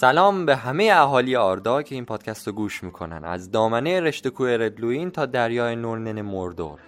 سلام 0.00 0.46
به 0.46 0.56
همه 0.56 0.90
اهالی 0.94 1.36
آردا 1.36 1.82
که 1.82 1.94
این 1.94 2.04
پادکست 2.04 2.46
رو 2.46 2.52
گوش 2.52 2.84
می‌کنن. 2.84 3.24
از 3.24 3.50
دامنه 3.50 4.00
رشته 4.00 4.30
کوه 4.30 4.48
ردلوین 4.48 5.10
تا 5.10 5.26
دریای 5.26 5.76
نورنن 5.76 6.22
مردور. 6.22 6.78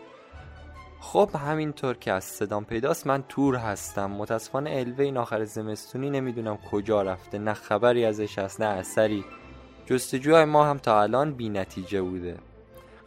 خب 1.01 1.31
همینطور 1.47 1.97
که 1.97 2.13
از 2.13 2.25
صدام 2.25 2.65
پیداست 2.65 3.07
من 3.07 3.25
تور 3.29 3.57
هستم. 3.57 4.11
متاسفانه 4.11 4.71
الوه 4.71 5.05
این 5.05 5.17
آخر 5.17 5.45
زمستونی 5.45 6.11
نمی‌دونم 6.11 6.57
کجا 6.57 7.03
رفته. 7.03 7.39
نه 7.39 7.55
خبری 7.55 8.05
ازش 8.05 8.39
هست 8.39 8.61
نه 8.61 8.67
اثری. 8.67 9.25
جستجوهای 9.87 10.45
ما 10.45 10.65
هم 10.65 10.79
تا 10.79 11.03
الان 11.03 11.33
بی 11.33 11.49
نتیجه 11.49 12.03
بوده. 12.03 12.37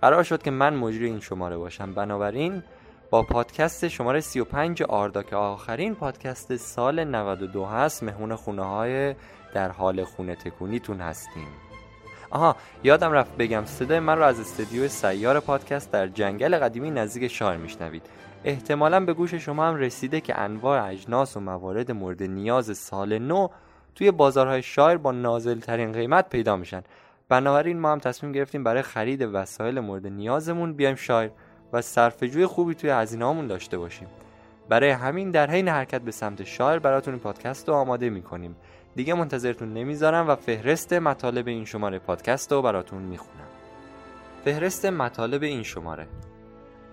قرار 0.01 0.23
شد 0.23 0.43
که 0.43 0.51
من 0.51 0.75
مجری 0.75 1.05
این 1.05 1.19
شماره 1.19 1.57
باشم. 1.57 1.93
بنابراین 1.93 2.63
با 3.09 3.23
پادکست 3.23 3.87
شماره 3.87 4.21
35 4.21 4.83
آردا 4.83 5.23
که 5.23 5.35
آخرین 5.35 5.95
پادکست 5.95 6.55
سال 6.55 7.03
92 7.03 7.65
هست 7.65 8.03
مهمون 8.03 8.35
خونه 8.35 8.63
های 8.63 9.15
در 9.55 9.71
حال 9.71 10.03
خونه 10.03 10.35
تکونیتون 10.35 11.01
هستیم. 11.01 11.47
آها 12.29 12.55
یادم 12.83 13.11
رفت 13.11 13.37
بگم 13.37 13.65
صدای 13.65 13.99
من 13.99 14.17
رو 14.17 14.23
از 14.23 14.39
استدیو 14.39 14.87
سیار 14.87 15.39
پادکست 15.39 15.91
در 15.91 16.07
جنگل 16.07 16.57
قدیمی 16.57 16.91
نزدیک 16.91 17.31
شار 17.31 17.57
میشنوید. 17.57 18.01
احتمالا 18.43 19.05
به 19.05 19.13
گوش 19.13 19.33
شما 19.33 19.67
هم 19.67 19.75
رسیده 19.75 20.21
که 20.21 20.39
انواع 20.39 20.89
اجناس 20.89 21.37
و 21.37 21.39
موارد 21.39 21.91
مورد 21.91 22.23
نیاز 22.23 22.77
سال 22.77 23.17
نو 23.17 23.47
توی 23.95 24.11
بازارهای 24.11 24.61
شایر 24.61 24.97
با 24.97 25.11
نازل 25.11 25.59
ترین 25.59 25.91
قیمت 25.91 26.29
پیدا 26.29 26.55
میشن. 26.55 26.83
بنابراین 27.29 27.79
ما 27.79 27.91
هم 27.91 27.99
تصمیم 27.99 28.31
گرفتیم 28.31 28.63
برای 28.63 28.81
خرید 28.81 29.21
وسایل 29.33 29.79
مورد 29.79 30.07
نیازمون 30.07 30.73
بیایم 30.73 30.95
شایر 30.95 31.31
و 31.73 31.81
صرفه‌جوی 31.81 32.45
خوبی 32.45 32.75
توی 32.75 32.89
هزینه‌هامون 32.89 33.47
داشته 33.47 33.77
باشیم. 33.77 34.07
برای 34.69 34.89
همین 34.89 35.31
در 35.31 35.51
حین 35.51 35.67
حرکت 35.67 36.01
به 36.01 36.11
سمت 36.11 36.43
شایر 36.43 36.79
براتون 36.79 37.13
این 37.13 37.23
پادکست 37.23 37.69
رو 37.69 37.75
آماده 37.75 38.09
می‌کنیم. 38.09 38.55
دیگه 38.95 39.13
منتظرتون 39.13 39.73
نمی‌ذارم 39.73 40.27
و 40.27 40.35
فهرست 40.35 40.93
مطالب 40.93 41.47
این 41.47 41.65
شماره 41.65 41.99
پادکست 41.99 42.51
رو 42.51 42.61
براتون 42.61 43.01
می‌خونم. 43.01 43.47
فهرست 44.45 44.85
مطالب 44.85 45.43
این 45.43 45.63
شماره. 45.63 46.07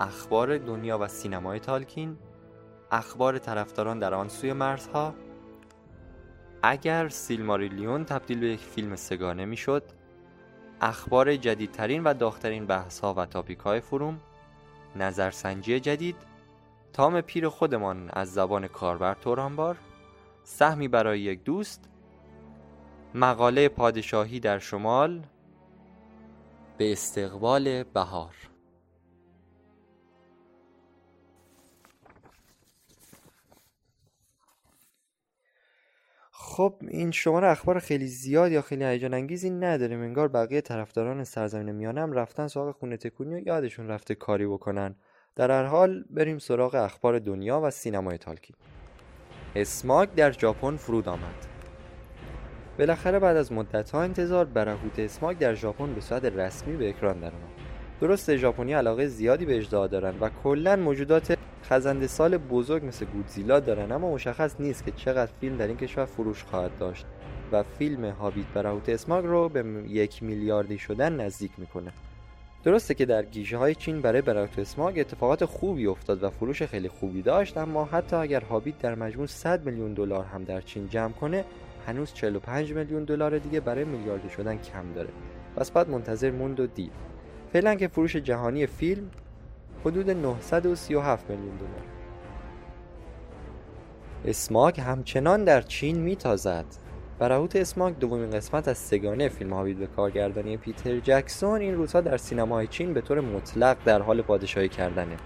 اخبار 0.01 0.59
دنیا 0.59 0.99
و 0.99 1.09
سینمای 1.09 1.61
تالکین 1.61 2.17
اخبار 2.91 3.39
طرفداران 3.39 3.99
در 3.99 4.15
آن 4.15 4.29
سوی 4.29 4.53
مرزها. 4.53 5.15
اگر 6.63 7.09
سیلماریلیون 7.09 8.05
تبدیل 8.05 8.41
به 8.41 8.47
یک 8.47 8.61
فیلم 8.61 8.97
سگانه 8.97 9.45
می‌شد 9.45 9.83
اخبار 10.81 11.37
جدیدترین 11.37 12.05
و 12.05 12.15
داغترین 12.15 12.67
بحث 12.67 13.01
ها 13.01 13.15
و 13.15 13.27
تاپیک 13.27 13.59
های 13.59 13.81
فروم 13.81 14.21
نظرسنجی 14.97 15.81
جدید 15.81 16.17
تام 16.93 17.21
پیر 17.21 17.49
خودمان 17.49 18.11
از 18.13 18.33
زبان 18.33 18.67
کاربر 18.67 19.15
تورانبار 19.15 19.77
سهمی 20.45 20.89
برای 20.89 21.21
یک 21.21 21.45
دوست 21.45 21.89
مقاله 23.15 23.69
پادشاهی 23.69 24.41
در 24.41 24.59
شمال. 24.59 25.23
به 26.79 26.93
استقبال 26.93 27.83
بهار. 27.83 28.35
خب 36.31 36.75
این 36.89 37.11
شماره 37.11 37.49
اخبار 37.49 37.79
خیلی 37.79 38.07
زیاد 38.07 38.53
یا 38.53 38.63
خیلی 38.63 38.85
هیجان 38.85 39.15
انگیزی 39.15 39.51
نداریم. 39.51 40.01
انگار 40.03 40.29
بقیه 40.29 40.61
طرفداران 40.61 41.25
سرزمین 41.25 41.73
میانه 41.73 42.01
هم 42.01 42.13
رفتن 42.13 42.49
سراغ 42.49 42.75
خونه 42.75 42.97
تکونی 42.97 43.35
و 43.35 43.47
یادشون 43.47 43.89
رفته 43.89 44.15
کاری 44.15 44.47
بکنن. 44.47 44.95
در 45.37 45.51
هر 45.51 45.65
حال 45.65 46.05
بریم 46.11 46.39
سراغ 46.39 46.75
اخبار 46.75 47.19
دنیا 47.19 47.61
و 47.61 47.71
سینمای 47.71 48.19
تالکین 48.19 48.57
اسماگ 49.57 50.15
در 50.15 50.33
ژاپن 50.33 50.77
فرود 50.77 51.09
آمد. 51.09 51.52
بالاخره 52.83 53.19
بعد 53.19 53.37
از 53.37 53.53
مدتها 53.53 54.03
انتظار 54.03 54.45
برهوت 54.45 54.99
اسماگ 54.99 55.39
در 55.39 55.55
ژاپن 55.55 55.95
به 55.95 56.01
صورت 56.01 56.25
رسمی 56.25 56.77
به 56.77 56.89
اکران 56.89 57.21
درآمد. 57.21 57.49
درسته 58.01 58.37
ژاپنی 58.37 58.73
علاقه 58.73 59.07
زیادی 59.07 59.45
به 59.45 59.57
اجزا 59.57 59.87
دارن 59.87 60.15
و 60.21 60.31
کلا 60.43 60.77
موجودات 60.77 61.39
خزنده 61.65 62.07
سال 62.07 62.37
بزرگ 62.37 62.87
مثل 62.87 63.07
گودزیلا 63.07 63.61
دارن 63.61 63.93
اما 63.93 64.15
مشخص 64.15 64.61
نیست 64.61 64.85
که 64.85 64.91
چقدر 64.91 65.33
فیلم 65.41 65.57
در 65.57 65.67
این 65.67 65.77
کشور 65.77 66.05
فروش 66.05 66.45
خواهد 66.45 66.79
داشت 66.79 67.07
و 67.53 67.63
فیلم 67.63 68.05
هابیت 68.05 68.47
برهوت 68.55 68.89
اسماگ 68.89 69.25
رو 69.25 69.49
به 69.49 69.65
یک 69.89 70.23
میلیاردی 70.23 70.79
شدن 70.79 71.21
نزدیک 71.21 71.53
می‌کنه. 71.59 71.93
درسته 72.65 72.95
که 72.95 73.07
در 73.07 73.23
گیشه 73.23 73.57
های 73.57 73.75
چین 73.75 74.01
برای 74.01 74.23
برایت 74.23 74.59
اسماگ 74.59 74.99
اتفاقات 74.99 75.45
خوبی 75.45 75.87
افتاد 75.87 76.25
و 76.25 76.31
فروش 76.31 76.63
خیلی 76.63 76.89
خوبی 76.89 77.23
داشت 77.23 77.59
اما 77.59 77.85
حتی 77.85 78.17
اگر 78.17 78.41
هابیت 78.41 78.79
در 78.79 78.95
مجموع 78.95 79.27
100 79.27 79.65
میلیون 79.67 79.95
دلار 79.95 80.25
هم 80.25 80.45
در 80.45 80.61
چین 80.61 80.89
جمع 80.89 81.13
کنه 81.13 81.45
هنوز 81.87 82.13
45 82.13 82.73
میلیون 82.73 83.05
دلار 83.05 83.39
دیگه 83.39 83.61
برای 83.61 83.85
میلیاردی 83.85 84.29
شدن 84.29 84.59
کم 84.59 84.93
داره. 84.95 85.09
پس 85.57 85.71
باید 85.71 85.89
منتظر 85.89 86.31
موند 86.31 86.61
و 86.61 86.67
دید. 86.67 86.93
فعلا 87.53 87.75
که 87.75 87.89
فروش 87.89 88.17
جهانی 88.17 88.67
فیلم 88.67 89.11
حدود 89.85 90.11
937 90.11 91.31
میلیون 91.31 91.57
دلار. 91.57 91.71
اسماگ 94.25 94.81
همچنان 94.81 95.45
در 95.45 95.63
چین 95.63 95.97
میتازد. 95.97 96.65
برهوت 97.19 97.57
اسماگ 97.57 97.99
دومین 97.99 98.31
قسمت 98.31 98.69
از 98.69 98.79
سگانه 98.79 99.29
فیلم 99.29 99.53
هابیت 99.53 99.77
به 99.77 99.87
کارگردانی 99.87 100.57
پیتر 100.57 101.01
جکسون 101.01 101.61
این 101.61 101.75
روزها 101.75 102.01
در 102.01 102.17
سینماهای 102.17 102.67
چین 102.67 102.95
به 102.95 103.01
طور 103.01 103.21
مطلق 103.21 103.77
در 103.85 104.03
حال 104.03 104.23
پادشاهی 104.23 104.69
کردنه. 104.69 105.17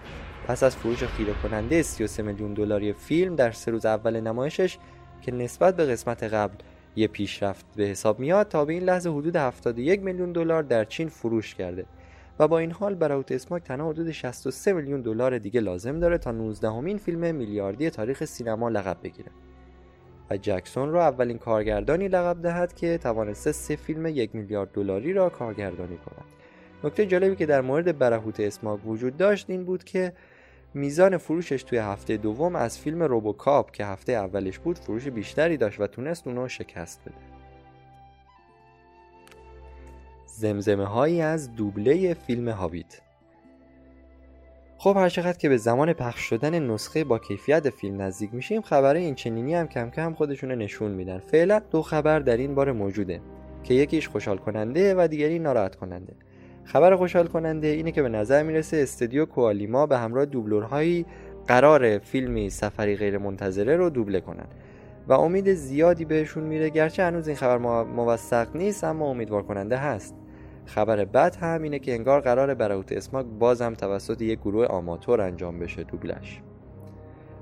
پس 0.47 0.63
از 0.63 0.77
فروش 0.77 1.05
خیره 1.05 1.33
کننده 1.43 1.83
33 1.83 2.23
میلیون 2.23 2.55
دلاری 2.55 2.93
فیلم 2.93 3.37
در 3.37 3.51
سه 3.51 3.71
روز 3.71 3.87
اول 3.87 4.21
نمایشش 4.21 4.79
که 5.27 5.33
نسبت 5.33 5.77
به 5.77 5.85
قسمت 5.85 6.23
قبل 6.23 6.55
یه 6.97 7.09
پیشرفت 7.09 7.67
به 7.77 7.85
حساب 7.85 8.19
میاد 8.19 8.49
تا 8.49 8.65
به 8.65 8.73
این 8.73 8.83
لحظه 8.83 9.11
حدود 9.11 9.37
71 9.37 10.01
میلیون 10.01 10.33
دلار 10.33 10.63
در 10.63 10.85
چین 10.85 11.09
فروش 11.09 11.55
کرده 11.55 11.87
و 12.39 12.49
با 12.49 12.59
این 12.59 12.71
حال 12.71 12.95
برهوت 12.95 13.33
اسماگ 13.33 13.63
تنها 13.63 13.89
حدود 13.89 14.11
63 14.11 14.73
میلیون 14.73 15.01
دلار 15.01 15.39
دیگه 15.39 15.61
لازم 15.61 16.01
داره 16.01 16.19
تا 16.19 16.33
19 16.33 16.71
همین 16.71 16.99
فیلم 16.99 17.35
میلیاردی 17.35 17.91
تاریخ 17.91 18.25
سینما 18.25 18.69
لقب 18.69 18.97
بگیره. 19.03 19.31
و 20.31 20.37
جکسون 20.37 20.91
را 20.91 21.03
اولین 21.03 21.39
کارگردانی 21.39 22.09
لقب 22.09 22.43
دهد 22.43 22.75
که 22.75 22.99
توانسته 22.99 23.53
سه 23.53 23.77
فیلم 23.77 24.07
یک 24.07 24.35
میلیارد 24.35 24.73
دلاری 24.73 25.13
را 25.13 25.29
کارگردانی 25.29 25.97
کند. 25.97 26.25
نکته 26.85 27.07
جالبی 27.07 27.37
که 27.37 27.47
در 27.47 27.61
مورد 27.61 27.99
برهوت 27.99 28.41
اسماگ 28.41 28.87
وجود 28.87 29.17
داشت 29.17 29.51
این 29.51 29.65
بود 29.65 29.85
که 29.85 30.13
میزان 30.77 31.17
فروشش 31.17 31.63
توی 31.63 31.79
هفته 31.79 32.17
دوم 32.17 32.57
از 32.57 32.79
فیلم 32.79 33.03
روبوکاپ 33.03 33.71
که 33.71 33.87
هفته 33.87 34.13
اولش 34.13 34.59
بود 34.59 34.79
فروش 34.79 35.09
بیشتری 35.09 35.57
داشت 35.57 35.81
و 35.81 35.87
تونست 35.87 36.27
اونو 36.27 36.49
شکست 36.49 37.01
بده. 37.07 37.15
زمزمه 40.27 40.85
هایی 40.85 41.21
از 41.21 41.55
دوبله 41.55 42.15
فیلم 42.15 42.49
هابیت. 42.49 43.01
خب 44.79 44.97
هر 44.97 45.09
چقدر 45.09 45.39
که 45.39 45.49
به 45.49 45.57
زمان 45.57 45.93
پخش 45.93 46.21
شدن 46.21 46.59
نسخه 46.59 47.05
با 47.05 47.19
کیفیت 47.19 47.71
فیلم 47.71 48.03
نزدیک 48.03 48.35
میشیم 48.35 48.63
خبره 48.63 49.01
این 49.01 49.15
چنینی 49.15 49.55
هم 49.55 49.69
کم 49.69 49.91
کم 49.91 50.15
خودشون 50.15 50.53
نشون 50.53 50.91
میدن. 50.91 51.19
فعلا 51.19 51.59
دو 51.71 51.83
خبر 51.83 52.19
در 52.19 52.37
این 52.37 52.55
باره 52.55 52.73
موجوده 52.73 53.21
که 53.65 53.75
یکیش 53.75 54.09
خوشحال 54.09 54.39
کننده 54.39 54.95
و 54.95 55.09
دیگری 55.09 55.39
ناراحت 55.39 55.77
کننده 55.77 56.13
خبر 56.67 56.97
خوشحال 56.97 57.27
کننده 57.27 57.67
اینه 57.67 57.93
که 57.93 58.03
به 58.03 58.09
نظر 58.09 58.43
می‌رسه 58.43 58.77
استودیو 58.77 59.25
کوالیما 59.25 59.87
به 59.87 59.99
همراه 59.99 60.25
دوبلورهایی 60.25 61.07
قرار 61.47 61.99
فیلمی 61.99 62.51
سفری 62.51 62.97
غیر 62.97 63.19
منتظره 63.19 63.77
رو 63.77 63.91
دوبله 63.91 64.21
کنن 64.21 64.47
و 65.09 65.13
امید 65.13 65.55
زیادی 65.55 66.05
بهشون 66.05 66.45
میره 66.45 66.71
گرچه 66.71 67.03
هنوز 67.03 67.29
این 67.29 67.37
خبر 67.37 67.59
موثق 67.83 68.57
نیست 68.57 68.85
اما 68.85 69.07
امیدوار 69.07 69.43
کننده 69.43 69.77
هست. 69.77 70.15
خبر 70.65 71.05
بد 71.05 71.37
هم 71.37 71.63
اینه 71.63 71.79
که 71.79 71.95
انگار 71.95 72.21
قرار 72.21 72.55
براوت 72.55 72.93
اسماک 72.93 73.27
بازم 73.27 73.75
توسط 73.75 74.23
یک 74.23 74.41
گروه 74.41 74.67
آماتور 74.67 75.21
انجام 75.21 75.59
بشه 75.59 75.83
دوبلش. 75.83 76.41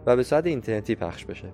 و 0.07 0.17
به 0.17 0.23
صورت 0.23 0.47
اینترنتی 0.47 0.95
پخش 0.95 1.25
بشه. 1.25 1.49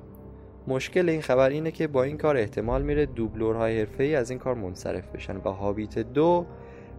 مشکل 0.69 1.09
این 1.09 1.23
خبر 1.23 1.49
اینه 1.49 1.71
که 1.71 1.87
با 1.87 2.03
این 2.03 2.17
کار 2.17 2.37
احتمال 2.37 2.83
میره 2.83 3.07
دوبلورهای 3.07 3.79
حرفه‌ای 3.79 4.15
از 4.15 4.31
این 4.31 4.39
کار 4.39 4.55
منصرف 4.55 5.09
بشن 5.09 5.37
و 5.37 5.51
هابیت 5.51 5.99
دو 5.99 6.47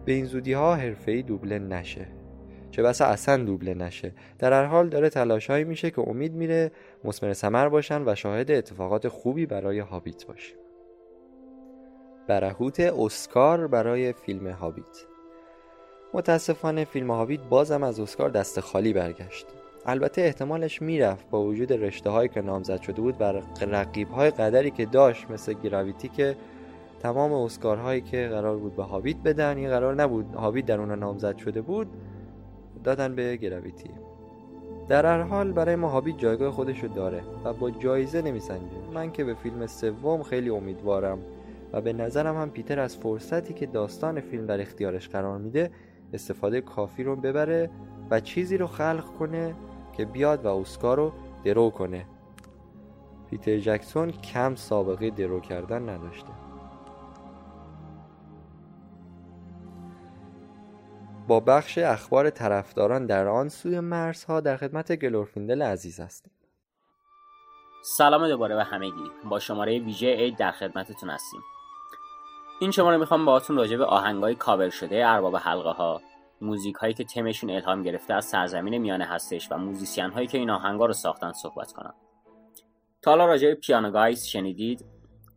به 0.04 0.12
این 0.12 0.24
زودی 0.24 0.52
ها 0.52 0.74
حرفه‌ای 0.74 1.22
دوبله 1.22 1.58
نشه. 1.58 2.06
چه 2.70 2.82
بسا 2.82 3.04
اصلا 3.04 3.44
دوبله 3.44 3.74
نشه. 3.74 4.12
در 4.38 4.52
هر 4.52 4.64
حال 4.64 4.88
داره 4.88 5.10
تلاشهایی 5.10 5.64
میشه 5.64 5.90
که 5.90 6.08
امید 6.08 6.32
میره 6.32 6.72
مسمر 7.04 7.32
سمر 7.32 7.68
باشن 7.68 8.02
و 8.08 8.14
شاهد 8.14 8.50
اتفاقات 8.50 9.08
خوبی 9.08 9.46
برای 9.46 9.78
هابیت 9.78 10.26
باشیم. 10.26 10.56
برهوت 12.26 12.80
اسکار 12.80 13.66
برای 13.66 14.12
فیلم 14.12 14.46
هابیت. 14.46 15.04
متاسفانه 16.14 16.84
فیلم 16.84 17.10
هابیت 17.10 17.40
بازم 17.40 17.82
از 17.82 18.00
اسکار 18.00 18.30
دست 18.30 18.60
خالی 18.60 18.92
برگشت. 18.92 19.46
البته 19.86 20.22
احتمالش 20.22 20.82
می‌رفت 20.82 21.30
با 21.30 21.42
وجود 21.42 21.72
رشته 21.72 22.10
هایی 22.10 22.28
که 22.28 22.40
نامزد 22.40 22.80
شده 22.80 23.00
بود 23.00 23.16
و 23.20 23.24
رقیب 23.60 24.08
های 24.08 24.30
قدری 24.30 24.70
که 24.70 24.86
داشت 24.86 25.30
مثل 25.30 25.52
گراویتی 25.52 26.08
که 26.08 26.36
تمام 27.02 27.32
اسکارهایی 27.32 28.00
که 28.00 28.28
قرار 28.28 28.56
بود 28.56 28.76
به 28.76 28.82
هابیت 28.82 29.16
بدن 29.16 29.56
این 29.56 29.68
قرار 29.68 29.94
نبود. 29.94 30.34
هابیت 30.34 30.66
در 30.66 30.80
اون 30.80 30.98
نامزد 30.98 31.36
شده 31.36 31.62
بود. 31.62 31.86
دادن 32.84 33.14
به 33.14 33.36
گراویتی. 33.36 33.90
در 34.88 35.06
هر 35.06 35.22
حال 35.22 35.52
برای 35.52 35.76
ما 35.76 35.88
هابیت 35.88 36.18
جایگاه 36.18 36.50
خودشو 36.50 36.86
داره 36.86 37.22
و 37.44 37.52
با 37.52 37.70
جایزه 37.70 38.22
نمیسنجه. 38.22 38.76
من 38.94 39.12
که 39.12 39.24
به 39.24 39.34
فیلم 39.34 39.66
سوم 39.66 40.22
خیلی 40.22 40.50
امیدوارم 40.50 41.18
و 41.72 41.80
به 41.80 41.92
نظرم 41.92 42.36
هم 42.36 42.50
پیتر 42.50 42.80
از 42.80 42.96
فرصتی 42.96 43.54
که 43.54 43.66
داستان 43.66 44.20
فیلم 44.20 44.46
در 44.46 44.60
اختیارش 44.60 45.08
قرار 45.08 45.38
میده 45.38 45.70
استفاده 46.12 46.60
کافی 46.60 47.04
رو 47.04 47.16
ببره 47.16 47.70
و 48.10 48.20
چیزی 48.20 48.56
رو 48.56 48.66
خلق 48.66 49.04
کنه 49.18 49.54
که 49.92 50.04
بیاد 50.04 50.44
و 50.44 50.48
اسکار 50.48 50.96
رو 50.96 51.12
درو 51.44 51.70
کنه. 51.70 52.06
پیتر 53.30 53.58
جکسون 53.58 54.10
کم 54.10 54.54
سابقه 54.54 55.10
درو 55.10 55.40
کردن 55.40 55.88
نداشته. 55.88 56.41
با 61.28 61.40
بخش 61.40 61.78
اخبار 61.78 62.30
طرفداران 62.30 63.06
در 63.06 63.28
آن 63.28 63.48
سوی 63.48 63.80
مرزها 63.80 64.40
در 64.40 64.56
خدمت 64.56 64.96
گلورفیندل 64.96 65.62
عزیز 65.62 66.00
هستیم. 66.00 66.32
سلام 67.84 68.28
دوباره 68.28 68.56
به 68.56 68.64
همگی. 68.64 69.10
با 69.30 69.38
شماره 69.38 69.78
ویژه 69.78 70.06
اید 70.06 70.36
در 70.36 70.50
خدمتتون 70.50 71.10
هستیم. 71.10 71.40
این 72.60 72.70
شماره 72.70 72.96
می‌خوام 72.96 73.24
باهاتون 73.24 73.56
راجع 73.56 73.76
به 73.76 73.84
آهنگای 73.84 74.34
کاور 74.34 74.70
شده 74.70 75.06
ارباب 75.06 75.36
حلقه 75.36 75.70
ها 75.70 76.00
موزیک 76.40 76.74
هایی 76.74 76.94
که 76.94 77.04
تمشون 77.04 77.50
الهام 77.50 77.82
گرفته 77.82 78.14
از 78.14 78.24
سرزمین 78.24 78.78
میانه 78.78 79.04
هستش 79.04 79.52
و 79.52 79.56
موزیسین 79.56 80.10
هایی 80.10 80.26
که 80.26 80.38
این 80.38 80.50
آهنگا 80.50 80.86
رو 80.86 80.92
ساختن 80.92 81.32
صحبت 81.32 81.72
کنم. 81.72 81.94
تا 83.02 83.10
حالا 83.10 83.26
راجع 83.26 83.48
به 83.48 83.54
Piano 83.54 83.90
Guys 83.90 84.24
شنیدید 84.24 84.84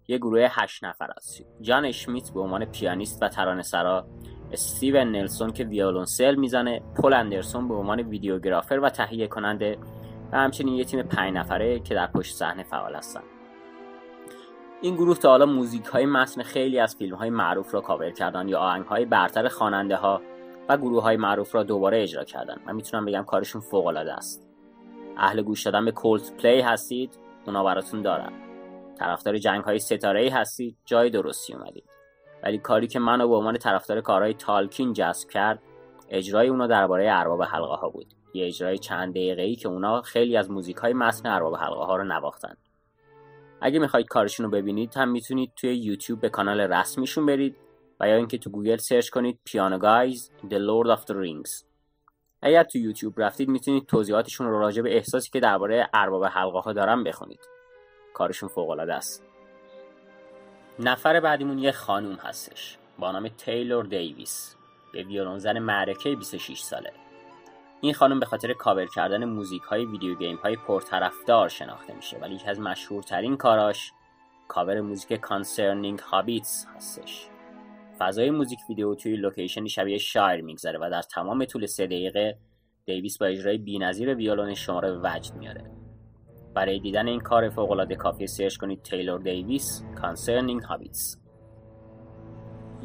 یه 0.08 0.18
گروه 0.18 0.48
هشت 0.52 0.84
نفر 0.84 1.12
است 1.18 1.44
جان 1.62 1.86
اشمیت 1.86 2.32
به 2.34 2.40
عنوان 2.40 2.66
پیانیست 2.66 3.24
و 3.24 3.28
ترانه 3.28 3.62
سرا 3.62 4.08
استیون 4.51 5.12
نلسون 5.12 5.51
که 5.51 5.63
ویولونسل 5.63 6.36
می‌زنه. 6.36 6.81
پل 6.95 7.13
اندرسون 7.13 7.68
به 7.68 7.74
عنوان 7.74 8.00
videographer 8.00 8.80
و 8.80 8.89
تهیه 8.89 9.27
کننده 9.27 9.77
و 10.31 10.38
همچنین 10.38 10.74
یه 10.74 10.83
تیم 10.83 11.03
پنج 11.03 11.33
نفره 11.33 11.80
که 11.80 11.95
در 11.95 12.07
پشت 12.07 12.36
صحنه 12.36 12.63
فعال 12.63 12.95
هستن. 12.95 13.21
این 14.81 14.95
گروه 14.95 15.18
تا 15.18 15.30
حالا 15.30 15.45
موزیک 15.45 15.86
های 15.86 16.06
متن 16.06 16.44
خیلی 16.44 16.80
از 16.80 16.95
فیلم 16.95 17.15
های 17.15 17.30
معروف 17.30 17.74
را 17.74 17.81
کاور 17.81 18.12
کردن 18.12 18.47
یا 18.47 18.59
آهنگ 18.59 18.86
های 18.86 19.06
برتر 19.06 19.47
خواننده 19.47 19.95
ها 19.95 20.21
و 20.69 20.77
گروه 20.77 21.03
های 21.03 21.18
معروف 21.18 21.56
را 21.56 21.63
دوباره 21.63 22.03
اجرا 22.03 22.24
کردن. 22.24 22.57
من 22.65 22.75
می‌تونم 22.75 23.06
بگم 23.06 23.24
کارشون 23.24 23.62
فوق 23.62 23.88
العاده 23.88 24.13
است. 24.13 24.48
اهل 25.18 25.41
گوش 25.41 25.63
دادن 25.63 25.86
به 25.86 25.91
Coldplay 25.92 26.62
هستید 26.62 27.19
اونا 27.45 27.63
براتون 27.63 28.01
دارن. 28.01 28.31
طرفدار 29.00 29.38
جنگ 29.38 29.63
های 29.63 29.80
ستاره 29.80 30.21
ای 30.21 30.30
هستید 30.30 30.77
جای 30.86 31.09
درستی 31.09 31.53
اومدید. 31.53 31.94
ولی 32.45 32.57
کاری 32.57 32.88
که 32.88 33.00
منو 33.00 33.27
به 33.27 33.36
عنوان 33.36 33.57
طرفدار 33.57 34.01
کارهای 34.01 34.33
تالکین 34.33 34.94
جذب 34.94 35.30
کرد 35.30 35.62
اجرای 36.09 36.47
اونا 36.47 36.68
درباره 36.68 37.07
ارباب 37.12 37.44
حلقه 37.44 37.75
ها 37.75 37.89
بود. 37.89 38.13
یه 38.33 38.47
اجرای 38.47 38.77
چند 38.77 39.12
دقیقه 39.12 39.42
ای 39.42 39.56
که 39.56 39.68
اونا 39.68 40.01
خیلی 40.01 40.38
از 40.38 40.51
موزیک 40.51 40.77
های 40.77 40.94
متن 40.94 41.30
ارباب 41.30 41.56
حلقه 41.56 41.86
ها 41.86 41.95
رو 41.95 42.03
نواختن. 42.03 42.57
اگه 43.62 43.80
می‌خواید 43.80 44.07
کارشون 44.07 44.45
رو 44.45 44.51
ببینید 44.51 44.94
هم 44.95 45.09
می‌تونید 45.09 45.51
توی 45.56 45.75
یوتیوب 45.75 46.21
به 46.21 46.30
کانال 46.30 46.62
رسمیشون 46.62 47.25
برید 47.25 47.56
و 48.00 48.07
یا 48.09 48.15
اینکه 48.15 48.38
تو 48.38 48.50
گوگل 48.50 48.77
سرچ 48.77 49.09
کنید 49.09 49.39
Piano 49.44 49.77
Guys 49.77 50.31
The 50.41 50.56
Lord 50.56 50.98
of 50.98 51.01
the 51.01 51.13
Rings. 51.13 51.63
اگر 52.41 52.63
تو 52.63 52.77
یوتیوب 52.77 53.21
رفتید 53.21 53.50
می‌تونید 53.50 53.86
توضیحاتشون 53.86 54.48
رو 54.48 54.59
راجع 54.59 54.81
به 54.81 54.95
احساسی 54.95 55.30
که 55.31 55.39
درباره 55.39 55.89
ارباب 55.94 56.25
حلقه 56.25 56.59
ها 56.59 56.74
دارن 56.74 57.03
بخونید. 57.03 57.39
کارشون 58.13 58.50
فوق 58.50 58.69
العاده 58.69 58.94
است. 58.94 59.35
نفر 60.80 61.19
بعدیمون 61.19 61.60
یه 61.60 61.72
خانوم 61.72 62.16
هستش. 62.16 62.77
با 63.00 63.12
نام 63.12 63.27
تیلور 63.27 63.86
دیویس. 63.86 64.56
یه 64.94 65.04
ویولونزن 65.04 65.60
معرکه 65.60 66.16
26 66.16 66.60
ساله. 66.60 66.92
این 67.81 67.94
خانم 67.94 68.19
به 68.19 68.25
خاطر 68.25 68.54
کاور 68.54 68.86
کردن 68.86 69.25
موزیک 69.25 69.62
های 69.62 69.86
ویدیو 69.86 70.16
گیم 70.16 70.36
های 70.36 70.56
پرطرفدار 70.56 71.50
شناخته 71.50 71.94
میشه. 71.94 72.18
ولی 72.18 72.36
یکی 72.36 72.50
از 72.50 72.60
مشهورترین 72.60 73.38
کاراش 73.38 73.92
کاور 74.48 74.81
موزیک 74.81 75.13
Concerning 75.13 76.00
Hobbits 76.00 76.66
هستش. 76.75 77.27
فضای 78.00 78.30
موزیک 78.30 78.60
ویدیو 78.69 78.95
توی 78.95 79.16
لوکیشنی 79.16 79.69
شبیه 79.69 79.98
شایر 79.98 80.42
میگذره 80.42 80.80
و 80.80 80.89
در 80.89 81.01
تمام 81.01 81.45
طول 81.45 81.66
سه 81.66 81.86
دقیقه 81.86 82.38
دیویس 82.86 83.18
با 83.18 83.25
اجرای 83.25 83.57
بینظیر 83.57 84.16
ویولون 84.16 84.54
شما 84.54 84.80
رو 84.80 85.00
به 85.00 85.10
وجد 85.10 85.33
میاره. 85.33 85.85
برای 86.56 86.80
دیدن 86.80 87.07
این 87.07 87.19
کار 87.19 87.50
فوقالعاده 87.50 87.96
کافیه 87.95 88.27
سرچ 88.28 88.57
کنید 88.57 88.81
تیلور 88.81 89.19
دیویس 89.19 89.84
Concerning 90.01 90.62
Hobbits 90.62 91.18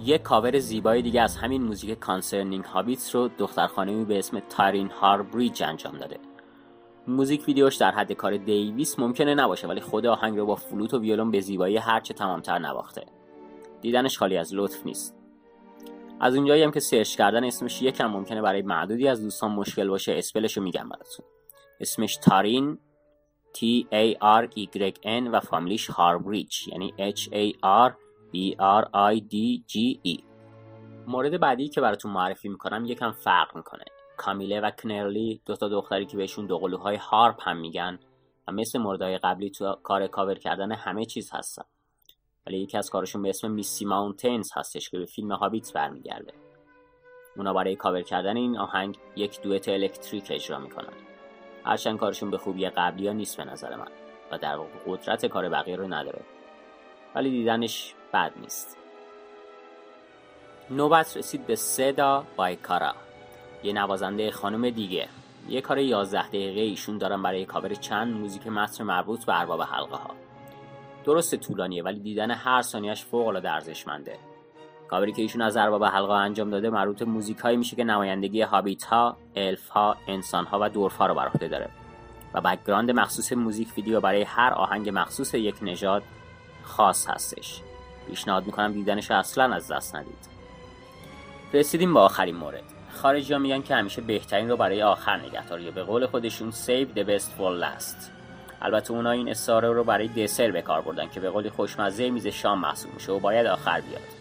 یک 0.04 0.22
کاور 0.22 0.58
زیبای 0.58 1.02
دیگه 1.02 1.20
از 1.20 1.36
همین 1.36 1.62
موزیک 1.62 1.98
Concerning 1.98 2.64
Hobbits 2.64 3.14
رو 3.14 3.28
دختر 3.38 3.68
به 4.08 4.18
اسم 4.18 4.40
تارین 4.40 4.90
هاربریج 4.90 5.62
انجام 5.62 5.98
داده. 5.98 6.18
موزیک 7.08 7.48
ویدیوش 7.48 7.76
در 7.76 7.90
حد 7.90 8.12
کار 8.12 8.36
دیویس 8.36 8.98
ممکنه 8.98 9.34
نباشه 9.34 9.68
ولی 9.68 9.80
خود 9.80 10.06
آهنگ 10.06 10.38
رو 10.38 10.46
با 10.46 10.54
فلوت 10.54 10.94
و 10.94 10.98
ویولون 10.98 11.30
به 11.30 11.40
زیبایی 11.40 11.76
هرچه 11.76 12.14
تمامتر 12.14 12.58
نواخته. 12.58 13.06
دیدنش 13.80 14.18
خالی 14.18 14.36
از 14.36 14.54
لطف 14.54 14.86
نیست. 14.86 15.16
از 16.20 16.36
اونجایی 16.36 16.62
هم 16.62 16.70
که 16.70 16.80
سرچ 16.80 17.16
کردن 17.16 17.44
اسمش 17.44 17.82
یکم 17.82 18.06
ممکنه 18.06 18.42
برای 18.42 18.62
معدودی 18.62 19.08
از 19.08 19.22
دوستان 19.22 19.50
مشکل 19.50 19.88
باشه 19.88 20.14
spell 20.18 20.45
ش 20.45 20.56
رو 20.56 20.62
میگم 20.62 20.88
براتون. 20.88 21.26
اسمش 21.80 22.16
تارین 22.16 22.78
T 23.54 23.86
A 23.92 24.14
R 24.42 24.48
Y 24.56 24.92
N 25.04 25.28
و 25.32 25.40
فامیلیش 25.40 25.90
هاربریج 25.90 26.68
یعنی 26.68 26.94
H 26.98 27.20
A 27.20 27.52
R 27.86 27.92
B 28.32 28.56
R 28.58 28.84
I 29.14 29.20
D 29.20 29.62
G 29.72 29.98
E. 30.06 30.22
مورد 31.06 31.40
بعدی 31.40 31.68
که 31.68 31.80
براتون 31.80 32.12
معرفی 32.12 32.48
می‌کنم 32.48 32.84
یکم 32.86 33.10
فرق 33.10 33.56
می‌کنه. 33.56 33.84
کامیل 34.16 34.60
و 34.60 34.70
کنرلی 34.70 35.40
دو 35.46 35.56
تا 35.56 35.68
دختری 35.68 36.06
که 36.06 36.16
بهشون 36.16 36.46
دوقلوهای 36.46 36.96
harp 36.96 37.48
هم 37.48 37.56
میگن 37.56 37.98
و 38.48 38.52
مثل 38.52 38.78
موردهای 38.78 39.18
قبلی 39.18 39.50
تو 39.50 39.76
کار 39.82 40.06
کاور 40.06 40.34
کردن 40.34 40.72
همه 40.72 41.04
چیز 41.04 41.30
هستن. 41.32 41.64
ولی 42.46 42.58
یکی 42.58 42.78
از 42.78 42.90
کارشون 42.90 43.22
به 43.22 43.28
اسم 43.28 43.50
Misty 43.50 43.84
Mountains 43.84 44.50
هستش 44.54 44.90
که 44.90 44.98
به 44.98 45.04
فیلم 45.04 45.32
هابیت 45.32 45.72
برمیگرده. 45.72 46.32
اونا 47.36 47.52
برای 47.52 47.76
کاور 47.76 48.02
کردن 48.02 48.36
این 48.36 48.58
آهنگ 48.58 48.98
یک 49.16 49.42
دوئت 49.42 49.68
electric 49.68 50.26
اجرا 50.30 50.58
می‌کنن. 50.58 51.09
هرچند 51.64 51.98
کارشون 51.98 52.30
به 52.30 52.38
خوبی 52.38 52.68
قبلی 52.68 53.06
ها 53.06 53.12
نیست 53.12 53.36
به 53.36 53.44
نظر 53.44 53.76
من 53.76 53.88
و 54.30 54.38
در 54.38 54.56
واقع 54.56 54.70
قدرت 54.86 55.26
کار 55.26 55.48
بقیه 55.48 55.76
رو 55.76 55.94
نداره. 55.94 56.20
ولی 57.14 57.30
دیدنش 57.30 57.94
بد 58.12 58.32
نیست. 58.40 58.76
نوبت 60.70 61.16
رسید 61.16 61.46
به 61.46 61.56
سدا 61.56 62.24
بایکارا. 62.36 62.94
یه 63.62 63.72
نوازنده 63.72 64.30
خانم 64.30 64.70
دیگه. 64.70 65.08
یه 65.48 65.60
کار 65.60 65.78
11 65.78 66.28
دقیقه 66.28 66.60
ایشون 66.60 66.98
دارن 66.98 67.22
برای 67.22 67.44
کاور 67.44 67.74
چند 67.74 68.14
موزیک 68.14 68.46
متن 68.46 68.84
مربوط 68.84 69.24
به 69.24 69.40
ارباب 69.40 69.62
حلقه 69.62 69.96
ها 69.96 70.10
درست 71.04 71.34
طولانیه 71.34 71.82
ولی 71.82 72.00
دیدن 72.00 72.30
هر 72.30 72.62
ثانیهش 72.62 73.04
فوق 73.04 73.26
العاده 73.26 73.50
ارزشمنده. 73.50 74.18
کاوری 74.90 75.12
که 75.12 75.22
ایشون 75.22 75.42
از 75.42 75.56
ارباب 75.56 75.84
حلقه 75.84 76.12
انجام 76.12 76.50
داده 76.50 76.70
مربوط 76.70 77.02
موزیک 77.02 77.38
هایی 77.38 77.56
میشه 77.56 77.76
که 77.76 77.84
نمایندگی 77.84 78.42
هابیت 78.42 78.84
ها، 78.84 79.16
الف 79.36 79.68
ها، 79.68 79.96
انسان 80.08 80.44
ها 80.44 80.58
و 80.62 80.68
دورف 80.68 80.96
ها 80.96 81.06
رو 81.06 81.14
بر 81.14 81.28
داره. 81.28 81.68
و 82.34 82.40
background 82.40 82.90
مخصوص 82.90 83.32
موزیک 83.32 83.68
ویدیو 83.76 84.00
برای 84.00 84.22
هر 84.22 84.52
آهنگ 84.52 84.90
مخصوص 84.92 85.34
یک 85.34 85.54
نژاد 85.62 86.02
خاص 86.62 87.10
هستش. 87.10 87.60
پیشنهاد 88.08 88.46
می‌کنم 88.46 88.72
دیدنش 88.72 89.10
اصلا 89.10 89.54
از 89.54 89.72
دست 89.72 89.96
ندید. 89.96 90.28
رسیدیم 91.52 91.94
به 91.94 92.00
آخرین 92.00 92.36
مورد. 92.36 92.64
خارجی 92.94 93.32
ها 93.32 93.38
میگن 93.38 93.62
که 93.62 93.74
همیشه 93.74 94.02
بهترین 94.02 94.48
رو 94.48 94.56
برای 94.56 94.82
آخر 94.82 95.16
نگه 95.16 95.62
یا 95.62 95.70
به 95.70 95.82
قول 95.82 96.06
خودشون 96.06 96.50
save 96.50 96.96
the 96.96 97.04
best 97.04 97.28
for 97.38 97.62
last. 97.62 98.10
البته 98.62 98.92
اونا 98.92 99.10
این 99.10 99.28
استعاره 99.28 99.72
رو 99.72 99.84
برای 99.84 100.08
دسر 100.08 100.50
به 100.50 100.62
کار 100.62 100.80
بردن 100.80 101.08
که 101.08 101.20
به 101.20 101.30
قولی 101.30 101.50
خوشمزه 101.50 102.10
میز 102.10 102.26
شام 102.26 102.58
محسوب 102.58 102.94
میشه 102.94 103.12
و 103.12 103.18
باید 103.18 103.46
آخر 103.46 103.80
بیاد. 103.80 104.19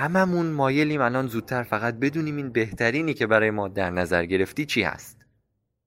هممون 0.00 0.46
مایلیم 0.52 1.00
الان 1.00 1.26
زودتر 1.26 1.62
فقط 1.62 1.94
بدونیم 1.94 2.36
این 2.36 2.52
بهترینی 2.52 3.14
که 3.14 3.26
برای 3.26 3.50
ما 3.50 3.68
در 3.68 3.90
نظر 3.90 4.24
گرفتی 4.24 4.66
چی 4.66 4.82
هست. 4.82 5.26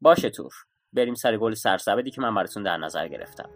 باشه 0.02 0.30
تور. 0.30 0.54
بریم 0.94 1.14
سر 1.14 1.38
گل 1.38 1.54
سرسبدی 1.54 2.12
که 2.12 2.22
من 2.22 2.36
براتون 2.36 2.64
در 2.64 2.78
نظر 2.78 3.08
گرفتم. 3.08 3.50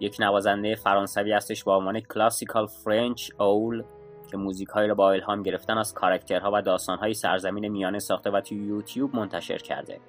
یک 0.00 0.16
نوازنده 0.20 0.74
فرانسوی 0.74 1.32
هستش 1.32 1.64
با 1.64 1.76
عنوان 1.76 2.00
Classical 2.00 2.66
French 2.66 3.30
اول 3.38 3.82
که 4.30 4.36
موزیک 4.36 4.68
های 4.68 4.88
رو 4.88 4.94
با 4.94 5.12
الهام 5.12 5.42
گرفتن 5.42 5.78
از 5.78 5.94
کاراکترها 5.94 6.50
و 6.54 6.62
داستان 6.62 6.98
های 6.98 7.14
سرزمین 7.14 7.68
میانه 7.68 7.98
ساخته 7.98 8.30
و 8.30 8.40
توی 8.40 8.58
یوتیوب 8.58 9.16
منتشر 9.16 9.58
کرده. 9.58 10.00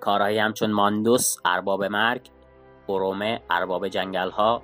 کارهایی 0.00 0.38
همچون 0.38 0.70
ماندوس 0.70 1.36
ارباب 1.44 1.84
مرگ 1.84 2.30
اورومه 2.86 3.40
ارباب 3.50 3.88
جنگل 3.88 4.30
ها 4.30 4.62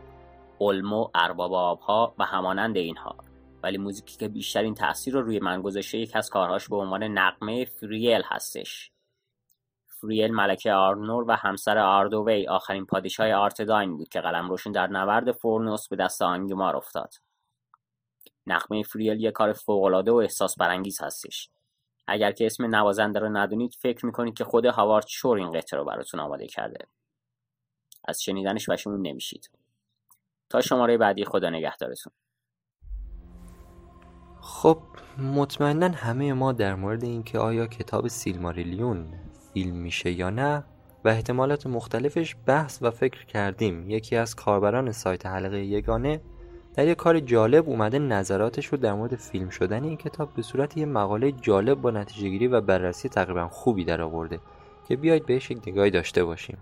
اولمو 0.59 1.09
ارباب 1.15 1.53
آبها 1.53 2.15
و 2.19 2.25
همانند 2.25 2.77
اینها. 2.77 3.30
ولی 3.63 3.79
موزیکی 3.79 4.17
که 4.17 4.29
بیشترین 4.29 4.75
تاثیر 4.75 5.15
رو 5.15 5.23
روی 5.23 5.39
من 5.39 5.63
گذاشته 5.63 5.99
یک 5.99 6.17
از 6.17 6.31
کارهاش 6.31 6.69
به 6.69 6.77
عنوان 6.77 7.03
نغمه 7.03 7.65
فریل 7.65 8.23
هستش. 8.25 8.91
فریل 9.87 10.33
ملکه 10.33 10.73
آرنور 10.73 11.25
و 11.29 11.37
همسر 11.37 11.79
آردووی 11.79 12.49
آخرین 12.49 12.87
پادشاه 12.87 13.33
آرتداین 13.33 13.97
بود 13.97 14.09
که 14.09 14.21
قلمروشون 14.21 14.73
در 14.73 14.87
نبرد 14.87 15.33
فورنوس 15.33 15.89
به 15.89 15.97
دست 15.97 16.23
آنگمار 16.23 16.77
افتاد. 16.77 17.15
نغمه 18.47 18.83
فریل 18.83 19.21
یک 19.21 19.33
کار 19.33 19.53
فوقالعاده 19.53 20.13
و 20.13 20.15
احساس 20.15 20.57
برانگیز 20.57 21.03
هستش. 21.03 21.51
اگر 22.07 22.33
که 22.33 22.47
اسم 22.47 22.75
نوازنده 22.75 23.19
رو 23.19 23.29
ندونید 23.29 23.75
فکر 23.81 24.07
می‌کنید 24.07 24.35
که 24.35 24.45
خود 24.45 24.67
هاوارد 24.67 25.07
شور 25.07 25.39
این 25.39 25.51
قطعه 25.51 25.79
رو 25.79 25.85
براتون 25.85 26.21
آماده 26.21 26.47
کرده. 26.47 26.87
از 28.05 28.23
شنیدنش 28.23 28.69
پشیمون 28.69 29.07
نمیشید. 29.07 29.51
تا 30.49 30.61
شماره 30.61 30.99
بعدی 30.99 31.25
خدا 31.25 31.51
نگهدارتون. 31.51 32.13
خب 34.53 34.79
مطمئنا 35.19 35.89
همه 35.89 36.33
ما 36.33 36.53
در 36.53 36.75
مورد 36.75 37.05
اینکه 37.05 37.39
آیا 37.39 37.67
کتاب 37.67 38.09
سیلماریلیون 38.09 39.07
فیلم 39.55 39.77
میشه 39.77 40.11
یا 40.11 40.31
نه 40.31 40.65
و 41.05 41.09
احتمالات 41.09 41.67
مختلفش 41.67 42.37
بحث 42.47 42.79
و 42.83 42.91
فکر 42.91 43.27
کردیم. 43.27 43.91
یکی 43.91 44.17
از 44.17 44.35
کاربران 44.35 44.93
سایت 44.93 45.27
حلقه 45.27 45.65
یگانه 45.65 46.21
در 46.75 46.89
یک 46.89 46.97
کار 46.97 47.21
جالب 47.21 47.69
اومده 47.69 47.99
نظراتش 47.99 48.67
رو 48.67 48.79
در 48.79 48.93
مورد 48.93 49.17
فیلم 49.17 49.49
شدن 49.49 49.85
این 49.85 49.97
کتاب 49.97 50.35
به 50.35 50.43
صورت 50.43 50.77
یه 50.77 50.87
مقاله 50.87 51.33
جالب 51.33 51.81
با 51.81 51.91
نتیجه 51.91 52.29
گیری 52.29 52.47
و 52.47 52.61
بررسی 52.61 53.09
تقریبا 53.09 53.49
خوبی 53.49 53.85
در 53.85 54.01
آورده 54.01 54.41
که 54.89 54.97
بیاید 54.97 55.27
بهش 55.27 55.51
یک 55.51 55.59
نگاهی 55.67 55.91
داشته 55.91 56.25
باشیم. 56.25 56.59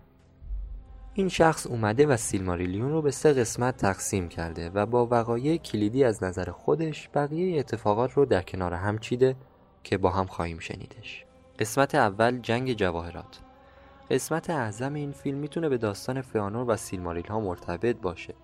این 1.14 1.28
شخص 1.28 1.66
اومده 1.66 2.06
و 2.06 2.16
سیلماریلیون 2.16 2.90
رو 2.90 3.02
به 3.02 3.10
سه 3.10 3.32
قسمت 3.32 3.76
تقسیم 3.76 4.28
کرده 4.28 4.70
و 4.70 4.86
با 4.86 5.06
وقایع 5.06 5.56
کلیدی 5.56 6.04
از 6.04 6.24
نظر 6.24 6.50
خودش 6.50 7.08
بقیه 7.14 7.58
اتفاقات 7.58 8.12
رو 8.12 8.24
در 8.24 8.42
کنار 8.42 8.74
هم 8.74 8.98
چیده 8.98 9.36
که 9.84 9.98
با 9.98 10.10
هم 10.10 10.26
خواهیم 10.26 10.58
شنیدش. 10.58 11.24
قسمت 11.58 11.94
اول 11.94 12.38
جنگ 12.38 12.72
جواهرات. 12.72 13.40
قسمت 14.10 14.50
اعظم 14.50 14.94
این 14.94 15.12
فیلم 15.12 15.38
می‌تونه 15.38 15.68
به 15.68 15.78
داستان 15.78 16.20
فیانور 16.20 16.72
و 16.72 16.76
سیلماریل 16.76 17.26
ها 17.26 17.40
مرتبط 17.40 17.96
باشه. 17.96 18.34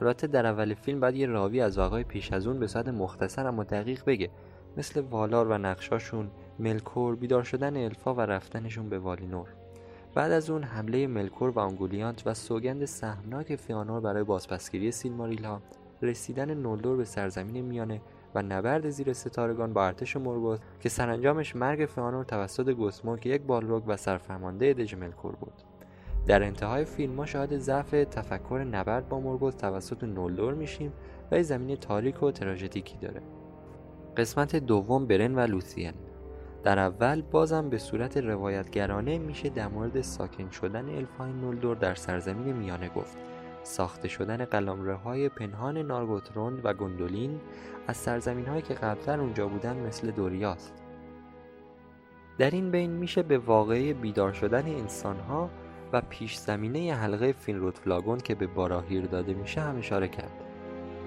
البته 0.00 0.26
در 0.26 0.46
اول 0.46 0.74
فیلم 0.74 1.00
بعد 1.00 1.16
یه 1.16 1.26
راوی 1.26 1.60
از 1.60 1.78
واقعی 1.78 2.04
پیش 2.04 2.32
از 2.32 2.46
اون 2.46 2.58
به 2.58 2.66
صورت 2.66 2.88
مختصر 2.88 3.46
اما 3.46 3.64
دقیق 3.64 4.04
بگه. 4.04 4.30
مثل 4.76 5.00
والار 5.00 5.48
و 5.48 5.58
نقشاشون 5.58 6.30
ملکور 6.58 7.16
بیدار 7.16 7.42
شدن 7.42 7.76
الفا 7.76 8.14
و 8.14 8.20
رفتنشون 8.20 8.88
به 8.88 8.98
والینور. 8.98 9.48
بعد 10.14 10.32
از 10.32 10.50
اون 10.50 10.62
حمله 10.62 11.06
ملکور 11.06 11.50
و 11.50 11.58
آنگولیانت 11.58 12.26
و 12.26 12.34
سوگند 12.34 12.84
سهمناک 12.84 13.56
فیانور 13.56 14.00
برای 14.00 14.24
بازپسگیری 14.24 14.92
سیلماریل 14.92 15.44
ها 15.44 15.60
رسیدن 16.02 16.54
نولدور 16.54 16.96
به 16.96 17.04
سرزمین 17.04 17.64
میانه 17.64 18.00
و 18.34 18.42
نبرد 18.42 18.90
زیر 18.90 19.12
ستارگان 19.12 19.72
با 19.72 19.86
ارتش 19.86 20.16
مورگوت 20.16 20.60
که 20.80 20.88
سرانجامش 20.88 21.56
مرگ 21.56 21.86
فیانور 21.86 22.24
توسط 22.24 22.68
گوسمو 22.68 23.16
که 23.16 23.28
یک 23.28 23.42
بالروگ 23.42 23.82
و 23.86 23.96
سرفرمانده 23.96 24.72
دژ 24.72 24.94
ملکور 24.94 25.32
بود. 25.36 25.52
در 26.26 26.42
انتهای 26.42 26.84
فیلم 26.84 27.12
ما 27.12 27.26
شاهد 27.26 27.58
ضعف 27.58 27.90
تفکر 27.90 28.64
نبرد 28.72 29.08
با 29.08 29.20
مورگوت 29.20 29.56
توسط 29.56 30.04
نولدور 30.04 30.54
میشیم 30.54 30.92
و 31.32 31.42
زمین 31.42 31.76
تاریک 31.76 32.22
و 32.22 32.30
تراژدیکی 32.30 32.96
داره. 32.96 33.20
قسمت 34.16 34.56
دوم 34.56 35.06
برن 35.06 35.34
و 35.34 35.40
لوسین. 35.40 35.92
در 36.64 36.78
اول 36.78 37.22
بازم 37.22 37.70
به 37.70 37.78
صورت 37.78 38.16
روایتگرانه 38.16 39.18
میشه 39.18 39.48
در 39.48 39.68
مورد 39.68 40.00
ساکن 40.00 40.50
شدن 40.50 40.88
الفای 40.88 41.32
نولدور 41.32 41.76
در 41.76 41.94
سرزمین 41.94 42.56
میانه 42.56 42.88
گفت. 42.88 43.16
ساخته 43.62 44.08
شدن 44.08 44.44
قلمره 44.44 44.94
های 44.94 45.28
پنهان 45.28 45.78
نارگوترون 45.78 46.60
و 46.64 46.72
گندولین 46.72 47.40
از 47.86 47.96
سرزمین 47.96 48.46
هایی 48.46 48.62
که 48.62 48.74
قبلتر 48.74 49.20
اونجا 49.20 49.48
بودن 49.48 49.76
مثل 49.76 50.10
دوریاست. 50.10 50.72
در 52.38 52.50
این 52.50 52.70
بین 52.70 52.90
میشه 52.90 53.22
به 53.22 53.38
واقعی 53.38 53.92
بیدار 53.92 54.32
شدن 54.32 54.66
انسان 54.66 55.16
ها 55.20 55.50
و 55.92 56.00
پیش 56.00 56.36
زمینه 56.36 56.94
حلقه 56.94 57.32
فینرود 57.32 57.78
فلاگون 57.78 58.18
که 58.18 58.34
به 58.34 58.46
باراهیر 58.46 59.06
داده 59.06 59.34
میشه 59.34 59.60
هم 59.60 59.78
اشاره 59.78 60.08
کرد. 60.08 60.32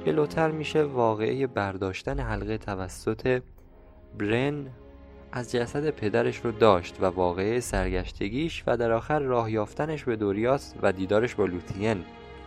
جلوتر 0.06 0.52
میشه 0.52 0.84
واقعه 0.84 1.48
برداشتن 1.48 2.20
حلقه 2.20 2.58
توسط 2.58 3.42
برن 4.20 4.68
از 5.32 5.52
جسد 5.52 5.90
پدرش 5.90 6.38
رو 6.38 6.52
داشت 6.52 6.98
و 7.02 7.06
واقعه 7.06 7.60
سرگشتگیش 7.60 8.64
و 8.68 8.78
در 8.78 8.92
آخر 8.92 9.20
راه 9.20 9.52
یافتنش 9.52 10.04
به 10.04 10.16
دوریاس 10.16 10.74
و 10.82 10.92
دیدارش 10.92 11.36
با 11.36 11.46
لوتین 11.46 12.04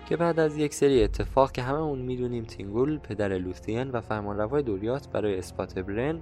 که 0.08 0.16
بعد 0.16 0.40
از 0.40 0.56
یک 0.56 0.74
سری 0.74 1.04
اتفاق 1.04 1.52
که 1.52 1.62
همه 1.62 1.78
اون 1.78 1.98
می‌دونیم 1.98 2.44
تینگول 2.44 2.98
پدر 2.98 3.28
لوتین 3.28 3.90
و 3.90 4.00
فرمانروای 4.00 4.62
دوریاس 4.62 5.08
برای 5.08 5.38
اثبات 5.38 5.78
برن 5.78 6.20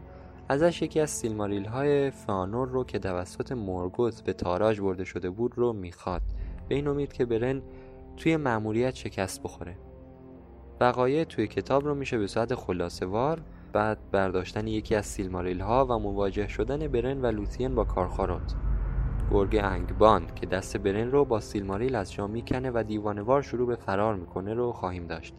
ازش 0.48 0.82
یکی 0.82 1.00
از 1.00 1.10
سیلماریل 1.10 1.64
های 1.64 2.10
فانور 2.10 2.68
رو 2.68 2.84
که 2.84 2.98
توسط 2.98 3.52
مورگوت 3.52 4.22
به 4.22 4.32
تاراج 4.32 4.80
برده 4.80 5.04
شده 5.04 5.30
بود 5.30 5.52
رو 5.56 5.72
می‌خواد. 5.72 6.22
به 6.68 6.74
این 6.74 6.88
امید 6.88 7.12
که 7.12 7.24
برن 7.24 7.62
توی 8.16 8.36
مأموریت 8.36 8.94
شکست 8.94 9.42
بخوره. 9.42 9.76
وقایع 10.80 11.24
توی 11.24 11.46
کتاب 11.46 11.84
رو 11.84 11.94
میشه 11.94 12.18
به 12.18 12.26
صورت 12.26 12.54
خلاصه 12.54 13.06
وار 13.06 13.40
بعد 13.72 13.98
برداشتن 14.10 14.66
یکی 14.66 14.94
از 14.94 15.06
سیلماریل 15.06 15.60
ها 15.60 15.86
و 15.86 15.98
مواجه 15.98 16.48
شدن 16.48 16.88
برن 16.88 17.22
و 17.22 17.26
لوتین 17.26 17.74
با 17.74 17.84
کارخارات. 17.84 18.54
گرگ 19.30 19.60
انگبان 19.62 20.26
که 20.34 20.46
دست 20.46 20.76
برن 20.76 21.10
رو 21.10 21.24
با 21.24 21.40
سیلماریل 21.40 21.94
از 21.94 22.12
جا 22.12 22.26
می‌کنه 22.26 22.70
و 22.70 22.84
دیوانوار 22.86 23.42
شروع 23.42 23.66
به 23.66 23.76
فرار 23.76 24.14
می‌کنه 24.14 24.54
رو 24.54 24.72
خواهیم 24.72 25.06
داشت. 25.06 25.34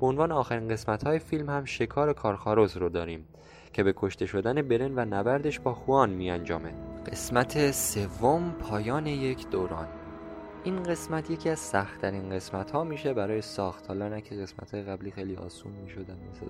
به 0.00 0.06
عنوان 0.06 0.32
آخرین 0.32 0.68
قسمت 0.68 1.04
های 1.04 1.18
فیلم 1.18 1.50
هم 1.50 1.64
شکار 1.64 2.12
کارخاروز 2.12 2.76
رو 2.76 2.88
داریم 2.88 3.26
که 3.72 3.82
به 3.82 3.94
کشته 3.96 4.26
شدن 4.26 4.62
برن 4.62 4.92
و 4.96 5.04
نبردش 5.04 5.60
با 5.60 5.74
خوان 5.74 6.10
می 6.10 6.30
انجامه. 6.30 6.74
قسمت 7.06 7.70
سوم 7.70 8.52
پایان 8.60 9.06
یک 9.06 9.50
دوران. 9.50 9.86
این 10.64 10.82
قسمت 10.82 11.30
یکی 11.30 11.48
از 11.48 11.58
سختترین 11.58 12.30
قسمت 12.30 12.70
ها 12.70 12.84
میشه 12.84 13.14
برای 13.14 13.42
ساخت 13.42 13.88
حالا 13.88 14.08
نه 14.08 14.20
که 14.20 14.34
قسمت 14.34 14.74
های 14.74 14.82
قبلی 14.82 15.10
خیلی 15.10 15.36
آسون 15.36 15.72
می‌شدن 15.72 16.16
مثل 16.30 16.46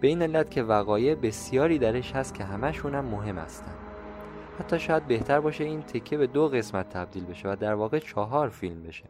به 0.00 0.08
این 0.08 0.22
علت 0.22 0.50
که 0.50 0.62
وقایع 0.62 1.14
بسیاری 1.14 1.78
درش 1.78 2.12
هست 2.12 2.34
که 2.34 2.44
همشون 2.44 2.94
هم 2.94 3.04
مهم 3.04 3.38
هستن. 3.38 3.72
حتی 4.60 4.78
شاید 4.78 5.06
بهتر 5.06 5.40
باشه 5.40 5.64
این 5.64 5.82
تکه 5.82 6.16
به 6.16 6.26
دو 6.26 6.48
قسمت 6.48 6.88
تبدیل 6.88 7.24
بشه 7.24 7.52
و 7.52 7.56
در 7.56 7.74
واقع 7.74 7.98
چهار 7.98 8.48
فیلم 8.48 8.82
بشه. 8.82 9.04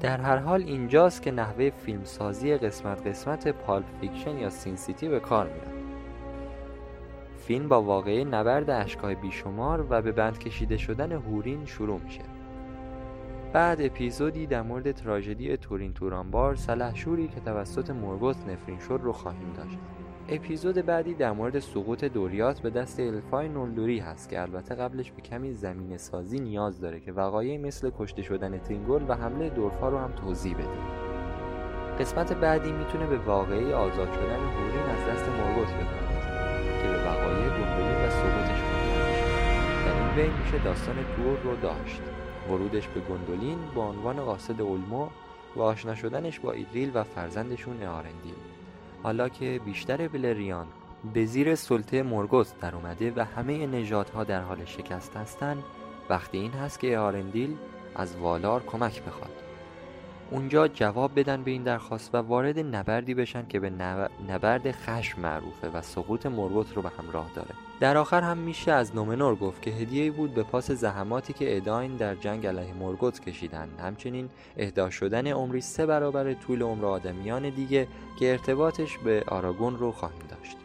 در 0.00 0.20
هر 0.20 0.36
حال 0.36 0.62
اینجاست 0.62 1.22
که 1.22 1.30
نحوه 1.30 1.70
فیلمسازی 1.70 2.56
قسمت 2.56 3.06
قسمت 3.06 3.48
Pulp 3.48 3.86
Fiction 4.00 4.38
یا 4.38 4.50
Sin 4.50 4.76
City 4.76 5.08
به 5.08 5.20
کار 5.20 5.46
میاد. 5.46 5.84
فیلم 7.38 7.68
با 7.68 7.82
واقعه 7.82 8.24
نبرد 8.24 8.70
اشکای 8.70 9.14
بیشمار 9.14 9.86
و 9.90 10.02
به 10.02 10.12
بند 10.12 10.38
کشیده 10.38 10.76
شدن 10.76 11.12
هورین 11.12 11.66
شروع 11.66 12.00
میشه. 12.00 12.33
بعد 13.54 13.82
اپیزودی 13.82 14.46
در 14.46 14.62
مورد 14.62 14.92
تراژدی 14.92 15.56
تورین 15.56 15.92
تورانبار 15.92 16.54
سلحشوری 16.54 17.28
که 17.28 17.40
توسط 17.40 17.90
مورگوت 17.90 18.36
نفرین 18.48 18.78
شد 18.78 19.00
رو 19.02 19.12
خواهیم 19.12 19.52
داشت. 19.56 19.78
اپیزود 20.28 20.74
بعدی 20.74 21.14
در 21.14 21.32
مورد 21.32 21.58
سقوط 21.58 22.04
دوریات 22.04 22.60
به 22.60 22.70
دست 22.70 23.00
الفای 23.00 23.48
نولدوری 23.48 23.98
هست 23.98 24.28
که 24.28 24.42
البته 24.42 24.74
قبلش 24.74 25.12
به 25.12 25.22
کمی 25.22 25.52
زمین 25.52 25.96
سازی 25.96 26.38
نیاز 26.38 26.80
داره 26.80 27.00
که 27.00 27.12
وقایعی 27.12 27.58
مثل 27.58 27.90
کشته 27.98 28.22
شدن 28.22 28.58
تینگل 28.58 29.04
و 29.08 29.14
حمله 29.14 29.50
دورفا 29.50 29.88
رو 29.88 29.98
هم 29.98 30.12
توضیح 30.12 30.54
بده. 30.54 30.68
قسمت 32.00 32.32
بعدی 32.32 32.72
می‌تونه 32.72 33.06
به 33.06 33.18
واقعی 33.18 33.72
آزاد 33.72 34.12
شدن 34.12 34.38
هورین 34.38 34.86
از 34.90 35.08
دست 35.08 35.28
مورگوت 35.28 35.74
بپردازه 35.74 36.82
که 36.82 36.88
به 36.88 36.98
وقایع 37.08 37.48
گندولین 37.48 38.06
و 38.06 38.10
سقوطش 38.10 38.60
منجر 38.60 39.24
در 39.86 39.94
این 40.00 40.14
بین 40.16 40.40
میشه 40.44 40.64
داستان 40.64 40.96
دور 41.16 41.38
رو 41.44 41.56
داشت. 41.56 42.13
ورودش 42.50 42.88
به 42.88 43.00
گندولین 43.00 43.58
با 43.74 43.88
عنوان 43.88 44.24
قاصد 44.24 44.60
اولمو 44.60 45.08
و 45.56 45.62
آشنا 45.62 45.94
شدنش 45.94 46.40
با 46.40 46.52
ایدریل 46.52 46.90
و 46.94 47.04
فرزندشون 47.04 47.82
اارندیل 47.82 48.34
حالا 49.02 49.28
که 49.28 49.60
بیشتر 49.64 50.08
بلریان 50.08 50.66
به 51.14 51.24
زیر 51.24 51.54
سلطه 51.54 52.02
مورگوت 52.02 52.60
در 52.60 52.74
اومده 52.74 53.12
و 53.16 53.24
همه 53.24 53.66
نژادها 53.66 54.24
در 54.24 54.40
حال 54.40 54.64
شکست 54.64 55.16
هستند 55.16 55.62
وقتی 56.10 56.38
این 56.38 56.50
هست 56.50 56.80
که 56.80 56.98
آرندیل 56.98 57.56
از 57.94 58.16
والار 58.16 58.62
کمک 58.62 59.02
بخواد. 59.02 59.30
اونجا 60.30 60.68
جواب 60.68 61.20
بدن 61.20 61.42
به 61.42 61.50
این 61.50 61.62
درخواست 61.62 62.14
و 62.14 62.18
وارد 62.18 62.58
نبردی 62.58 63.14
بشن 63.14 63.46
که 63.46 63.60
به 63.60 63.70
نبرد 64.28 64.72
خشم 64.72 65.20
معروفه 65.20 65.68
و 65.68 65.82
سقوط 65.82 66.26
مربوط 66.26 66.72
رو 66.72 66.82
به 66.82 66.90
همراه 66.98 67.30
داره. 67.34 67.54
در 67.84 67.96
آخر 67.96 68.20
هم 68.20 68.38
میشه 68.38 68.72
از 68.72 68.96
نومنور 68.96 69.34
گفت 69.34 69.62
که 69.62 69.70
هدیه 69.70 70.10
بود 70.10 70.34
به 70.34 70.42
پاس 70.42 70.70
زحماتی 70.70 71.32
که 71.32 71.56
اداین 71.56 71.96
در 71.96 72.14
جنگ 72.14 72.46
علیه 72.46 72.74
مرگوت 72.74 73.20
کشیدن 73.20 73.68
همچنین 73.78 74.28
اهدا 74.56 74.90
شدن 74.90 75.26
عمری 75.26 75.60
سه 75.60 75.86
برابر 75.86 76.34
طول 76.34 76.62
عمر 76.62 76.84
آدمیان 76.84 77.50
دیگه 77.50 77.88
که 78.18 78.30
ارتباطش 78.30 78.98
به 78.98 79.24
آراگون 79.28 79.78
رو 79.78 79.92
خواهیم 79.92 80.22
داشت. 80.28 80.56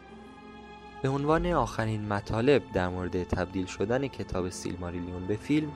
به 1.02 1.08
عنوان 1.08 1.46
آخرین 1.46 2.08
مطالب 2.08 2.62
در 2.72 2.88
مورد 2.88 3.24
تبدیل 3.24 3.66
شدن 3.66 4.08
کتاب 4.08 4.48
سیلماریلیون 4.48 5.26
به 5.26 5.36
فیلم 5.36 5.72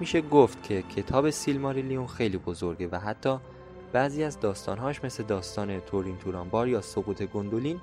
میشه 0.00 0.20
گفت 0.20 0.62
که 0.62 0.82
کتاب 0.82 1.30
سیلماریلیون 1.30 2.06
خیلی 2.06 2.38
بزرگه 2.38 2.88
و 2.92 2.96
حتی 2.98 3.36
بعضی 3.92 4.24
از 4.24 4.40
داستانهاش 4.40 5.04
مثل 5.04 5.22
داستان 5.22 5.80
تورین 5.80 6.18
تورانبار 6.18 6.68
یا 6.68 6.80
سقوط 6.80 7.22
گندولین 7.22 7.80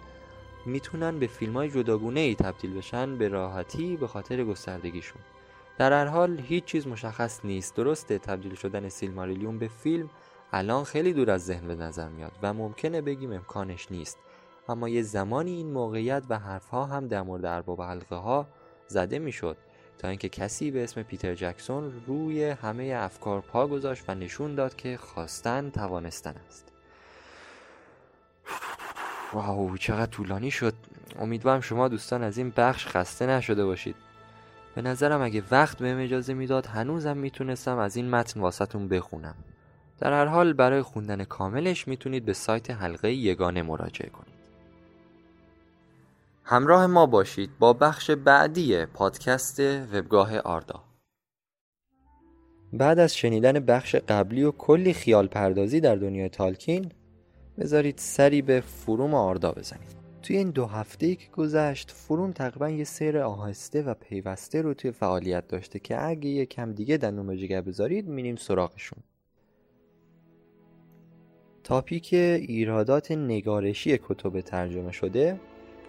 می‌تونن 0.66 1.20
به 1.20 1.28
فیلم 1.28 1.54
های 1.54 1.72
جداگونه 1.72 2.20
ای 2.20 2.36
تبدیل 2.36 2.74
بشن 2.74 3.18
به 3.18 3.28
راحتی 3.28 3.98
به 3.98 4.08
خاطر 4.08 4.44
گستردگیشون. 4.44 5.22
در 5.78 5.94
هر 5.94 6.06
حال 6.06 6.40
هیچ 6.40 6.66
چیز 6.66 6.88
مشخص 6.88 7.46
نیست. 7.46 7.76
درسته 7.76 8.18
تبدیل 8.18 8.56
شدن 8.56 8.90
سیلماریلیون 8.90 9.60
به 9.60 9.68
فیلم 9.68 10.10
الان 10.52 10.84
خیلی 10.84 11.14
دور 11.14 11.32
از 11.32 11.46
ذهن 11.46 11.68
به 11.68 11.76
نظر 11.76 12.10
میاد 12.10 12.32
و 12.42 12.54
ممکنه 12.54 13.02
بگیم 13.02 13.32
امکانش 13.32 13.92
نیست. 13.92 14.18
اما 14.70 14.90
یه 14.90 15.02
زمانی 15.02 15.52
این 15.52 15.72
موقعیت 15.72 16.24
و 16.30 16.40
حرفها 16.40 16.86
هم 16.86 17.08
در 17.08 17.22
مورد 17.22 17.46
ارباب 17.46 17.82
حلقه 17.82 18.16
ها 18.16 18.48
زده 18.88 19.20
می‌شد 19.20 19.58
تا 19.98 20.08
اینکه 20.08 20.30
کسی 20.30 20.72
به 20.72 20.84
اسم 20.84 21.04
پیتر 21.04 21.36
جکسون 21.36 22.04
روی 22.08 22.44
همه 22.44 22.94
افکار 22.98 23.42
پا 23.42 23.68
گذاشت 23.68 24.04
و 24.08 24.16
نشون 24.16 24.56
داد 24.56 24.76
که 24.76 24.98
خواستن 24.98 25.70
توانستن 25.70 26.36
است. 26.48 26.71
واو 29.34 29.78
چقدر 29.78 30.12
طولانی 30.12 30.52
شد. 30.52 30.74
امیدوارم 31.20 31.62
شما 31.62 31.88
دوستان 31.88 32.24
از 32.24 32.38
این 32.38 32.54
بخش 32.58 32.88
خسته 32.88 33.26
نشده 33.26 33.66
باشید. 33.66 33.96
به 34.76 34.82
نظرم 34.82 35.22
اگه 35.22 35.44
وقت 35.52 35.78
بهم 35.78 36.00
اجازه 36.00 36.34
می‌داد 36.34 36.66
هنوزم 36.66 37.18
می‌تونستم 37.18 37.78
از 37.78 37.96
این 37.96 38.10
متن 38.10 38.40
واسطون 38.40 38.88
بخونم. 38.88 39.36
در 40.00 40.14
هر 40.14 40.26
حال 40.26 40.54
برای 40.54 40.82
خوندن 40.82 41.24
کاملش 41.24 41.88
می‌تونید 41.88 42.26
به 42.26 42.34
سایت 42.34 42.72
حلقه 42.72 43.14
یگانه 43.14 43.62
مراجعه 43.62 44.10
کنید. 44.10 44.42
همراه 46.44 46.88
ما 46.88 47.06
باشید 47.06 47.50
با 47.60 47.74
بخش 47.74 48.12
بعدی 48.12 48.86
پادکست 48.86 49.60
وبگاه 49.60 50.38
آردا. 50.40 50.84
بعد 52.74 53.00
از 53.00 53.16
شنیدن 53.16 53.60
بخش 53.60 53.96
قبلی 53.96 54.44
و 54.44 54.52
کلی 54.52 54.94
خیال 54.94 55.28
پردازی 55.28 55.80
در 55.80 55.96
دنیای 55.96 56.30
تالکین 56.30 56.92
بذارید 57.60 57.98
سری 57.98 58.42
به 58.42 58.62
forum 58.62 59.14
آردا 59.14 59.52
بزنید. 59.52 60.02
توی 60.22 60.38
این 60.38 60.50
دو 60.50 60.66
هفته 60.66 61.16
که 61.16 61.30
گذشت 61.32 61.92
forum 61.92 62.32
تقریبا 62.32 62.70
یه 62.70 62.84
سیر 62.84 63.18
آهسته 63.18 63.82
و 63.82 63.94
پیوسته 63.94 64.62
رو 64.62 64.74
توی 64.74 64.92
فعالیت 64.92 65.48
داشته 65.48 65.80
که 65.80 66.08
اگه 66.08 66.30
یه 66.30 66.46
کم 66.46 66.72
دیگه 66.72 66.98
دندون 66.98 67.38
جگر 67.38 67.62
بذارید 67.62 68.08
میریم 68.08 68.36
سراغشون. 68.36 69.00
topic 71.64 72.10
ایرادات 72.14 73.12
نگارشی 73.12 73.98
کتب 73.98 74.42
ترجمه 74.42 74.92
شده 74.92 75.40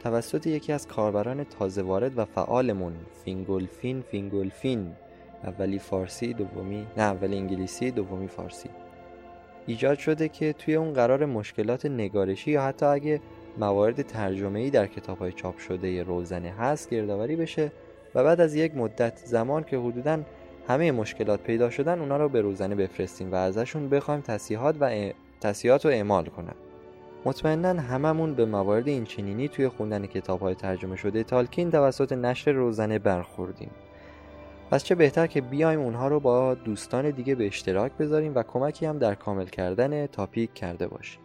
توسط 0.02 0.47
یکی 0.47 0.73
از 0.73 0.87
کاربران 0.87 1.44
تازه 1.44 1.83
وارد 1.83 2.18
و 2.18 2.25
فعالمون 2.25 2.92
فینگولفین 3.25 4.03
فینگولفین 4.03 4.92
اولی 5.44 5.79
فارسی 5.79 6.35
دومی 6.35 6.87
نه 6.96 7.03
اولی 7.03 7.37
انگلیسی 7.37 7.90
دومی 7.90 8.29
فارسی. 8.29 8.70
ایجاد 9.66 9.98
شده 9.98 10.29
که 10.29 10.53
توی 10.53 10.75
اون 10.75 10.92
قرار 10.92 11.27
مشکلات 11.27 11.87
نگارشی 11.87 12.51
یا 12.51 12.62
حتی 12.62 12.87
اگه 12.87 13.20
موارد 13.59 14.03
ترجمه 14.03 14.61
ای 14.61 14.70
در 14.70 14.87
کتاب 14.87 15.18
های 15.18 15.33
چاپ 15.33 15.59
شده 15.59 16.03
روزنه 16.03 16.51
هست 16.51 16.90
گردآوری 16.90 17.37
بشه 17.37 17.72
و 18.14 18.25
بعد 18.25 18.40
از 18.40 18.55
یک 18.55 18.77
مدت 18.77 19.16
زمان 19.25 19.64
که 19.64 19.79
حدودا 19.79 20.22
همه 20.68 20.92
مشکلات 20.92 21.40
پیدا 21.40 21.70
شدن 21.70 22.01
اونا 22.01 22.16
رو 22.16 22.29
به 22.29 22.40
روزنه 22.40 22.75
بفرستیم 22.75 23.33
و 23.33 23.35
ازشون 23.35 23.88
بخوایم 23.88 24.20
تصیحات 24.20 24.77
و 24.81 25.12
تصیحات 25.40 25.85
رو 25.85 25.90
اعمال 25.90 26.25
کنن. 26.25 26.55
مطمئنا 27.25 27.68
هممون 27.68 28.35
به 28.35 28.44
موارد 28.44 28.88
این 28.88 29.05
چنینی 29.05 29.48
توی 29.48 29.68
خوندن 29.68 30.07
کتاب 30.07 30.40
های 30.40 30.55
ترجمه 30.55 30.96
شده 30.96 31.25
تالکین 31.25 31.70
توسط 31.70 32.12
نشر 32.12 32.53
روزنه 32.53 32.98
برخوردیم. 32.98 33.70
پس 34.73 34.85
چه 34.85 34.95
بهتر 34.95 35.27
که 35.27 35.41
بیایم 35.41 35.81
اونها 35.81 36.09
رو 36.09 36.21
با 36.21 36.55
دوستان 36.55 37.11
دیگه 37.11 37.35
به 37.35 37.47
اشتراک 37.47 37.93
بذاریم 37.93 38.35
و 38.35 38.43
کمکی 38.43 38.87
هم 38.87 38.99
در 38.99 39.15
کامل 39.15 39.45
کردن 39.45 40.07
تاپیک 40.07 40.55
کرده 40.55 40.87
باشیم. 40.87 41.21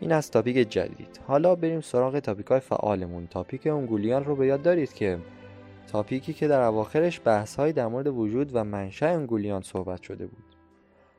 این 0.00 0.12
از 0.12 0.30
تاپیک 0.30 0.70
جدید. 0.70 1.20
حالا 1.26 1.54
بریم 1.54 1.80
سراغ 1.80 2.18
تاپیک 2.18 2.46
های 2.46 2.60
فعالمون. 2.60 3.26
تاپیک 3.26 3.66
انگولیان 3.66 4.24
رو 4.24 4.36
به 4.36 4.46
یاد 4.46 4.62
دارید 4.62 4.92
که 4.92 5.18
تاپیکی 5.92 6.32
که 6.32 6.48
در 6.48 6.60
اواخرش 6.60 7.20
بحث 7.24 7.60
در 7.60 7.86
مورد 7.86 8.06
وجود 8.06 8.50
و 8.54 8.64
منشأ 8.64 9.06
انگولیان 9.06 9.62
صحبت 9.62 10.02
شده 10.02 10.26
بود. 10.26 10.44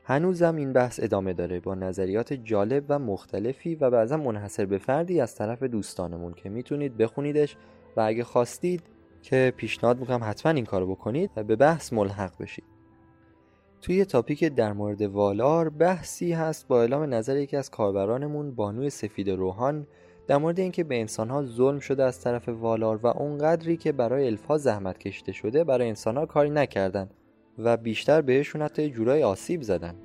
هنوزم 0.04 0.56
این 0.56 0.74
بحث 0.74 1.00
ادامه 1.04 1.34
داره 1.34 1.60
با 1.60 1.76
نظریات 1.76 2.34
جالب 2.34 2.84
و 2.90 3.00
مختلفی 3.00 3.76
و 3.76 3.90
بعضا 3.90 4.18
منحصر 4.18 4.66
به 4.66 4.78
فردی 4.78 5.22
از 5.22 5.36
طرف 5.36 5.64
دوستانمون 5.64 6.34
که 6.34 6.50
می‌تونید 6.50 6.98
بخونیدش 6.98 7.58
و 7.98 8.02
اگه 8.02 8.24
خواستید 8.24 8.84
که 9.22 9.54
پیشنهاد 9.58 10.00
می‌کنم 10.00 10.24
حتما 10.24 10.52
این 10.52 10.66
کارو 10.66 10.88
بکنید 10.88 11.32
و 11.36 11.44
به 11.44 11.56
بحث 11.56 11.94
ملحق 11.94 12.38
بشید. 12.40 12.66
توی 13.82 14.06
تاپیک 14.06 14.44
در 14.44 14.74
مورد 14.74 15.02
والار 15.02 15.70
بحثی 15.70 16.34
هست 16.34 16.68
با 16.68 16.82
اعلام 16.82 17.14
نظر 17.14 17.38
یکی 17.38 17.58
از 17.58 17.70
کاربرانمون 17.70 18.56
بانوی 18.56 18.90
سفید 18.90 19.30
روحان 19.30 19.88
در 20.28 20.38
مورد 20.38 20.60
اینکه 20.60 20.84
به 20.84 21.00
انسانها 21.00 21.46
ظلم 21.46 21.80
شده 21.80 22.04
از 22.04 22.22
طرف 22.22 22.50
والار 22.50 22.98
و 22.98 23.08
اونقدری 23.08 23.78
که 23.78 23.92
برای 23.92 24.28
الفا 24.28 24.58
زحمت 24.58 24.98
کشیده 24.98 25.32
شده 25.32 25.64
برای 25.64 25.88
انسانها 25.88 26.26
کاری 26.26 26.50
نکردن 26.50 27.10
و 27.58 27.78
بیشتر 27.78 28.22
بهشون 28.22 28.62
حتی 28.62 28.90
جورای 28.90 29.24
آسیب 29.24 29.62
زدن. 29.62 29.96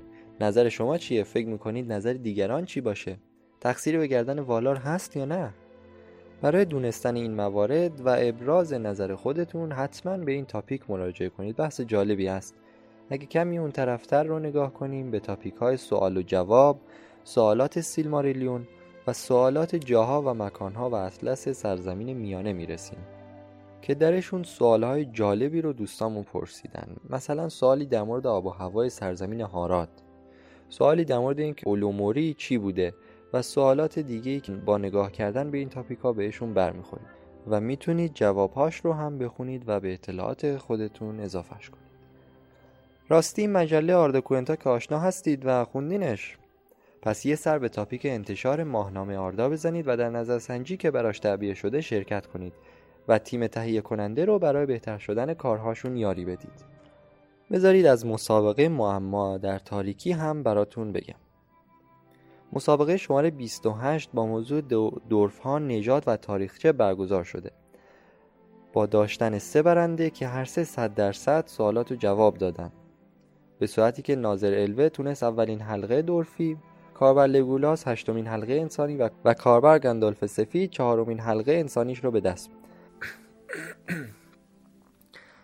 نظر 0.41 0.69
شما 0.69 0.97
چیه؟ 0.97 1.23
فکر 1.23 1.47
می‌کنید 1.47 1.91
نظر 1.91 2.13
دیگران 2.13 2.65
چی 2.65 2.81
باشه؟ 2.81 3.17
تقصیری 3.61 3.97
به 3.97 4.07
گردن 4.07 4.39
والار 4.39 4.75
هست 4.75 5.17
یا 5.17 5.25
نه؟ 5.25 5.53
برای 6.41 6.65
دونستن 6.65 7.15
این 7.15 7.33
موارد 7.33 8.01
و 8.05 8.15
ابراز 8.19 8.73
نظر 8.73 9.15
خودتون 9.15 9.71
حتما 9.71 10.17
به 10.17 10.31
این 10.31 10.45
تاپیک 10.45 10.89
مراجعه 10.89 11.29
کنید. 11.29 11.55
بحث 11.55 11.81
جالبی 11.81 12.27
است 12.27 12.55
اگه 13.09 13.25
کمی 13.25 13.57
اون 13.57 13.71
طرفتر 13.71 14.23
رو 14.23 14.39
نگاه 14.39 14.73
کنیم 14.73 15.11
به 15.11 15.19
تاپیک 15.19 15.55
های 15.55 15.77
سوال 15.77 16.17
و 16.17 16.21
جواب 16.21 16.79
سوالات 17.23 17.81
سیلماریلیون 17.81 18.67
و 19.07 19.13
سوالات 19.13 19.75
جاها 19.75 20.21
و 20.21 20.33
مکانها 20.33 20.89
و 20.89 20.93
اطلس 20.93 21.49
سرزمین 21.49 22.17
میانه 22.17 22.53
می‌رسیم 22.53 22.99
که 23.81 23.95
درشون 23.95 24.43
سوالهای 24.43 25.05
جالبی 25.05 25.61
رو 25.61 25.73
دوستامون 25.73 26.23
پرسیدن. 26.23 26.87
مثلا 27.09 27.49
سوالی 27.49 27.85
در 27.85 28.03
مورد 28.03 28.27
آب 28.27 28.45
و 28.45 28.49
هوای 28.49 28.89
سرزمین 28.89 29.41
هارات 29.41 29.89
سوالی 30.69 31.05
در 31.05 31.17
مورد 31.17 31.39
اینکه 31.39 31.67
اولوموری 31.67 32.33
چی 32.33 32.57
بوده؟ 32.57 32.93
و 33.33 33.41
سوالات 33.41 33.99
دیگه 33.99 34.39
که 34.39 34.51
با 34.51 34.77
نگاه 34.77 35.11
کردن 35.11 35.51
به 35.51 35.57
این 35.57 35.69
تاپیک 35.69 35.99
ها 35.99 36.13
بهشون 36.13 36.53
برمیخورید 36.53 37.07
و 37.47 37.59
می‌تونید 37.59 38.13
جوابهاش 38.13 38.75
رو 38.75 38.93
هم 38.93 39.17
بخونید 39.17 39.63
و 39.67 39.79
به 39.79 39.93
اطلاعات 39.93 40.57
خودتون 40.57 41.19
اضافهش 41.19 41.69
کنید. 41.69 41.87
راستی 43.09 43.47
مجله 43.47 43.95
آردا 43.95 44.21
که 44.55 44.69
آشنا 44.69 44.99
هستید 44.99 45.41
و 45.45 45.65
خوندینش. 45.65 46.37
پس 47.01 47.25
یه 47.25 47.35
سر 47.35 47.59
به 47.59 47.69
تاپیک 47.69 48.05
انتشار 48.05 48.63
ماهنامه 48.63 49.17
آردا 49.17 49.49
بزنید 49.49 49.87
و 49.87 49.97
در 49.97 50.09
نظر 50.09 50.39
سنجی 50.39 50.77
که 50.77 50.91
براش 50.91 51.19
تعبیه 51.19 51.53
شده 51.53 51.81
شرکت 51.81 52.27
کنید 52.27 52.53
و 53.07 53.17
تیم 53.17 53.47
تهیه 53.47 53.81
کننده 53.81 54.25
رو 54.25 54.39
برای 54.39 54.65
بهتر 54.65 54.97
شدن 54.97 55.33
کارهاشون 55.33 55.97
یاری 55.97 56.25
بدید. 56.25 56.65
بذارید 57.51 57.85
از 57.85 58.05
مسابقه 58.05 58.69
معما 58.69 59.37
در 59.37 59.59
تاریکی 59.59 60.11
هم 60.11 60.43
براتون 60.43 60.91
بگم. 60.91 61.26
مسابقه 62.53 62.97
شماره 62.97 63.31
28 63.31 64.09
با 64.13 64.25
موضوع 64.25 64.61
دورف 65.09 65.39
ها 65.39 65.59
نجات 65.59 66.07
و 66.07 66.17
تاریخچه 66.17 66.71
برگزار 66.71 67.23
شده. 67.23 67.51
با 68.73 68.85
داشتن 68.85 69.37
سه 69.37 69.61
برنده 69.61 70.09
که 70.09 70.27
هر 70.27 70.45
سه 70.45 70.63
صد 70.63 70.93
درصد 70.93 71.47
سوالات 71.47 71.91
رو 71.91 71.97
جواب 71.97 72.37
دادن. 72.37 72.71
به 73.59 73.67
صورتی 73.67 74.01
که 74.01 74.15
ناظر 74.15 74.53
الوه 74.53 74.89
تونست 74.89 75.23
اولین 75.23 75.61
حلقه 75.61 76.01
دورفی 76.01 76.57
کاربر 76.93 77.27
لگولاس 77.27 77.87
هشتمین 77.87 78.27
حلقه 78.27 78.53
انسانی 78.53 78.97
و, 78.97 79.09
و 79.25 79.33
کاربر 79.33 79.79
گندالف 79.79 80.25
سفید 80.25 80.69
چهارمین 80.69 81.19
حلقه 81.19 81.51
انسانیش 81.51 82.03
رو 82.03 82.11
به 82.11 82.19
دست. 82.19 82.51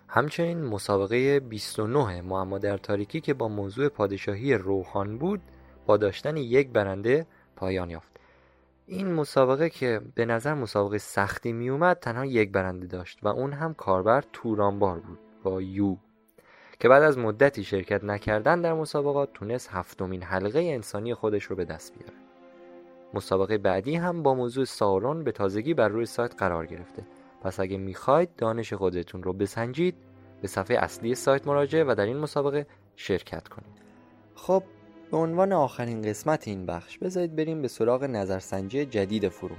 همچنین 0.07 0.61
مسابقه 0.61 1.39
29 1.39 2.21
معما 2.21 2.57
در 2.57 2.77
تاریکی 2.77 3.21
که 3.21 3.33
با 3.33 3.47
موضوع 3.47 3.89
پادشاهی 3.89 4.53
روحان 4.53 5.17
بود 5.17 5.41
با 5.85 5.97
داشتن 5.97 6.37
یک 6.37 6.69
برنده 6.69 7.25
پایان 7.55 7.89
یافت. 7.89 8.13
این 8.87 9.13
مسابقه 9.13 9.69
که 9.69 10.01
به 10.15 10.25
نظر 10.25 10.53
مسابقه 10.53 10.97
سختی 10.97 11.53
می 11.53 11.69
اومد 11.69 11.97
تنها 11.97 12.25
یک 12.25 12.51
برنده 12.51 12.87
داشت 12.87 13.19
و 13.23 13.27
اون 13.27 13.53
هم 13.53 13.73
کاربر 13.73 14.23
تورانبار 14.33 14.99
بود 14.99 15.19
با 15.43 15.61
یو 15.61 15.97
که 16.79 16.89
بعد 16.89 17.03
از 17.03 17.17
مدتی 17.17 17.63
شرکت 17.63 18.03
نکردن 18.03 18.61
در 18.61 18.73
مسابقات 18.73 19.33
تونست 19.33 19.69
هفتمین 19.71 20.23
حلقه 20.23 20.59
انسانی 20.59 21.13
خودش 21.13 21.43
رو 21.43 21.55
به 21.55 21.65
دست 21.65 21.93
بیاره. 21.97 22.13
مسابقه 23.13 23.57
بعدی 23.57 23.95
هم 23.95 24.23
با 24.23 24.33
موضوع 24.33 24.65
سارون 24.65 25.23
به 25.23 25.31
تازگی 25.31 25.73
بر 25.73 25.87
روی 25.87 26.05
سایت 26.05 26.35
قرار 26.37 26.65
گرفته. 26.65 27.03
پس 27.41 27.59
اگه 27.59 27.77
می‌خواید 27.77 28.35
دانش 28.35 28.73
خودتون 28.73 29.23
رو 29.23 29.33
بسنجید 29.33 29.95
به 30.41 30.47
صفحه 30.47 30.77
اصلی 30.77 31.15
سایت 31.15 31.47
مراجعه 31.47 31.83
و 31.83 31.95
در 31.97 32.05
این 32.05 32.17
مسابقه 32.17 32.67
شرکت 32.95 33.47
کنید. 33.47 33.81
خب 34.35 34.63
به 35.13 35.19
عنوان 35.19 35.53
آخرین 35.53 36.01
قسمت 36.01 36.47
این 36.47 36.65
بخش 36.65 36.97
بذارید 36.97 37.35
بریم 37.35 37.61
به 37.61 37.67
سراغ 37.67 38.03
نظرسنجی 38.03 38.85
جدید 38.85 39.29
فروم. 39.29 39.57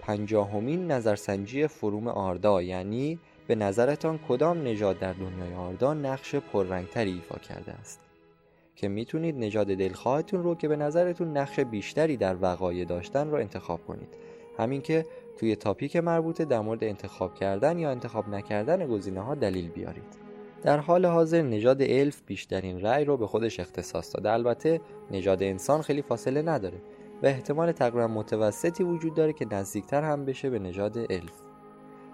پنجاهمین 0.00 0.90
نظرسنجی 0.90 1.66
فروم 1.66 2.08
آردا 2.08 2.62
یعنی 2.62 3.18
به 3.46 3.54
نظرتان 3.54 4.18
کدام 4.28 4.62
نژاد 4.62 4.98
در 4.98 5.12
دنیای 5.12 5.54
آردا 5.54 5.94
نقش 5.94 6.34
پررنگتری 6.34 7.12
ایفا 7.12 7.38
کرده 7.38 7.72
است؟ 7.72 8.00
که 8.76 8.88
می‌تونید 8.88 9.36
نژاد 9.38 9.66
دلخواهتون 9.66 10.42
رو 10.42 10.54
که 10.54 10.68
به 10.68 10.76
نظرتون 10.76 11.36
نقش 11.36 11.60
بیشتری 11.60 12.16
در 12.16 12.36
وقایع 12.40 12.84
داشتن 12.84 13.30
رو 13.30 13.36
انتخاب 13.36 13.86
کنید. 13.86 14.14
همین 14.58 14.82
که 14.82 15.06
توی 15.38 15.56
تاپیک 15.56 15.96
مربوطه 15.96 16.44
در 16.44 16.60
مورد 16.60 16.84
انتخاب 16.84 17.34
کردن 17.34 17.78
یا 17.78 17.90
انتخاب 17.90 18.28
نکردن 18.28 18.86
گزینه 18.86 19.20
ها 19.20 19.34
دلیل 19.34 19.68
بیارید. 19.68 20.21
در 20.62 20.78
حال 20.78 21.06
حاضر 21.06 21.42
نژاد 21.42 21.82
الف 21.82 22.22
بیشترین 22.26 22.80
رأی 22.80 23.04
رو 23.04 23.16
به 23.16 23.26
خودش 23.26 23.60
اختصاص 23.60 24.14
داده. 24.16 24.32
البته 24.32 24.80
نژاد 25.10 25.42
انسان 25.42 25.82
خیلی 25.82 26.02
فاصله 26.02 26.42
نداره 26.42 26.82
و 27.22 27.26
احتمال 27.26 27.72
تقریبا 27.72 28.06
متوسطی 28.06 28.84
وجود 28.84 29.14
داره 29.14 29.32
که 29.32 29.46
نزدیکتر 29.50 30.02
هم 30.02 30.24
بشه 30.24 30.50
به 30.50 30.58
نژاد 30.58 30.98
الف. 30.98 31.42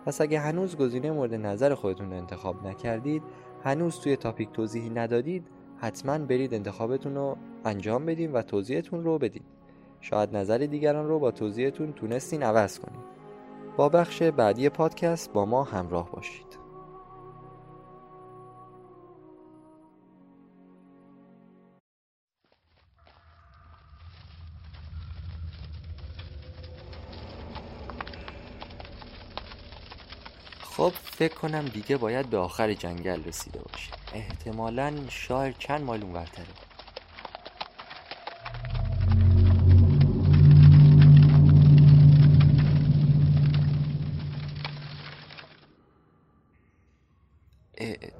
پس 0.07 0.21
اگه 0.21 0.41
هنوز 0.41 0.77
گزینه 0.77 1.11
مورد 1.11 1.35
نظر 1.35 1.75
خودتون 1.75 2.11
رو 2.11 2.17
انتخاب 2.17 2.67
نکردید 2.67 3.23
هنوز 3.65 4.01
توی 4.01 4.17
تاپیک 4.17 4.53
توضیحی 4.53 4.91
ندادید 4.91 5.47
حتما 5.79 6.19
برید 6.19 6.55
انتخابتون 6.55 7.15
رو 7.15 7.37
انجام 7.65 8.07
بدین 8.07 8.33
و 8.33 8.43
توضیحتون 8.43 9.05
رو 9.05 9.19
بدید 9.19 9.45
شاید 10.01 10.37
نظر 10.37 10.59
دیگران 10.59 11.09
رو 11.09 11.19
با 11.19 11.31
توضیحتون 11.31 11.93
تونستین 11.93 12.43
عوض 12.43 12.79
کنید 12.79 13.05
با 13.77 13.89
بخش 13.89 14.23
بعدی 14.23 14.69
پادکست 14.69 15.33
با 15.33 15.45
ما 15.45 15.63
همراه 15.63 16.11
باشید. 16.13 16.48
خب 30.79 30.91
فکر 30.91 31.35
کنم 31.35 31.65
دیگه 31.65 31.97
باید 31.97 32.31
به 32.31 32.39
آخر 32.39 32.75
جنگل 32.75 33.25
رسیده 33.25 33.61
باشیم 33.61 33.95
احتمالا 34.15 34.95
شاید 35.09 35.59
چند 35.59 35.81
مایل 35.81 36.03
اونورتره 36.03 36.47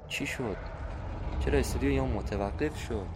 چی 0.07 0.27
شد؟ 0.27 0.57
چرا 1.45 1.59
استودیو 1.59 1.91
یا 1.91 2.05
متوقف 2.05 2.77
شد؟ 2.87 3.07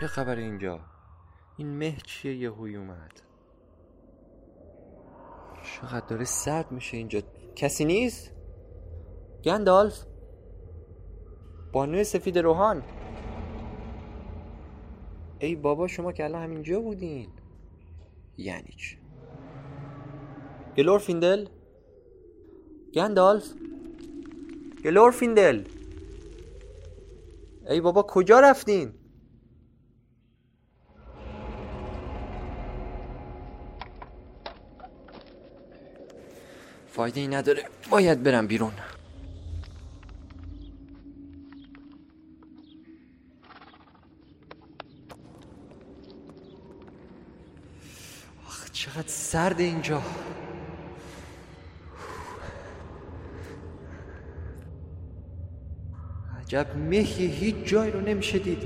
چه 0.00 0.06
خبر 0.06 0.36
اینجا؟ 0.36 0.80
این 1.56 1.78
مه 1.78 1.96
چیه 2.06 2.34
یهوی 2.36 2.76
اومد؟ 2.76 3.31
چقدر 5.80 6.06
داره 6.06 6.24
سرد 6.24 6.72
میشه 6.72 6.96
اینجا. 6.96 7.20
کسی 7.56 7.84
نیست؟ 7.84 8.30
گندالف. 9.44 10.04
بانوی 11.72 12.04
سفید 12.04 12.38
روحان. 12.38 12.82
ای 15.38 15.56
بابا 15.56 15.86
شما 15.86 16.12
که 16.12 16.24
الان 16.24 16.42
همینجا 16.42 16.80
بودین. 16.80 17.28
یعنی 18.36 18.74
چی؟ 18.76 18.96
گلورفیندل 20.76 21.46
گندالف. 22.94 23.52
گلورفیندل 24.84 25.64
ای 27.68 27.80
بابا 27.80 28.02
کجا 28.02 28.40
رفتین؟ 28.40 28.94
فایده 36.92 37.20
ای 37.20 37.28
نداره. 37.28 37.64
باید 37.90 38.22
برم 38.22 38.46
بیرون. 38.46 38.72
آخ 48.46 48.70
چقدر 48.70 49.04
سرد 49.06 49.60
اینجا. 49.60 50.02
عجب 56.40 56.76
مهی 56.76 57.26
هیچ 57.26 57.56
جای 57.64 57.90
رو 57.90 58.00
نمیشه 58.00 58.38
دید 58.38 58.62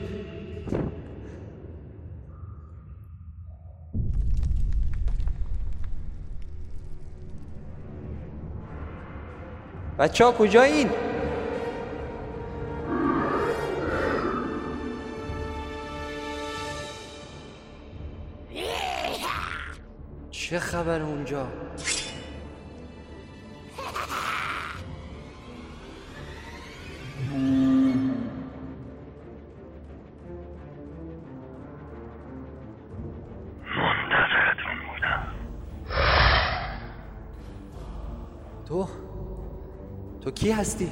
بچه 9.98 10.24
ها 10.24 10.32
کجایین؟ 10.32 10.90
چه 20.30 20.58
خبر 20.58 21.02
اونجا؟ 21.02 21.46
کی 40.46 40.52
هستی؟ 40.52 40.88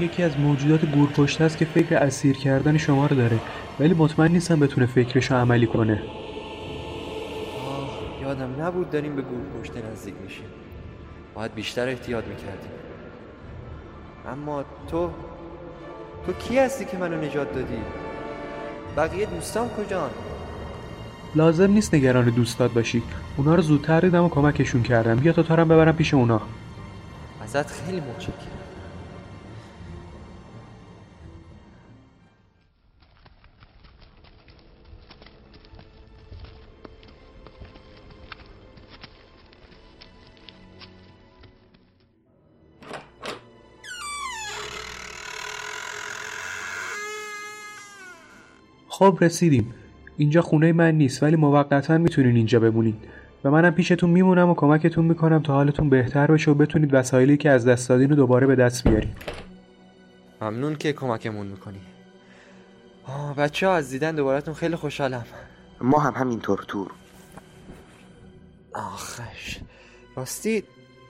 یکی 0.00 0.22
از 0.22 0.38
موجودات 0.38 0.84
گورپشت 0.84 1.40
است 1.40 1.58
که 1.58 1.64
فکر 1.64 1.96
اسیر 1.96 2.36
کردن 2.36 2.78
شما 2.78 3.06
رو 3.06 3.16
داره 3.16 3.38
ولی 3.80 3.94
مطمئن 3.94 4.32
نیستم 4.32 4.60
بتونه 4.60 4.86
فکرش 4.86 5.30
رو 5.30 5.36
عملی 5.36 5.66
کنه. 5.66 6.02
آه 7.68 7.88
یادم 8.22 8.62
نبود 8.62 8.90
داریم 8.90 9.16
به 9.16 9.22
گور 9.22 9.40
پشت 9.60 9.72
نزدیک 9.92 10.14
میشیم. 10.24 10.46
باید 11.34 11.54
بیشتر 11.54 11.88
احتیاط 11.88 12.24
می‌کردیم. 12.24 12.70
اما 14.32 14.64
تو 14.88 15.10
تو 16.26 16.32
کی 16.32 16.58
هستی 16.58 16.84
که 16.84 16.96
منو 16.96 17.20
نجات 17.20 17.54
دادی؟ 17.54 17.78
بقیه 18.96 19.26
دوستان 19.26 19.68
کجان؟ 19.68 20.10
لازم 21.34 21.70
نیست 21.70 21.94
نگران 21.94 22.24
دوستات 22.24 22.72
باشی. 22.72 23.02
اونا 23.36 23.54
رو 23.54 23.62
زودتر 23.62 24.00
دیدم 24.00 24.24
و 24.24 24.28
کمکشون 24.28 24.82
کردم. 24.82 25.16
بیا 25.16 25.32
تا 25.32 25.42
تارم 25.42 25.68
ببرم 25.68 25.96
پیش 25.96 26.14
اونا. 26.14 26.40
ازت 27.44 27.70
خیلی 27.70 28.00
متشکرم. 28.00 28.61
خب 49.02 49.18
رسیدیم. 49.20 49.74
اینجا 50.16 50.42
خونه 50.42 50.72
من 50.72 50.94
نیست 50.94 51.22
ولی 51.22 51.36
موقتا 51.36 51.98
می‌تونین 51.98 52.36
اینجا 52.36 52.60
بمونید 52.60 52.94
و 53.44 53.50
منم 53.50 53.70
پیشتون 53.70 54.10
میمونم 54.10 54.50
و 54.50 54.54
کمکتون 54.54 55.04
می‌کنم 55.04 55.42
تا 55.42 55.52
حالتون 55.52 55.88
بهتر 55.88 56.26
بشه 56.26 56.50
و 56.50 56.54
بتونید 56.54 56.94
وسایلی 56.94 57.36
که 57.36 57.50
از 57.50 57.66
دست 57.66 57.88
دادین 57.88 58.10
رو 58.10 58.16
دوباره 58.16 58.46
به 58.46 58.54
دست 58.56 58.88
بیارید 58.88 59.16
ممنون 60.42 60.76
که 60.76 60.92
کمکمون 60.92 61.46
می‌کنی. 61.46 61.78
بچه 63.36 63.66
ها 63.66 63.74
از 63.74 63.90
دیدن 63.90 64.14
دوبارهتون 64.14 64.54
خیلی 64.54 64.76
خوشحالم. 64.76 65.24
ما 65.80 65.98
هم 65.98 66.12
همینطور 66.16 66.64
تور 66.68 66.90
آخش. 68.74 69.58
راستی 70.16 70.62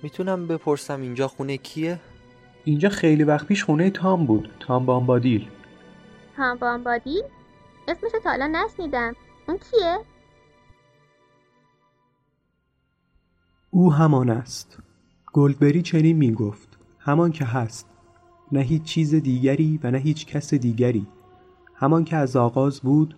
می‌تونم 0.03 0.47
بپرسم 0.47 1.01
اینجا 1.01 1.29
خونه 1.29 1.57
کیه؟ 1.57 1.99
اینجا 2.65 2.89
خیلی 2.89 3.25
وقت 3.25 3.47
پیش 3.47 3.65
خونه 3.65 3.91
تام 3.91 4.27
بود. 4.27 4.51
تام 4.61 4.87
بامبادیل. 4.87 5.49
تام 6.37 6.59
بامبادیل؟ 6.59 7.23
اسمش 7.89 8.11
تا 8.25 8.31
حالا 8.31 8.47
نشنیدم. 8.47 9.15
اون 9.49 9.59
کیه؟ 9.59 9.99
او 13.71 13.93
همان 13.93 14.31
است. 14.31 14.79
گلدبری 15.33 15.83
چنین 15.83 16.17
می 16.17 16.33
گفت. 16.33 16.79
همان 16.99 17.33
که 17.33 17.45
هست. 17.45 17.89
نه 18.53 18.61
هیچ 18.61 18.83
چیز 18.83 19.15
دیگری 19.15 19.81
و 19.83 19.91
نه 19.91 19.99
هیچ 19.99 20.27
کس 20.27 20.55
دیگری. 20.55 21.07
همان 21.75 22.05
که 22.05 22.17
از 22.17 22.37
آغاز 22.37 22.81
بود 22.81 23.17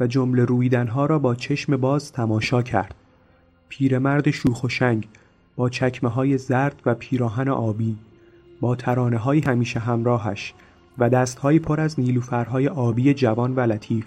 و 0.00 0.06
جمله 0.06 0.44
رویدنها 0.44 1.06
را 1.06 1.18
با 1.18 1.34
چشم 1.34 1.76
باز 1.76 2.12
تماشا 2.12 2.62
کرد. 2.62 2.94
پیرمرد 3.68 4.30
شوخ 4.30 4.64
و 4.64 4.68
شنگ 4.68 5.08
با 5.56 5.68
چکمه 5.68 6.10
های 6.10 6.38
زرد 6.38 6.82
و 6.86 6.94
پیراهن 6.94 7.48
آبی 7.48 7.96
با 8.60 8.76
ترانه 8.76 9.18
های 9.18 9.40
همیشه 9.40 9.80
همراهش 9.80 10.54
و 10.98 11.08
دستهایی 11.08 11.58
پر 11.58 11.80
از 11.80 12.00
نیلوفرهای 12.00 12.68
آبی 12.68 13.14
جوان 13.14 13.54
و 13.54 13.60
لطیف. 13.60 14.06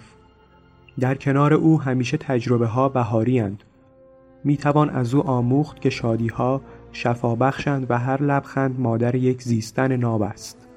در 1.00 1.14
کنار 1.14 1.54
او 1.54 1.80
همیشه 1.80 2.16
تجربه 2.16 2.66
ها 2.66 2.88
بهاری 2.88 3.56
می 4.44 4.56
توان 4.56 4.90
از 4.90 5.14
او 5.14 5.26
آموخت 5.26 5.80
که 5.80 5.90
شادی 5.90 6.28
ها 6.28 6.60
شفا 6.92 7.34
بخشند 7.34 7.90
و 7.90 7.98
هر 7.98 8.22
لبخند 8.22 8.80
مادر 8.80 9.14
یک 9.14 9.42
زیستن 9.42 9.96
ناب 9.96 10.22
است. 10.22 10.68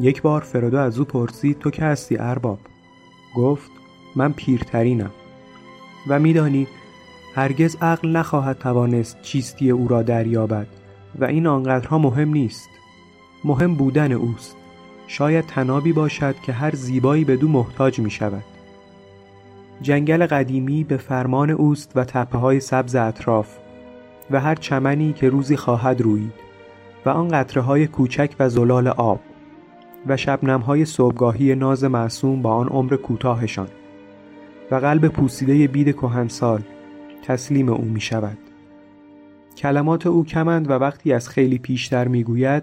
یک 0.00 0.22
بار 0.22 0.40
فرودو 0.40 0.78
از 0.78 0.98
او 0.98 1.04
پرسید 1.04 1.58
تو 1.58 1.70
که 1.70 1.82
هستی 1.82 2.16
ارباب؟ 2.18 2.58
گفت 3.36 3.70
من 4.16 4.32
پیرترینم. 4.32 5.10
و 6.08 6.18
میدانی 6.18 6.66
هرگز 7.34 7.76
عقل 7.80 8.08
نخواهد 8.08 8.58
توانست 8.58 9.22
چیستی 9.22 9.70
او 9.70 9.88
را 9.88 10.02
دریابد 10.02 10.66
و 11.18 11.24
این 11.24 11.46
آنقدرها 11.46 11.98
مهم 11.98 12.28
نیست. 12.28 12.68
مهم 13.44 13.74
بودن 13.74 14.12
اوست. 14.12 14.57
شاید 15.10 15.46
تنابی 15.46 15.92
باشد 15.92 16.34
که 16.42 16.52
هر 16.52 16.74
زیبایی 16.74 17.24
به 17.24 17.36
دو 17.36 17.48
محتاج 17.48 17.98
می 17.98 18.10
شود 18.10 18.44
جنگل 19.82 20.26
قدیمی 20.26 20.84
به 20.84 20.96
فرمان 20.96 21.50
اوست 21.50 21.92
و 21.94 22.04
تپه 22.04 22.38
های 22.38 22.60
سبز 22.60 22.94
اطراف 22.94 23.58
و 24.30 24.40
هر 24.40 24.54
چمنی 24.54 25.12
که 25.12 25.28
روزی 25.28 25.56
خواهد 25.56 26.00
روید 26.00 26.32
و 27.06 27.08
آن 27.08 27.28
قطره 27.28 27.62
های 27.62 27.86
کوچک 27.86 28.30
و 28.38 28.48
زلال 28.48 28.88
آب 28.88 29.20
و 30.06 30.16
شبنم 30.16 30.60
های 30.60 30.84
صبحگاهی 30.84 31.54
ناز 31.54 31.84
معصوم 31.84 32.42
با 32.42 32.54
آن 32.54 32.68
عمر 32.68 32.96
کوتاهشان 32.96 33.68
و 34.70 34.74
قلب 34.74 35.08
پوسیده 35.08 35.66
بید 35.66 35.96
کهنسال 35.96 36.62
تسلیم 37.22 37.68
او 37.68 37.84
می 37.84 38.00
شود 38.00 38.38
کلمات 39.56 40.06
او 40.06 40.24
کمند 40.24 40.70
و 40.70 40.72
وقتی 40.72 41.12
از 41.12 41.28
خیلی 41.28 41.58
پیشتر 41.58 42.08
می 42.08 42.24
گوید 42.24 42.62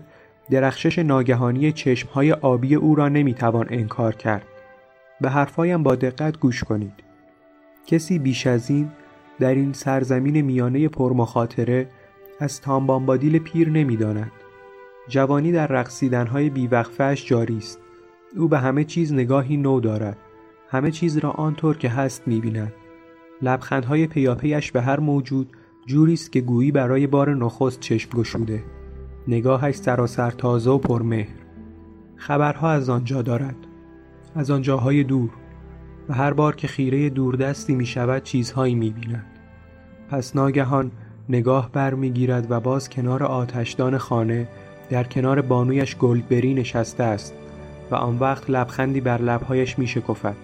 درخشش 0.50 1.00
ناگهانی 1.00 1.72
چشمهای 1.72 2.32
آبی 2.32 2.76
او 2.76 2.96
را 2.96 3.10
نمی 3.10 3.34
توان 3.34 3.68
انکار 3.70 4.16
کرد. 4.16 4.46
به 5.22 5.30
حرفایم 5.30 5.84
با 5.84 5.96
دقت 5.96 6.40
گوش 6.40 6.64
کنید. 6.64 6.94
کسی 7.88 8.20
بیش 8.20 8.48
از 8.48 8.70
این 8.70 8.92
در 9.40 9.56
این 9.56 9.74
سرزمین 9.74 10.42
میانه 10.42 10.88
پرمخاطره 10.88 11.88
از 12.40 12.62
تامبامبادیل 12.62 13.40
پیر 13.40 13.70
نمی‌داند. 13.70 14.32
جوانی 15.08 15.52
در 15.52 15.68
رقصیدنهای 15.68 16.50
بیوقفهاش 16.50 17.26
جاری 17.26 17.58
است. 17.58 17.80
او 18.38 18.48
به 18.48 18.60
همه 18.60 18.84
چیز 18.84 19.14
نگاهی 19.14 19.58
نو 19.58 19.80
دارد. 19.80 20.18
همه 20.70 20.92
چیز 20.92 21.18
را 21.18 21.32
آنطور 21.32 21.78
که 21.78 21.90
هست 21.90 22.28
می‌بیند. 22.28 22.74
لبخندهای 23.42 24.08
پیاپیش 24.08 24.72
به 24.72 24.82
هر 24.82 25.00
موجود 25.00 25.52
جوری 25.86 26.14
است 26.14 26.32
که 26.32 26.42
گویی 26.42 26.72
برای 26.72 27.08
بار 27.08 27.36
نخست 27.36 27.80
چشم 27.80 28.10
گشوده. 28.10 28.64
نگاهش 29.28 29.76
سراسر 29.76 30.32
تازه 30.32 30.70
و 30.72 30.78
پرمهر 30.78 31.28
خبرها 32.16 32.72
از 32.72 32.90
آنجا 32.90 33.22
دارد 33.22 33.56
از 34.36 34.52
آنجاهای 34.52 35.04
دور 35.04 35.30
و 36.10 36.14
هر 36.14 36.34
بار 36.34 36.56
که 36.56 36.68
خیره 36.68 37.10
دوردستی 37.10 37.76
می 37.76 37.86
شود 37.86 38.24
چیزهایی 38.24 38.76
می 38.76 38.90
بیند. 38.90 39.26
پس 40.10 40.36
ناگهان 40.36 40.92
نگاه 41.30 41.70
برمیگیرد 41.72 42.52
و 42.52 42.60
باز 42.60 42.90
کنار 42.90 43.24
آتشدان 43.24 43.98
خانه 43.98 44.48
در 44.90 45.04
کنار 45.04 45.42
بانویش 45.42 45.96
گلدبری 45.96 46.54
نشسته 46.54 47.04
است 47.04 47.34
و 47.92 47.96
آن 47.96 48.20
وقت 48.20 48.50
لبخندی 48.50 49.02
بر 49.02 49.22
لبهایش 49.22 49.80
می 49.80 49.88
شکفد. 49.88 50.36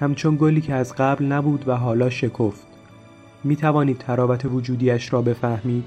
همچون 0.00 0.36
گلی 0.40 0.60
که 0.60 0.74
از 0.74 0.94
قبل 0.94 1.24
نبود 1.24 1.68
و 1.68 1.76
حالا 1.76 2.10
شکفت. 2.10 2.66
می 3.44 3.56
توانید 3.56 3.98
ترابط 3.98 4.44
وجودیش 4.44 5.12
را 5.12 5.22
بفهمید؟ 5.22 5.84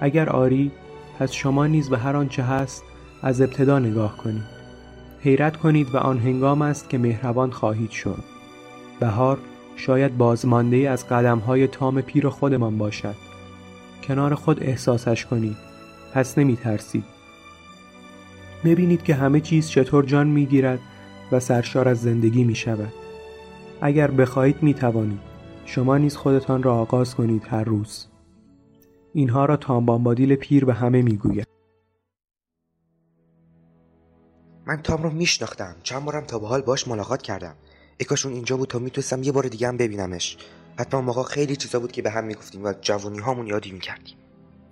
اگر 0.00 0.28
آری 0.28 0.70
پس 1.18 1.32
شما 1.32 1.66
نیز 1.66 1.88
به 1.88 1.98
هر 1.98 2.16
آنچه 2.16 2.42
هست 2.42 2.82
از 3.22 3.40
ابتدا 3.40 3.78
نگاه 3.78 4.16
کنید. 4.16 4.56
حیرت 5.20 5.56
کنید 5.56 5.94
و 5.94 5.98
آن 5.98 6.18
هنگام 6.18 6.62
است 6.62 6.88
که 6.88 6.98
مهربان 6.98 7.50
خواهید 7.50 7.90
شد. 7.90 8.24
بهار 9.00 9.38
شاید 9.76 10.18
بازمانده 10.18 10.76
از 10.76 11.08
قدم 11.08 11.38
های 11.38 11.66
تام 11.66 12.00
پیر 12.00 12.28
خودمان 12.28 12.78
باشد. 12.78 13.14
کنار 14.02 14.34
خود 14.34 14.62
احساسش 14.62 15.26
کنید. 15.26 15.56
پس 16.14 16.38
نمی 16.38 16.56
ترسید. 16.56 17.04
ببینید 18.64 19.02
که 19.02 19.14
همه 19.14 19.40
چیز 19.40 19.68
چطور 19.68 20.04
جان 20.04 20.26
می 20.26 20.46
گیرد 20.46 20.80
و 21.32 21.40
سرشار 21.40 21.88
از 21.88 22.02
زندگی 22.02 22.44
می 22.44 22.54
شود. 22.54 22.92
اگر 23.80 24.10
بخواهید 24.10 24.62
می 24.62 24.74
توانید. 24.74 25.20
شما 25.66 25.98
نیز 25.98 26.16
خودتان 26.16 26.62
را 26.62 26.74
آغاز 26.74 27.14
کنید 27.14 27.46
هر 27.50 27.64
روز. 27.64 28.06
اینها 29.16 29.44
را 29.44 29.56
تامبانبادیل 29.56 30.36
پیر 30.36 30.64
به 30.64 30.74
همه 30.74 31.02
می 31.02 31.16
گوید. 31.16 31.48
من 34.66 34.82
تام 34.82 35.02
رو 35.02 35.10
میشناختم. 35.10 35.76
چند 35.82 36.04
بارم 36.04 36.24
تا 36.24 36.38
به 36.38 36.46
حال 36.46 36.62
باش 36.62 36.88
ملاقات 36.88 37.22
کردم. 37.22 37.54
اکاشون 38.00 38.32
اینجا 38.32 38.56
بود 38.56 38.68
تا 38.68 38.78
می‌تونستم 38.78 39.22
یه 39.22 39.32
بار 39.32 39.44
دیگه 39.44 39.68
هم 39.68 39.76
ببینمش. 39.76 40.36
حتما 40.78 41.00
موقع 41.00 41.22
خیلی 41.22 41.56
چیزا 41.56 41.80
بود 41.80 41.92
که 41.92 42.02
به 42.02 42.10
هم 42.10 42.24
می‌گفتیم 42.24 42.64
و 42.64 42.72
جوونی 42.80 43.18
هامون 43.18 43.46
یادی 43.46 43.72
می‌کردیم. 43.72 44.16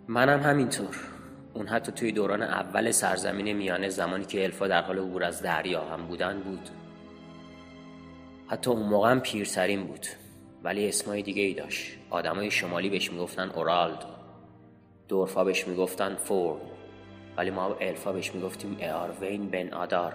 منم 0.09 0.41
همینطور. 0.41 0.97
اون 1.55 1.67
حتی 1.67 1.93
توی 1.93 2.13
دوران 2.13 2.43
اول 2.43 2.91
سرزمین 2.91 3.53
میانه 3.53 3.89
زمانی 3.89 4.25
که 4.25 4.45
الفا 4.45 4.69
در 4.69 4.83
حال 4.83 4.99
عبور 4.99 5.25
از 5.25 5.43
دریا 5.43 5.85
هم 5.85 6.07
بودن 6.07 6.41
بود. 6.41 6.69
حتی 8.47 8.71
اون 8.71 8.89
موقع 8.89 9.11
هم 9.11 9.21
پیرترین 9.21 9.87
بود. 9.87 10.07
ولی 10.65 10.89
اسمای 10.89 11.23
دیگه 11.23 11.43
ای 11.43 11.55
داشت. 11.55 11.99
آدمای 12.11 12.51
شمالی 12.51 12.91
بهش 12.91 13.13
می‌گفتن 13.13 13.51
اورالد 13.51 14.14
دورفا 15.15 15.45
بهش 15.45 15.69
می‌گفتن 15.69 16.15
فورد 16.15 16.61
ولی 17.37 17.51
ما 17.51 17.77
الفا 17.81 18.13
بهش 18.13 18.35
می‌گفتیم 18.35 18.77
ااروین 18.81 19.51
بن 19.51 19.73
آدار 19.73 20.13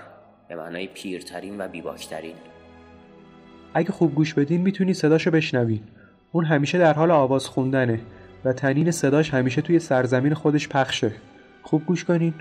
به 0.50 0.56
معنای 0.56 0.88
پیرترین 0.88 1.62
و 1.62 1.68
بیباکترین 1.68 2.36
اگه 3.74 3.92
خوب 3.92 4.16
گوش 4.16 4.34
بدین 4.34 4.62
می‌تونی 4.62 4.94
صداشو 4.94 5.32
بشنوین 5.32 5.84
اون 6.32 6.46
همیشه 6.46 6.78
در 6.78 6.94
حال 6.94 7.12
آواز 7.12 7.48
خوندنه 7.48 8.00
و 8.46 8.54
تنین 8.54 8.92
صداش 8.92 9.34
همیشه 9.34 9.62
توی 9.62 9.80
سرزمین 9.80 10.34
خودش 10.34 10.70
پخشه 10.70 11.12
خوب 11.64 11.86
گوش 11.86 12.06
کنین 12.06 12.34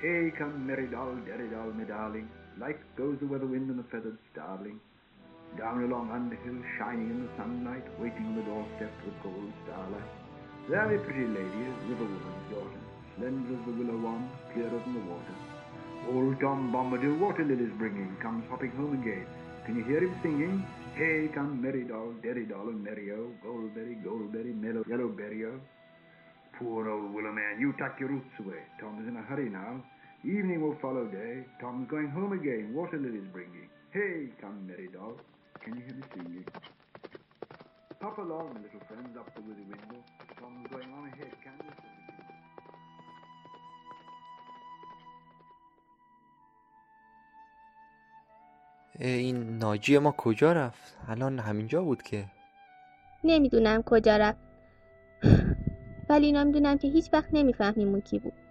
Hey, 0.00 0.38
come 0.38 0.66
merry 0.68 0.88
doll, 0.96 1.14
derry 1.28 1.48
doll, 1.54 1.70
me 1.78 1.84
darling. 1.96 2.28
Light 2.62 2.80
goes 3.00 3.16
the 3.22 3.28
weather 3.32 3.48
wind 3.54 3.66
and 3.72 3.78
the 3.82 3.88
feathered 3.92 4.18
starling. 4.32 4.78
Down 5.62 5.78
along 5.86 6.06
Underhill, 6.18 6.58
shining 6.76 7.08
in 7.14 7.18
the 7.24 7.30
sunlight, 7.38 7.86
waiting 8.02 8.24
on 8.30 8.34
the 8.38 8.46
doorstep 8.50 8.92
with 9.04 9.16
gold 9.24 9.52
starlight. 9.64 10.15
Very 10.68 10.98
pretty 10.98 11.26
lady, 11.26 11.62
river 11.86 12.02
woman's 12.02 12.50
daughter. 12.50 12.80
slender 13.16 13.54
as 13.54 13.66
the 13.66 13.72
willow 13.78 13.98
wand, 14.02 14.28
clearer 14.52 14.82
than 14.82 14.94
the 14.94 15.04
water. 15.06 15.36
Old 16.10 16.40
Tom 16.40 16.72
Bombadil, 16.72 17.20
water 17.20 17.44
lilies 17.44 17.70
bringing, 17.78 18.16
comes 18.20 18.42
hopping 18.50 18.72
home 18.72 19.00
again. 19.00 19.26
Can 19.64 19.76
you 19.76 19.84
hear 19.84 20.00
him 20.02 20.18
singing? 20.24 20.66
Hey, 20.96 21.28
come 21.32 21.62
merry 21.62 21.84
doll, 21.84 22.14
derry 22.20 22.46
doll, 22.46 22.68
and 22.68 22.82
merry-o, 22.82 23.14
oh, 23.14 23.30
goldberry, 23.44 23.94
goldberry, 24.02 24.52
mellow, 24.52 24.82
yellowberry-o. 24.90 25.54
Oh. 25.54 26.58
Poor 26.58 26.88
old 26.90 27.14
willow 27.14 27.30
man, 27.30 27.60
you 27.60 27.72
tuck 27.78 28.00
your 28.00 28.08
roots 28.08 28.34
away. 28.40 28.58
Tom 28.80 29.00
is 29.02 29.06
in 29.06 29.16
a 29.16 29.22
hurry 29.22 29.48
now. 29.48 29.80
Evening 30.24 30.62
will 30.62 30.76
follow 30.82 31.04
day. 31.04 31.44
Tom's 31.60 31.88
going 31.88 32.08
home 32.10 32.32
again, 32.32 32.74
water 32.74 32.98
lilies 32.98 33.28
bringing. 33.32 33.68
Hey, 33.92 34.34
come 34.40 34.66
merry 34.66 34.88
doll, 34.92 35.14
can 35.62 35.76
you 35.76 35.82
hear 35.82 35.94
me 35.94 36.02
singing? 36.12 36.44
Hop 38.06 38.18
along, 38.18 38.50
little 38.62 38.82
friends, 38.88 39.16
up 39.20 39.28
the 39.34 39.40
withy 39.46 39.64
window. 39.72 40.00
Tom's 40.38 40.66
going 40.70 40.90
on 40.96 41.04
ahead, 41.10 41.34
can 41.44 41.58
you? 41.64 41.72
این 49.00 49.58
ناجی 49.58 49.98
ما 49.98 50.12
کجا 50.12 50.52
رفت؟ 50.52 50.98
الان 51.08 51.38
همینجا 51.38 51.82
بود 51.82 52.02
که. 52.02 52.24
نمی‌دونم 53.24 53.82
کجا 53.82 54.16
رفت. 54.16 54.38
ولی 56.10 56.26
اینا 56.26 56.44
می‌دونم 56.44 56.78
که 56.78 56.88
هیچ 56.88 57.12
وقت 57.12 57.28
نمی‌فهمیم 57.32 57.88
اون 57.88 58.00
کی 58.00 58.18
بود. 58.18 58.45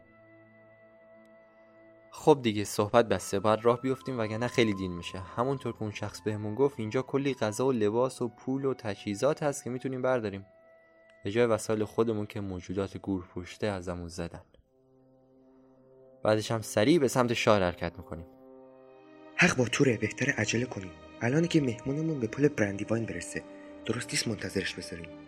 خب 2.25 2.39
دیگه 2.41 2.63
صحبت 2.63 3.07
بسته 3.07 3.39
باید 3.39 3.59
راه 3.65 3.81
بیفتیم 3.81 4.19
وگرنه 4.19 4.47
خیلی 4.47 4.73
دین 4.73 4.91
میشه. 4.91 5.19
همونطور 5.19 5.73
که 5.73 5.81
اون 5.81 5.91
شخص 5.91 6.21
بهمون 6.21 6.55
گفت 6.55 6.79
اینجا 6.79 7.01
کلی 7.01 7.33
غذا 7.33 7.67
و 7.67 7.71
لباس 7.71 8.21
و 8.21 8.27
پول 8.27 8.65
و 8.65 8.73
تجهیزات 8.73 9.43
هست 9.43 9.63
که 9.63 9.69
می‌تونیم 9.69 10.01
برداریم. 10.01 10.45
به 11.23 11.31
جای 11.31 11.45
وسایل 11.45 11.83
خودمون 11.83 12.25
که 12.25 12.41
موجودات 12.41 12.97
گور 12.97 13.23
پوشته 13.23 13.67
ازمون 13.67 14.07
زدن. 14.07 14.41
بعدش 16.23 16.51
هم 16.51 16.61
سریع 16.61 16.99
به 16.99 17.07
سمت 17.07 17.33
شهر 17.33 17.63
حرکت 17.63 17.97
می‌کنیم. 17.97 18.25
حق 19.35 19.57
با 19.57 19.65
توره 19.65 19.97
بهتر 19.97 20.31
عجله 20.31 20.65
کنیم. 20.65 20.91
الان 21.21 21.47
که 21.47 21.61
مهمونمون 21.61 22.19
به 22.19 22.27
پل 22.27 22.47
برندیواین 22.47 23.05
برسه. 23.05 23.43
درست 23.85 24.27
منتظرش 24.27 24.75
بذاریم. 24.75 25.24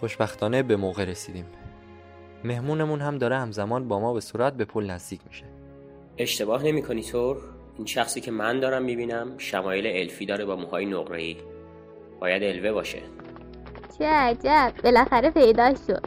خوشبختانه 0.00 0.62
به 0.62 0.76
موقع 0.76 1.04
رسیدیم. 1.04 1.46
مهمونمون 2.44 3.00
هم 3.00 3.18
داره 3.18 3.36
همزمان 3.36 3.88
با 3.88 4.00
ما 4.00 4.12
به 4.14 4.20
صورت 4.20 4.52
به 4.52 4.64
پل 4.64 4.90
نزدیک 4.90 5.20
میشه. 5.26 5.44
اشتباه 6.18 6.64
نمی 6.64 6.82
کنی 6.82 7.02
تور 7.02 7.36
این 7.76 7.86
شخصی 7.86 8.20
که 8.20 8.30
من 8.30 8.60
دارم 8.60 8.82
می‌بینم 8.82 9.38
شمایل 9.38 9.86
الفی 9.86 10.26
داره 10.26 10.44
با 10.44 10.56
موهای 10.56 10.86
نقره‌ای. 10.86 11.36
باید 12.20 12.42
الوه 12.42 12.72
باشه. 12.72 12.98
چه 13.98 14.04
عجب. 14.04 14.72
بالاخره 14.84 15.30
پیدا 15.30 15.74
شد. 15.74 16.06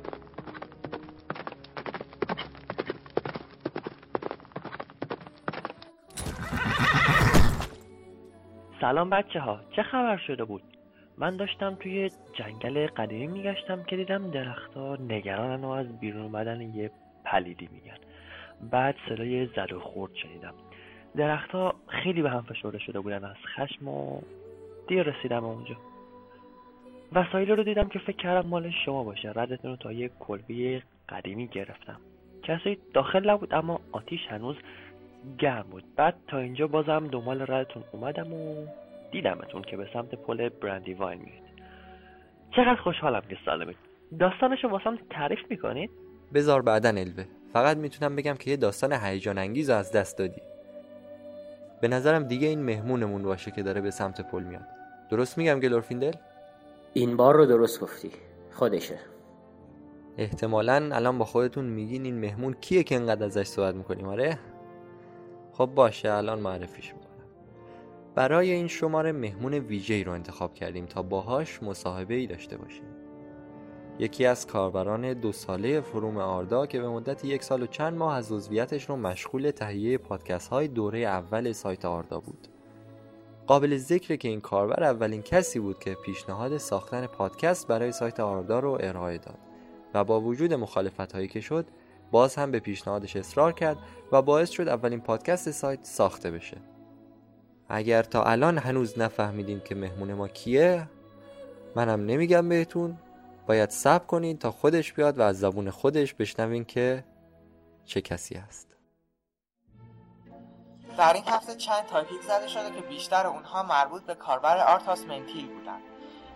سلام 8.82 9.10
بچه 9.10 9.40
ها 9.40 9.60
چه 9.76 9.84
خبر 9.84 10.18
شده 10.28 10.44
بود؟ 10.44 10.73
من 11.17 11.38
داشتم 11.38 11.76
توی 11.76 12.12
جنگل 12.34 12.88
قدیمی 12.88 13.28
میگشتم 13.28 13.84
که 13.84 13.95
دیدم 13.95 14.32
درختها 14.32 14.95
نگرانن 14.95 15.63
و 15.63 15.69
از 15.69 15.99
بیرون 15.99 16.21
اومدن 16.21 16.62
یه 16.62 16.91
پلیدی 17.26 17.69
میگن. 17.71 17.97
بعد 18.71 18.95
صدای 19.10 19.45
زد 19.45 19.73
و 19.73 19.80
خورد 19.80 20.15
شنیدم. 20.15 20.54
درختها 21.15 21.76
خیلی 21.88 22.21
به 22.21 22.30
هم 22.30 22.41
فشرده 22.41 22.80
شده 22.80 22.99
بودن 22.99 23.23
از 23.23 23.36
خشم 23.56 23.88
و 23.88 24.21
دیر 24.88 25.04
رسیدم 25.04 25.45
اونجا. 25.45 25.76
وسایل 27.13 27.52
رو 27.52 27.63
دیدم 27.63 27.88
که 27.89 27.99
فکر 27.99 28.17
کردم 28.17 28.49
مال 28.49 28.71
شما 28.86 29.04
باشه. 29.04 29.32
ردتون 29.36 29.71
رو 29.71 29.78
تا 29.78 29.91
یه 29.91 30.12
کلبه 30.19 30.82
قدیمی 31.10 31.47
گرفتم. 31.47 31.99
کسی 32.43 32.78
داخل 32.93 33.30
نبود 33.30 33.54
اما 33.54 33.80
آتیش 33.91 34.28
هنوز 34.30 34.56
گرم 35.38 35.65
بود. 35.71 35.84
بعد 35.95 36.15
تا 36.28 36.38
اینجا 36.38 36.67
بازم 36.67 37.08
دنبال 37.08 37.41
ردتون 37.41 37.84
اومدم 37.91 38.34
و 38.34 38.65
دیدمتون 39.13 39.62
که 39.62 39.78
به 39.78 39.88
سمت 39.93 40.15
پل 40.15 40.49
برندی 40.49 40.93
واین 40.93 41.19
میرید. 41.19 41.43
چقدر 42.56 42.76
خوشحالم 42.76 43.21
که 43.30 43.38
سالمید 43.45 43.78
داستانشو 44.19 44.67
واسم 44.67 44.97
تعریف 45.10 45.39
می‌کنید؟ 45.49 45.89
بذار 46.34 46.62
بعدا 46.62 46.89
الوه. 46.89 47.26
فقط 47.54 47.78
می‌تونم 47.78 48.15
بگم 48.15 48.34
که 48.34 48.52
یه 48.52 48.58
داستان 48.58 48.93
هیجان 48.93 49.38
انگیز 49.38 49.69
رو 49.69 49.76
از 49.76 49.91
دست 49.91 50.17
دادی. 50.17 50.41
به 51.82 51.88
نظرم 51.88 52.23
دیگه 52.23 52.47
این 52.47 52.63
مهمونمون 52.63 53.23
باشه 53.23 53.52
که 53.52 53.63
داره 53.63 53.82
به 53.82 53.91
سمت 53.91 54.21
پل 54.21 54.43
میاد. 54.43 54.67
درست 55.10 55.38
میگم 55.38 55.60
گلورفیندل؟ 55.60 56.13
این 56.93 57.17
بار 57.17 57.36
رو 57.36 57.45
درست 57.45 57.82
گفتی. 57.82 58.12
خودشه. 58.52 58.99
احتمالا 60.17 60.89
الان 60.93 61.17
با 61.17 61.26
خودتون 61.26 61.65
میگین 61.65 62.06
این 62.06 62.19
مهمون 62.19 62.54
کیه 62.54 62.84
که 62.84 62.95
انقدر 62.95 63.26
ازش 63.26 63.43
صحبت 63.43 63.76
می‌کنیم 63.76 64.08
آره؟ 64.08 64.39
خب 65.54 65.65
باشه 65.65 66.12
الان 66.12 66.39
معرفیش 66.39 66.93
می‌کنم. 66.93 67.03
برای 68.15 68.52
این 68.52 68.67
شماره 68.67 69.12
مهمون 69.12 69.54
ویژه‌ای 69.54 70.04
رو 70.04 70.12
انتخاب 70.12 70.54
کردیم 70.54 70.86
تا 70.86 71.02
باهاش 71.02 71.63
مصاحبه 71.63 72.13
ای 72.13 72.28
داشته 72.28 72.58
باشیم. 72.58 72.86
یکی 73.99 74.26
از 74.26 74.47
کاربران 74.47 75.13
دو 75.13 75.32
ساله 75.32 75.82
فروم 75.82 76.17
آردا 76.17 76.65
که 76.65 76.82
به 76.82 76.89
مدت 76.89 77.26
یک 77.26 77.43
سال 77.43 77.63
و 77.63 77.67
چند 77.67 77.97
ماه 77.97 78.15
از 78.15 78.32
عضویتش 78.32 78.89
رو 78.89 78.95
مشغول 78.95 79.52
تهیه 79.52 79.97
پادکست 79.97 80.49
های 80.49 80.67
دوره 80.67 80.99
اول 80.99 81.52
سایت 81.52 81.86
آردا 81.86 82.19
بود. 82.19 82.47
قابل 83.47 83.78
ذکره 83.78 84.17
که 84.17 84.28
این 84.28 84.41
کاربر 84.41 84.84
اولین 84.84 85.21
کسی 85.21 85.60
بود 85.60 85.80
که 85.80 85.93
پیشنهاد 86.06 86.58
ساختن 86.58 87.08
پادکست 87.08 87.67
برای 87.67 87.91
سایت 87.91 88.19
آردا 88.19 88.60
رو 88.60 88.78
ارائه 88.82 89.17
داد 89.17 89.39
و 89.93 90.04
با 90.04 90.21
وجود 90.21 90.54
مخالفت 90.54 91.13
هایی 91.13 91.28
که 91.28 91.39
شد 91.39 91.65
باز 92.12 92.36
هم 92.36 92.52
به 92.52 92.60
پیشنهادش 92.60 93.15
اصرار 93.15 93.54
کرد 93.54 93.78
و 94.12 94.21
باعث 94.21 94.49
شد 94.49 94.67
اولین 94.67 94.99
پادکست 94.99 95.52
سایت 95.52 95.80
ساخته 95.84 96.32
بشه. 96.32 96.58
اگر 97.76 98.04
تا 98.04 98.24
الان 98.24 98.58
هنوز 98.58 99.00
نفهمیدین 99.00 99.60
که 99.60 99.76
مهمون 99.76 100.14
ما 100.14 100.28
کیه 100.28 100.88
منم 101.76 102.06
نمیگم 102.06 102.50
بهتون. 102.50 102.98
باید 103.48 103.70
صبر 103.70 104.06
کنین 104.06 104.38
تا 104.38 104.52
خودش 104.52 104.94
بیاد 104.94 105.18
و 105.18 105.22
از 105.22 105.40
زبون 105.40 105.70
خودش 105.70 106.14
بشنوین 106.14 106.66
که 106.66 107.04
چه 107.86 108.02
کسی 108.02 108.36
است. 108.36 108.68
در 110.98 111.14
این 111.14 111.24
هفته 111.28 111.56
چند 111.56 111.86
topic 111.86 112.22
زده 112.22 112.48
شده 112.48 112.72
که 112.72 112.82
بیشتر 112.82 113.28
اونها 113.28 113.64
مربوط 113.64 114.04
به 114.04 114.16
کاربر 114.16 114.58
آرتاس 114.58 115.04
منتیل 115.04 115.48
بودن. 115.48 115.80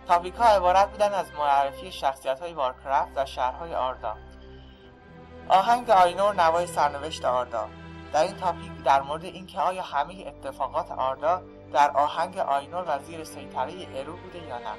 topic 0.08 0.34
ها 0.34 0.44
عبارت 0.44 0.90
بودن 0.90 1.12
از 1.12 1.26
معرفی 1.38 1.92
شخصیت 1.92 2.40
های 2.40 2.52
وارکرافت 2.52 3.12
و 3.16 3.26
شهرهای 3.26 3.74
آردا 3.74 4.16
آهنگ 5.48 5.90
آینور 5.90 6.34
نوای 6.34 6.66
سرنوشت 6.66 7.24
آردا 7.24 7.68
در 8.12 8.22
این 8.22 8.36
topic 8.36 8.82
در 8.84 9.02
مورد 9.02 9.24
اینکه 9.24 9.60
آیا 9.60 9.82
همه 9.82 10.24
اتفاقات 10.26 10.90
آردا 10.90 11.42
در 11.72 11.90
آهنگ 11.90 12.38
آینور 12.38 12.84
و 12.88 12.98
زیر 12.98 13.24
سیطره 13.24 13.72
ارو 13.94 14.16
بوده 14.16 14.38
یا 14.38 14.58
نه. 14.58 14.74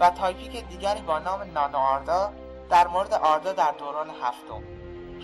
و 0.00 0.10
topic 0.10 0.68
دیگری 0.68 1.02
با 1.02 1.18
نام 1.18 1.42
نانو 1.42 1.78
آردا 1.78 2.32
در 2.70 2.86
مورد 2.86 3.14
آردا 3.14 3.52
در 3.52 3.72
دوران 3.78 4.10
هفتم. 4.10 4.62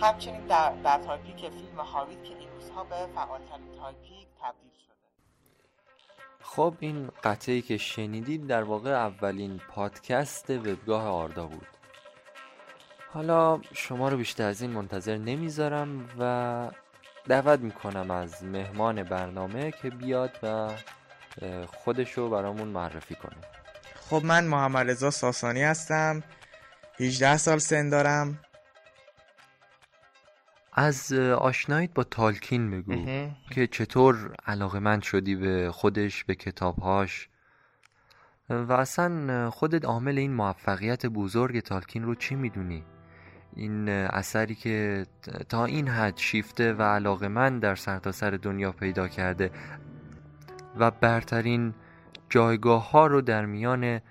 همچنین 0.01 0.47
در, 0.47 0.73
در 0.83 0.97
topic 0.97 1.35
فیلم 1.35 1.79
هابیت 1.79 2.23
که 2.23 2.37
این 2.37 2.49
روزها 2.49 2.83
به 2.83 2.95
فعالترین 3.15 3.75
topic 3.79 4.27
تبدیل 4.41 4.71
شده. 4.85 4.95
خب 6.41 6.73
این 6.79 7.11
قطعه‌ای 7.23 7.61
که 7.61 7.77
شنیدید 7.77 8.47
در 8.47 8.63
واقع 8.63 8.89
اولین 8.89 9.61
پادکست 9.69 10.49
وبگاه 10.49 11.07
آردا 11.07 11.45
بود. 11.45 11.67
حالا 13.13 13.59
شما 13.73 14.09
رو 14.09 14.17
بیشتر 14.17 14.47
از 14.47 14.61
این 14.61 14.71
منتظر 14.71 15.17
نمی‌ذارم 15.17 16.09
و 16.19 16.71
دعوت 17.27 17.59
می‌کنم 17.59 18.11
از 18.11 18.43
مهمان 18.43 19.03
برنامه 19.03 19.71
که 19.71 19.89
بیاد 19.89 20.39
و 20.43 20.69
خودشو 21.67 22.29
برامون 22.29 22.67
معرفی 22.67 23.15
کنه. 23.15 23.37
خب 24.09 24.21
من 24.25 24.43
محمد 24.45 24.89
رضا 24.89 25.11
ساسانی 25.11 25.63
هستم. 25.63 26.23
18 26.99 27.37
سال 27.37 27.57
سن 27.57 27.89
دارم. 27.89 28.39
از 30.73 31.13
آشناییت 31.13 31.93
با 31.93 32.03
تالکین 32.03 32.71
بگو. 32.71 33.05
که 33.51 33.67
چطور 33.67 34.35
علاقه 34.45 34.79
من 34.79 35.01
شدی 35.01 35.35
به 35.35 35.71
خودش 35.71 36.23
به 36.23 36.35
کتابهاش؟ 36.35 37.29
و 38.49 38.73
اصلا 38.73 39.49
خودت 39.49 39.85
عامل 39.85 40.17
این 40.17 40.33
موفقیت 40.33 41.05
بزرگ 41.05 41.59
تالکین 41.59 42.03
رو 42.03 42.15
چی 42.15 42.35
می‌دونی؟ 42.35 42.83
این 43.55 43.89
اثری 43.89 44.55
که 44.55 45.05
تا 45.49 45.65
این 45.65 45.87
حد 45.87 46.17
شیفته 46.17 46.73
و 46.73 46.81
علاقه 46.81 47.27
من 47.27 47.59
در 47.59 47.75
سرتاسر 47.75 48.31
سر 48.31 48.37
دنیا 48.37 48.71
پیدا 48.71 49.07
کرده 49.07 49.51
و 50.79 50.91
برترین 50.91 51.73
جایگاه 52.29 52.91
ها 52.91 53.07
رو 53.07 53.21
در 53.21 53.45
میان 53.45 54.01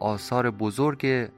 آثار 0.00 0.50
بزرگ 0.50 1.30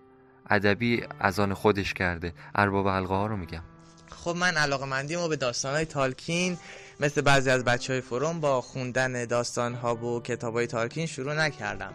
ادبی 0.51 1.03
از 1.20 1.40
آن 1.40 1.55
خودش 1.55 1.95
کرده. 1.95 2.32
ارباب 2.55 2.88
حلقه 2.88 3.14
ها 3.14 3.26
رو 3.26 3.36
میگم. 3.36 3.62
خب 4.11 4.36
من 4.36 4.57
علاقه 4.57 4.86
مندیم 4.86 5.20
و 5.20 5.28
به 5.28 5.36
داستان 5.36 5.74
های 5.74 5.84
تالکین 5.84 6.57
مثل 7.01 7.20
بعضی 7.20 7.51
از 7.51 7.64
بچه 7.64 7.92
های 7.92 8.01
فروم 8.01 8.40
با 8.40 8.61
خوندن 8.61 9.24
داستان 9.24 9.74
ها 9.74 9.97
و 9.97 10.22
کتاب 10.22 10.55
های 10.55 10.66
تالکین 10.66 11.07
شروع 11.07 11.34
نکردم. 11.34 11.92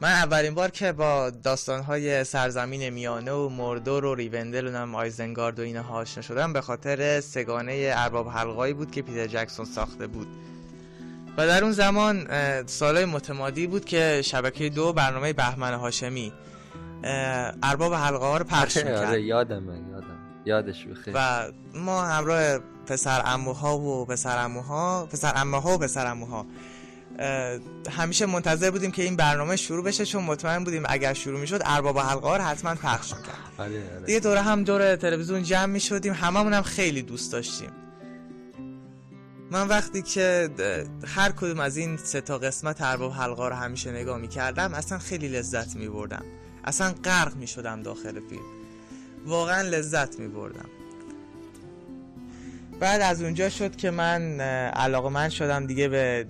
من 0.00 0.10
اولین 0.12 0.54
بار 0.54 0.70
که 0.70 0.92
با 0.92 1.30
داستان 1.30 1.82
های 1.82 2.24
سرزمین 2.24 2.90
میانه 2.90 3.32
و 3.32 3.48
مردور 3.48 4.04
و 4.04 4.14
ریوندل 4.14 4.66
و 4.66 4.70
نم 4.70 4.94
آیزنگارد 4.94 5.58
و 5.58 5.62
اینها 5.62 5.94
آشنا 5.94 6.22
شدم 6.22 6.52
به 6.52 6.60
خاطر 6.60 7.20
سگانه 7.20 7.92
ارباب 7.94 8.28
حلقایی 8.28 8.74
بود 8.74 8.90
که 8.90 9.02
پیتر 9.02 9.26
جکسون 9.26 9.64
ساخته 9.64 10.06
بود. 10.06 10.26
و 11.36 11.46
در 11.46 11.62
اون 11.62 11.72
زمان 11.72 12.26
سالهای 12.66 13.04
متمادی 13.04 13.66
بود 13.66 13.84
که 13.84 14.22
شبکه 14.24 14.68
دو 14.68 14.92
برنامه 14.92 15.32
بهمن 15.32 15.74
هاشمی 15.74 16.32
ارباب 17.62 17.94
حلقه 17.94 18.24
ها 18.24 18.36
رو 18.36 18.44
پخش 18.44 18.76
آره 18.76 18.90
می‌کرد. 18.90 19.18
یادمه 19.18 19.72
یادم. 19.90 20.18
یادش 20.44 20.84
بخیر 20.84 21.14
و 21.16 21.48
ما 21.74 22.02
همراه 22.02 22.58
پسر 22.86 23.22
اموها 23.26 23.78
و 23.78 24.04
پسر 24.04 24.44
اموها 24.44 25.06
پسر 25.06 25.32
امه 25.36 25.60
ها 25.60 25.74
و 25.74 25.78
پسر 25.78 26.06
اموها 26.06 26.46
همیشه 27.90 28.26
منتظر 28.26 28.70
بودیم 28.70 28.90
که 28.90 29.02
این 29.02 29.16
برنامه 29.16 29.56
شروع 29.56 29.84
بشه 29.84 30.06
چون 30.06 30.24
مطمئن 30.24 30.64
بودیم 30.64 30.82
اگر 30.86 31.14
شروع 31.14 31.40
می‌شد 31.40 31.60
ارباب 31.64 31.98
حلقه 31.98 32.44
حتما 32.44 32.74
پخش 32.74 33.14
می‌کرد. 33.14 33.34
آره، 33.58 33.68
آره. 33.96 34.06
دیگه 34.06 34.20
دوره 34.20 34.40
هم 34.40 34.64
دور 34.64 34.96
تلویزیون 34.96 35.42
جمع 35.42 35.66
می‌شدیم 35.66 36.12
هممون 36.12 36.52
هم 36.52 36.62
خیلی 36.62 37.02
دوست 37.02 37.32
داشتیم. 37.32 37.70
من 39.50 39.68
وقتی 39.68 40.02
که 40.02 40.50
هر 41.06 41.32
کدوم 41.32 41.60
از 41.60 41.76
این 41.76 41.96
سه 41.96 42.20
تا 42.20 42.38
قسمت 42.38 42.82
ارباب 42.82 43.12
حلقه 43.12 43.48
رو 43.48 43.54
همیشه 43.54 43.92
نگاه 43.92 44.18
می‌کردم 44.18 44.74
اصلا 44.74 44.98
خیلی 44.98 45.28
لذت 45.28 45.76
میبردم. 45.76 46.24
اصلا 46.64 46.94
غرق 47.04 47.36
می‌شدم 47.36 47.82
داخل 47.82 48.12
فیلم. 48.12 48.42
واقعا 49.26 49.62
لذت 49.62 50.18
میبردم. 50.18 50.68
بعد 52.80 53.00
از 53.00 53.22
اونجا 53.22 53.48
شد 53.48 53.76
که 53.76 53.90
من 53.90 54.40
علاقه 54.70 55.08
من 55.08 55.28
شدم 55.28 55.66
دیگه 55.66 55.88
به 55.88 56.26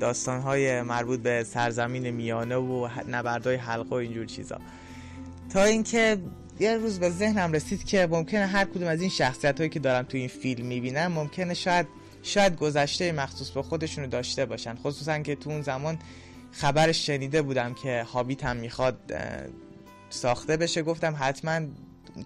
داستانهای 0.00 0.82
مربوط 0.82 1.20
به 1.20 1.44
سرزمین 1.44 2.10
میانه 2.10 2.56
و 2.56 2.88
نبردهای 3.08 3.56
حلقه 3.56 3.90
و 3.90 3.94
اینجور 3.94 4.26
چیزا. 4.26 4.58
تا 5.52 5.64
اینکه 5.64 6.18
یه 6.60 6.76
روز 6.76 7.00
به 7.00 7.10
ذهنم 7.10 7.52
رسید 7.52 7.84
که 7.84 8.06
ممکنه 8.10 8.46
هر 8.46 8.64
کدوم 8.64 8.88
از 8.88 9.00
این 9.00 9.10
شخصیت 9.10 9.58
هایی 9.58 9.70
که 9.70 9.80
دارم 9.80 10.04
تو 10.04 10.16
این 10.16 10.28
فیلم 10.28 10.66
می‌بینم 10.66 11.12
ممکنه 11.12 11.54
شاید 11.54 11.86
شاید 12.22 12.56
گذشته 12.56 13.12
مخصوص 13.12 13.50
به 13.50 13.62
خودشونو 13.62 14.06
داشته 14.06 14.46
باشن. 14.46 14.74
خصوصا 14.74 15.18
که 15.18 15.34
تو 15.34 15.50
اون 15.50 15.62
زمان 15.62 15.98
خبرش 16.52 17.06
شنیده 17.06 17.42
بودم 17.42 17.74
که 17.74 18.06
هابیت 18.12 18.44
هم 18.44 18.56
می‌خواد 18.56 19.12
ساخته 20.10 20.56
بشه. 20.56 20.82
گفتم 20.82 21.16
حتما 21.18 21.60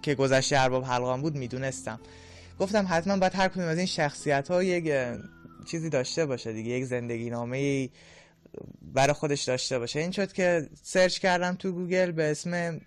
که 0.01 0.15
گذشته 0.15 0.59
ارباب 0.59 0.83
حلقه‌ها 0.83 1.21
بود 1.21 1.35
می‌دونستم. 1.35 1.99
گفتم 2.59 2.85
حتما 2.89 3.17
باید 3.17 3.35
هر 3.35 3.47
کدوم 3.47 3.65
از 3.65 3.77
این 3.77 3.87
شخصیت 3.87 4.51
ها 4.51 4.63
یک 4.63 4.93
چیزی 5.65 5.89
داشته 5.89 6.25
باشه 6.25 6.53
دیگه 6.53 6.69
یک 6.69 6.85
زندگی 6.85 7.29
نامه 7.29 7.89
برای 8.81 9.13
خودش 9.13 9.43
داشته 9.43 9.79
باشه. 9.79 9.99
این 9.99 10.11
شد 10.11 10.33
که 10.33 10.69
search 10.83 11.19
کردم 11.19 11.55
تو 11.55 11.71
گوگل 11.71 12.11
به 12.11 12.31
اسم 12.31 12.81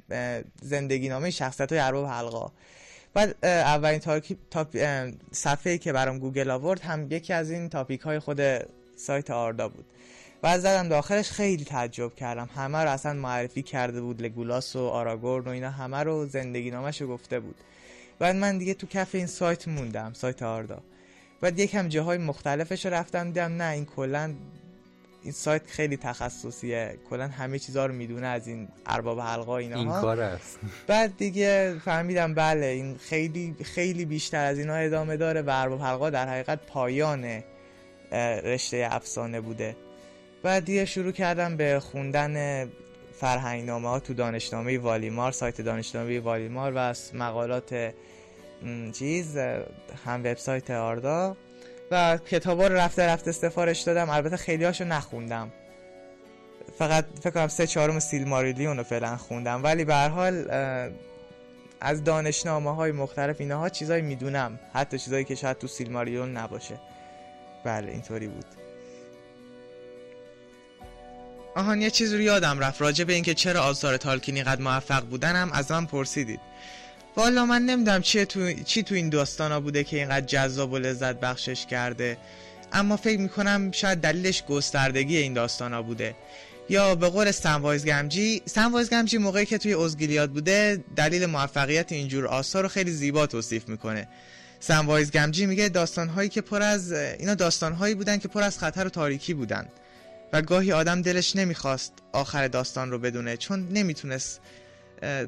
زندگی 0.62 1.08
نامه 1.08 1.30
شخصیت 1.30 1.72
های 1.72 1.80
ارباب 1.80 2.06
حلقا. 2.06 2.52
بعد 3.14 3.44
اولین 3.44 4.00
top... 4.50 4.76
صفحه 5.32 5.78
که 5.78 5.92
برام 5.92 6.18
گوگل 6.18 6.50
آورد 6.50 6.80
هم 6.80 7.06
یکی 7.10 7.32
از 7.32 7.50
این 7.50 7.68
topic 7.68 8.00
های 8.00 8.18
خود 8.18 8.40
سایت 8.96 9.30
آردا 9.30 9.68
بود. 9.68 9.84
بعد 10.42 10.60
زدم 10.60 10.88
داخلش 10.88 11.30
خیلی 11.30 11.64
تعجب 11.64 12.14
کردم. 12.14 12.48
همه 12.54 12.78
رو 12.78 12.90
اصلا 12.90 13.12
معرفی 13.12 13.62
کرده 13.62 14.00
بود 14.00 14.22
لگولاس 14.22 14.76
و 14.76 14.86
آراگورن 14.86 15.44
و 15.44 15.48
اینا 15.48 15.70
همه 15.70 16.02
رو 16.02 16.26
زندگی 16.26 16.70
نامش 16.70 17.02
گفته 17.02 17.40
بود. 17.40 17.56
بعد 18.18 18.36
من 18.36 18.58
دیگه 18.58 18.74
تو 18.74 18.86
کف 18.86 19.14
این 19.14 19.26
سایت 19.26 19.68
موندم 19.68 20.12
سایت 20.12 20.42
آردا. 20.42 20.82
بعد 21.40 21.58
یکم 21.58 21.88
جاهای 21.88 22.18
مختلفش 22.18 22.86
رو 22.86 22.92
رفتم 22.92 23.24
دیدم 23.24 23.62
نه 23.62 23.72
این 23.72 23.84
کلا 23.84 24.34
این 25.22 25.32
سایت 25.32 25.62
خیلی 25.66 25.96
تخصصیه. 25.96 26.98
کلا 27.10 27.28
همه 27.28 27.58
چیزا 27.58 27.86
رو 27.86 27.94
می‌دونه 27.94 28.26
از 28.26 28.46
این 28.46 28.68
ارباب 28.86 29.20
حلقا 29.20 29.56
اینا 29.56 29.76
این 29.76 29.88
کار 29.88 30.20
است. 30.20 30.58
بعد 30.86 31.16
دیگه 31.16 31.74
فهمیدم 31.84 32.34
بله 32.34 32.66
این 32.66 32.96
خیلی 32.96 33.56
خیلی 33.64 34.04
بیشتر 34.04 34.44
از 34.44 34.58
اینا 34.58 34.74
ادامه 34.74 35.16
داره 35.16 35.42
و 35.42 35.50
ارباب 35.50 35.80
حلقا 35.80 36.10
در 36.10 36.28
حقیقت 36.28 36.58
پایان 36.66 37.42
رشته 38.44 38.88
افسانه 38.90 39.40
بوده. 39.40 39.76
بعد 40.42 40.64
دیگه 40.64 40.84
شروع 40.84 41.12
کردم 41.12 41.56
به 41.56 41.80
خوندن 41.80 42.64
فرهنگنامه 43.20 43.88
ها 43.88 44.00
تو 44.00 44.14
دانشنامه 44.14 44.78
والیمار 44.78 45.32
سایت 45.32 45.60
دانشنامه 45.60 46.20
والیمار 46.20 46.72
و 46.72 46.78
از 46.78 47.14
مقالات 47.14 47.92
چیز 48.92 49.36
هم 50.06 50.20
وبسایت 50.20 50.70
آردا. 50.70 51.36
و 51.90 52.16
کتابا 52.16 52.66
رو 52.66 52.74
رفته 52.74 53.06
رفته 53.06 53.32
سفارش 53.32 53.80
دادم. 53.80 54.10
البته 54.10 54.36
خیلی 54.36 54.64
هاشو 54.64 54.84
نخوندم. 54.84 55.52
فقط 56.78 57.04
فکر 57.20 57.30
کنم 57.30 57.48
سه 57.48 57.66
چهارم 57.66 57.98
سیل 57.98 58.28
ماریلیون 58.28 58.76
رو 58.76 58.82
فعلا 58.82 59.16
خوندم. 59.16 59.62
ولی 59.62 59.84
به 59.84 59.94
هر 59.94 60.08
حال 60.08 60.50
از 61.80 62.04
دانشنامه 62.04 62.74
های 62.74 62.92
مختلف 62.92 63.40
اینها 63.40 63.68
چیزایی 63.68 64.02
می‌دونم. 64.02 64.60
حتی 64.72 64.98
چیزایی 64.98 65.24
که 65.24 65.34
شاید 65.34 65.58
تو 65.58 65.66
سیل 65.66 65.92
ماریلیون 65.92 66.36
نباشه. 66.36 66.80
بله 67.64 67.92
اینطوری 67.92 68.26
بود. 68.26 68.44
آهان 71.56 71.82
یه 71.82 71.90
چیز 71.90 72.14
رو 72.14 72.20
یادم 72.20 72.58
رفت. 72.58 72.80
راجع 72.82 73.04
به 73.04 73.12
اینکه 73.12 73.34
چرا 73.34 73.60
آثار 73.60 73.96
تالکینی 73.96 74.42
قد 74.42 74.60
موفق 74.60 75.04
بودنم 75.04 75.50
از 75.52 75.70
من 75.70 75.86
پرسیدید. 75.86 76.40
والا 77.18 77.46
من 77.46 77.62
نمی‌دونم 77.62 78.02
چی 78.02 78.24
تو 78.24 78.52
چی 78.52 78.82
تو 78.82 78.94
این 78.94 79.08
داستانا 79.08 79.60
بوده 79.60 79.84
که 79.84 79.96
اینقدر 79.96 80.26
جذاب 80.26 80.72
و 80.72 80.78
لذت 80.78 81.20
بخشش 81.20 81.66
کرده. 81.66 82.16
اما 82.72 82.96
فکر 82.96 83.20
می‌کنم 83.20 83.70
شاید 83.70 83.98
دلیلش 83.98 84.44
گستردگی 84.44 85.16
این 85.16 85.32
داستانا 85.32 85.82
بوده. 85.82 86.14
یا 86.68 86.94
به 86.94 87.08
قول 87.08 87.30
سنوایز 87.30 87.86
گمجی 87.86 88.42
سنوایز 88.46 88.90
گمجی 88.90 89.18
موقعی 89.18 89.46
که 89.46 89.58
توی 89.58 89.74
ازگیلیاد 89.74 90.30
بوده 90.30 90.84
دلیل 90.96 91.26
موفقیت 91.26 91.92
اینجور 91.92 92.26
آثار 92.26 92.62
رو 92.62 92.68
خیلی 92.68 92.90
زیبا 92.90 93.26
توصیف 93.26 93.68
می‌کنه. 93.68 94.08
سنوایز 94.60 95.10
گمجی 95.10 95.46
میگه 95.46 95.68
داستانهایی 95.68 96.28
که 96.28 96.40
پر 96.40 96.62
از 96.62 96.92
اینا 96.92 97.34
داستانهایی 97.34 97.94
بودن 97.94 98.18
که 98.18 98.28
پر 98.28 98.42
از 98.42 98.58
خطر 98.58 98.86
و 98.86 98.90
تاریکی 98.90 99.34
بودن. 99.34 99.68
و 100.32 100.42
گاهی 100.42 100.72
آدم 100.72 101.02
دلش 101.02 101.36
نمی‌خواست 101.36 101.92
آخر 102.12 102.48
داستان 102.48 102.90
رو 102.90 102.98
بدونه 102.98 103.36
چون 103.36 103.68
نمی‌تونست 103.68 104.40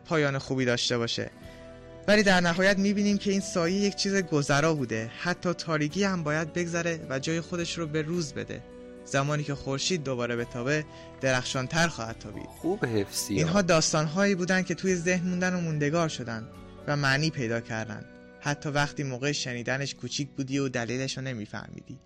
پایان 0.05 0.39
خوبی 0.39 0.65
داشته 0.65 0.99
باشه. 0.99 1.31
ولی 2.09 2.23
در 2.23 2.41
نهایت 2.41 2.79
می‌بینیم 2.79 3.19
که 3.19 3.31
این 3.31 3.41
سایه 3.41 3.77
یک 3.77 3.95
چیز 3.95 4.15
گذرا 4.15 4.75
بوده. 4.75 5.11
حتی 5.19 5.53
تاریکی 5.53 6.05
هم 6.05 6.23
باید 6.23 6.53
بگذره 6.53 7.07
و 7.11 7.19
جای 7.19 7.41
خودش 7.41 7.79
رو 7.79 7.87
به 7.87 8.03
روز 8.03 8.33
بده. 8.33 8.63
زمانی 9.05 9.43
که 9.45 9.55
خورشید 9.55 10.05
دوباره 10.05 10.37
به 10.37 10.45
تابه 10.45 10.85
درخشانتر 11.21 11.89
خواهد 11.89 12.19
تابید. 12.19 12.47
خوب 12.47 12.85
حفظی 12.85 13.35
اینها 13.35 13.63
داستانهایی 13.63 14.35
بودن 14.35 14.63
که 14.63 14.75
توی 14.75 14.97
ذهن 14.97 15.29
موندن 15.29 15.55
و 15.55 15.61
موندگار 15.61 16.09
شدن 16.09 16.49
و 16.87 16.97
معنی 16.97 17.31
پیدا 17.31 17.61
کردن 17.61 18.05
حتی 18.41 18.69
وقتی 18.69 19.03
موقع 19.03 19.33
شنیدنش 19.33 19.95
کوچیک 19.95 20.29
بودی 20.37 20.59
و 20.59 20.69
دلیلش 20.69 21.17
رو 21.19 21.25
نمیفهمیدی. 21.25 21.99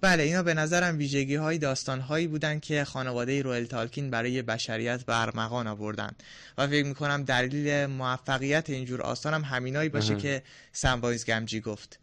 بله 0.00 0.22
اینا 0.22 0.42
به 0.42 0.54
نظرم 0.54 0.98
ویژگی 0.98 1.34
های 1.34 1.58
داستان 1.58 2.00
هایی 2.00 2.26
بودن 2.26 2.60
که 2.60 2.84
خانواده 2.84 3.42
رویل 3.42 3.66
تالکین 3.66 4.10
برای 4.10 4.42
بشریت 4.42 5.06
برمغان 5.06 5.66
آوردن. 5.66 6.12
و 6.58 6.66
فکر 6.66 6.86
می‌کنم 6.86 7.22
دلیل 7.22 7.86
موفقیت 7.86 8.70
اینجور 8.70 9.02
آثار 9.02 9.34
هم 9.34 9.42
همینایی 9.42 9.88
باشه 9.88 10.16
که 10.16 10.42
سنبایز 10.72 11.26
گمجی 11.26 11.60
گفت. 11.60 12.00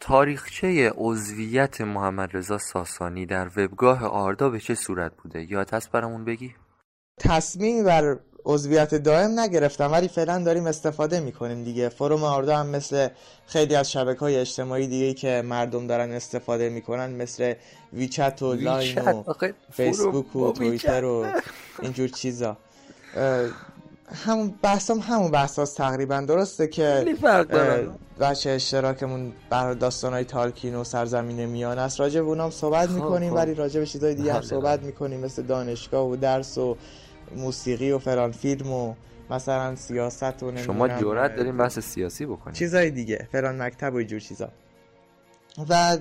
تاریخچه 0.00 0.92
عضویت 0.94 1.80
محمد 1.80 2.30
رضا 2.32 2.58
ساسانی 2.58 3.26
در 3.26 3.50
وبگاه 3.56 4.04
آردا 4.04 4.50
به 4.50 4.60
چه 4.60 4.74
صورت 4.74 5.12
بوده؟ 5.16 5.52
یاد 5.52 5.74
هست 5.74 5.90
برامون 5.90 6.24
بگی؟ 6.24 6.54
تصمیم 7.20 7.84
بر 7.84 8.18
عضویت 8.44 8.94
دائم 8.94 9.40
نگرفتم 9.40 9.92
ولی 9.92 10.08
فعلا 10.08 10.38
داریم 10.38 10.66
استفاده 10.66 11.20
می‌کنیم 11.20 11.64
دیگه. 11.64 11.88
فروم 11.88 12.24
آردا 12.24 12.56
هم 12.56 12.66
مثل 12.66 13.08
خیلی 13.46 13.74
از 13.74 13.92
شبکه 13.92 14.20
های 14.20 14.36
اجتماعی 14.36 14.86
دیگه 14.86 15.14
که 15.14 15.42
مردم 15.44 15.86
دارن 15.86 16.12
استفاده 16.12 16.68
می‌کنن 16.68 17.10
مثل 17.10 17.54
ویچت 17.92 18.42
و 18.42 18.54
لاین 18.54 18.98
و 18.98 19.24
فیسبوک 19.72 20.36
و 20.36 20.52
تویتر 20.52 21.04
و 21.04 21.26
اینجور 21.82 22.08
چیزا. 22.08 22.56
همون 24.24 24.54
بحثم 24.62 24.98
همون 24.98 25.30
بحثاست 25.30 25.76
تقریبا. 25.76 26.20
درسته 26.20 26.66
که 26.66 27.16
بچه 28.20 28.50
اشتراکمون 28.50 29.32
بر 29.50 29.72
داستان 29.72 30.12
های 30.12 30.24
تالکین 30.24 30.74
و 30.74 30.84
سرزمین 30.84 31.46
میان 31.46 31.78
است. 31.78 32.00
راجع 32.00 32.20
به 32.20 32.26
اونام 32.26 32.50
صحبت 32.50 32.88
خب 32.88 32.94
می‌کنیم 32.94 33.30
خب. 33.30 33.36
ولی 33.36 33.54
راجع 33.54 33.80
به 33.80 33.86
چیزای 33.86 34.14
دیگه 34.14 34.32
هم 34.32 34.38
بله، 34.38 34.48
صحبت 34.48 34.78
بله. 34.78 34.86
می‌کنیم 34.86 35.20
مثل 35.20 35.42
دانشگاه 35.42 36.08
و 36.08 36.16
درس 36.16 36.58
و 36.58 36.76
موسیقی 37.36 37.92
و 37.92 37.98
فلان 37.98 38.32
فیلم 38.32 38.72
و 38.72 38.94
مثلا 39.30 39.76
سیاست 39.76 40.42
و 40.42 40.56
شما 40.56 40.88
جرأت 40.88 41.36
داریم 41.36 41.56
بحث 41.56 41.78
سیاسی 41.78 42.26
بکنیم 42.26 42.54
چیزای 42.54 42.90
دیگه 42.90 43.28
فلان 43.32 43.62
مکتب 43.62 43.92
و 43.94 43.96
اینجور 43.96 44.20
چیزا. 44.20 44.48
و 45.68 45.98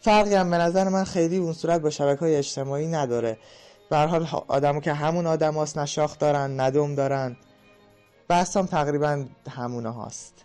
فرقی 0.00 0.34
هم 0.34 0.50
به 0.50 0.56
نظر 0.56 0.88
من 0.88 1.04
خیلی 1.04 1.36
اون 1.36 1.52
صورت 1.52 1.80
با 1.80 1.90
شبکه 1.90 2.20
های 2.20 2.36
اجتماعی 2.36 2.86
نداره. 2.86 3.38
به 3.90 3.96
حال 3.96 4.26
آدمو 4.48 4.80
که 4.80 4.92
همون 4.92 5.26
آدم 5.26 5.54
هاست 5.54 5.78
نشاخ 5.78 6.18
دارن 6.18 6.60
ندوم 6.60 6.94
دارن. 6.94 7.36
بحث 8.28 8.56
هم 8.56 8.66
تقریبا 8.66 9.24
همونه 9.50 9.90
هاست. 9.90 10.44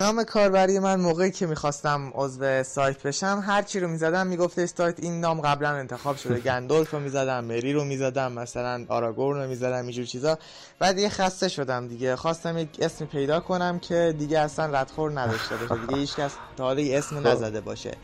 نام 0.00 0.24
کاربری 0.24 0.78
من 0.78 1.00
موقعی 1.00 1.30
که 1.30 1.46
می‌خواستم 1.46 2.12
عضو 2.14 2.62
سایت 2.62 3.02
بشم 3.02 3.42
هر 3.46 3.62
چی 3.62 3.80
رو 3.80 3.88
می‌زدم 3.88 4.26
می‌گفته 4.26 4.66
سایت 4.66 5.00
این 5.00 5.20
نام 5.20 5.40
قبلا 5.40 5.68
انتخاب 5.70 6.16
شده. 6.16 6.40
گندولف 6.50 6.90
رو 6.90 7.00
می‌زدم 7.00 7.44
مری 7.44 7.72
رو 7.72 7.84
می‌زدم 7.84 8.32
مثلا 8.32 8.84
آراگورن 8.88 9.42
رو 9.42 9.48
می‌زدم 9.48 9.82
اینجور 9.82 10.04
چیزا. 10.04 10.38
بعد 10.78 10.96
دیگه 10.96 11.08
خسته 11.08 11.48
شدم 11.48 11.88
دیگه. 11.88 12.16
خواستم 12.16 12.58
یک 12.58 12.68
اسمی 12.78 13.06
پیدا 13.06 13.40
کنم 13.40 13.78
که 13.78 14.14
دیگه 14.18 14.38
اصلا 14.38 14.80
ردخور 14.80 15.20
نداشته 15.20 15.56
باشه. 15.56 15.86
دیگه 15.86 15.96
هیچ 16.00 16.16
کس 16.16 16.32
تا 16.56 16.64
حالا 16.64 16.82
اسم 16.82 17.20
خب. 17.20 17.26
نزده 17.26 17.60
باشه. 17.60 17.96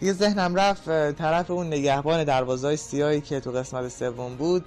دیگه 0.00 0.12
ذهنم 0.12 0.54
رفت 0.54 1.12
طرف 1.12 1.50
اون 1.50 1.66
نگهبان 1.66 2.24
دروازهای 2.24 2.76
سیاهی 2.76 3.20
که 3.20 3.40
تو 3.40 3.50
قسمت 3.52 3.88
سوم 3.88 4.34
بود 4.36 4.64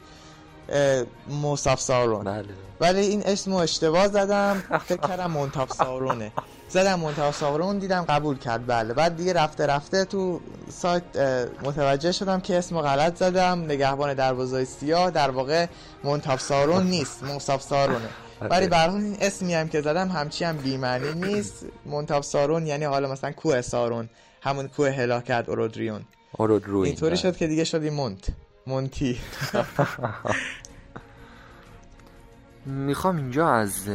موساف 1.29 1.81
سارون 1.81 2.23
بله. 2.23 2.45
ولی 2.83 2.99
این 2.99 3.23
اسمو 3.25 3.55
اشتباه 3.57 4.07
زدم. 4.07 4.63
فکر 4.85 5.07
کردم 5.07 5.31
منتاف 5.31 5.73
سارونه. 5.73 6.31
زدم 6.69 6.99
منتها 6.99 7.31
سارون 7.31 7.79
دیدم 7.79 8.01
قبول 8.01 8.37
کرد. 8.37 8.67
بله. 8.67 8.93
بعد 8.93 9.15
دیگه 9.15 9.33
رفته 9.33 9.65
رفته 9.65 10.05
تو 10.05 10.41
سایت 10.69 11.03
متوجه 11.63 12.11
شدم 12.11 12.39
که 12.39 12.57
اسم 12.57 12.81
غلط 12.81 13.17
زدم. 13.17 13.63
نگهبان 13.63 14.13
دروازه 14.13 14.65
سیاه. 14.65 15.11
در 15.11 15.31
واقع 15.31 15.65
منتاف 16.03 16.41
سارون 16.41 16.83
نیست. 16.83 17.23
مصاف 17.23 17.61
سارونه. 17.61 18.09
ولی 18.41 18.67
برای 18.67 18.95
این 18.95 19.17
اسمی 19.21 19.53
هم 19.53 19.69
که 19.69 19.81
زدم 19.81 20.09
همچی 20.09 20.43
هم 20.43 20.57
بیمعنی 20.57 21.13
نیست. 21.13 21.65
منتاف 21.85 22.25
سارون 22.25 22.67
یعنی 22.67 22.85
حالا 22.85 23.11
مثلا 23.11 23.31
کوه 23.31 23.61
سارون. 23.61 24.09
همون 24.41 24.67
کوه 24.67 24.91
هلاکت 24.91 25.45
اورودریون. 25.47 26.01
اورودروین. 26.31 26.85
اینطوری 26.85 27.17
شد 27.17 27.37
که 27.37 27.47
دیگه 27.47 27.63
شدی 27.63 27.89
مونت 27.89 28.27
مونتی 28.67 29.19
می‌خوام 32.65 33.17
اینجا 33.17 33.49
از 33.49 33.89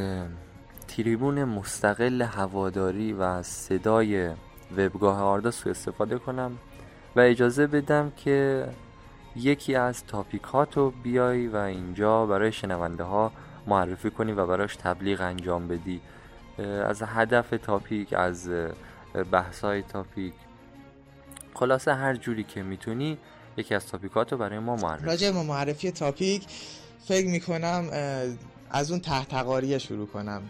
تریبون 0.88 1.44
مستقل 1.44 2.22
هواداری 2.22 3.12
و 3.12 3.42
صدای 3.42 4.30
وبگاه 4.76 5.22
آردا 5.22 5.50
سو 5.50 5.70
استفاده 5.70 6.18
کنم 6.18 6.58
و 7.16 7.20
اجازه 7.20 7.66
بدم 7.66 8.12
که 8.16 8.68
یکی 9.36 9.74
از 9.74 10.04
تاپیک 10.04 10.42
تو 10.70 10.90
بیای 10.90 11.46
و 11.46 11.56
اینجا 11.56 12.26
برای 12.26 12.52
شنونده 12.52 13.02
ها 13.02 13.32
معرفی 13.66 14.10
کنی 14.10 14.32
و 14.32 14.46
براش 14.46 14.76
تبلیغ 14.76 15.20
انجام 15.20 15.68
بدی. 15.68 16.00
از 16.84 17.02
هدف 17.02 17.54
تاپیک 17.62 18.12
از 18.12 18.50
بحث 19.32 19.60
های 19.60 19.82
تاپیک. 19.82 20.34
خلاصه 21.54 21.94
هر 21.94 22.16
جوری 22.16 22.44
که 22.44 22.62
می‌تونی 22.62 23.18
یکی 23.56 23.74
از 23.74 23.86
تاپیکاتو 23.86 24.36
برای 24.36 24.58
ما 24.58 24.76
معرفی 24.76 25.06
راجع 25.06 25.30
به 25.30 25.42
معرفی 25.42 25.90
تاپیک 25.90 26.46
فکر 27.04 27.26
می‌کنم 27.26 27.90
از 28.70 28.90
اون 28.90 29.00
تحتقاریه 29.00 29.78
شروع 29.78 30.06
کنم 30.06 30.42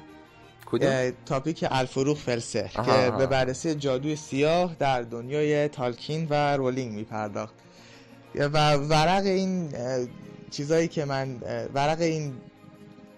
کدوم؟ 0.66 1.12
تاپیک 1.26 1.66
الفروخ 1.70 2.18
فلسه 2.18 2.70
آها، 2.76 3.10
که. 3.10 3.16
به 3.16 3.26
بررسی 3.26 3.74
جادوی 3.74 4.16
سیاه 4.16 4.76
در 4.78 5.02
دنیای 5.02 5.68
تالکین 5.68 6.26
و 6.30 6.56
رولینگ 6.56 6.92
میپرداخت 6.92 7.54
و 8.34 8.74
ورق 8.74 9.24
این 9.24 9.68
چیزایی 10.50 10.88
که 10.88 11.04
من 11.04 11.36
ورق 11.74 12.00
این 12.00 12.32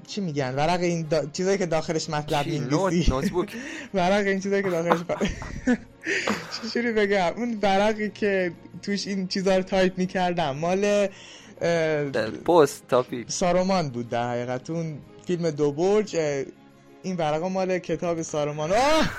چی 0.06 0.20
میگن 0.20 0.54
ورق 0.54 0.80
این 0.80 1.02
دا... 1.02 1.26
چیزایی 1.26 1.58
که 1.58 1.66
داخلش 1.66 2.10
مطلب 2.10 2.44
چی؟ 2.44 2.58
notebook 2.60 3.52
ورق 3.94 4.26
این 4.26 4.40
چیزایی 4.40 4.62
که 4.62 4.70
داخلش 4.70 4.98
چجوری 6.62 6.92
بگم 6.92 7.32
اون 7.36 7.58
ورقی 7.62 8.10
که 8.10 8.52
توش 8.82 9.06
این 9.06 9.28
چیزا 9.28 9.56
رو 9.56 9.62
تایپ 9.62 9.98
می‌کردم 9.98 10.56
مال 10.56 11.08
پست 12.44 12.82
topic. 12.88 13.30
سارومان 13.30 13.88
بود 13.88 14.08
در 14.08 14.30
حقیقت 14.30 14.70
اون 14.70 14.98
فیلم 15.26 15.50
دو 15.50 15.72
برج 15.72 16.16
این 17.02 17.16
ورقا 17.16 17.48
مال 17.48 17.78
کتاب 17.78 18.22
سارومان. 18.22 18.72
آه! 18.72 19.10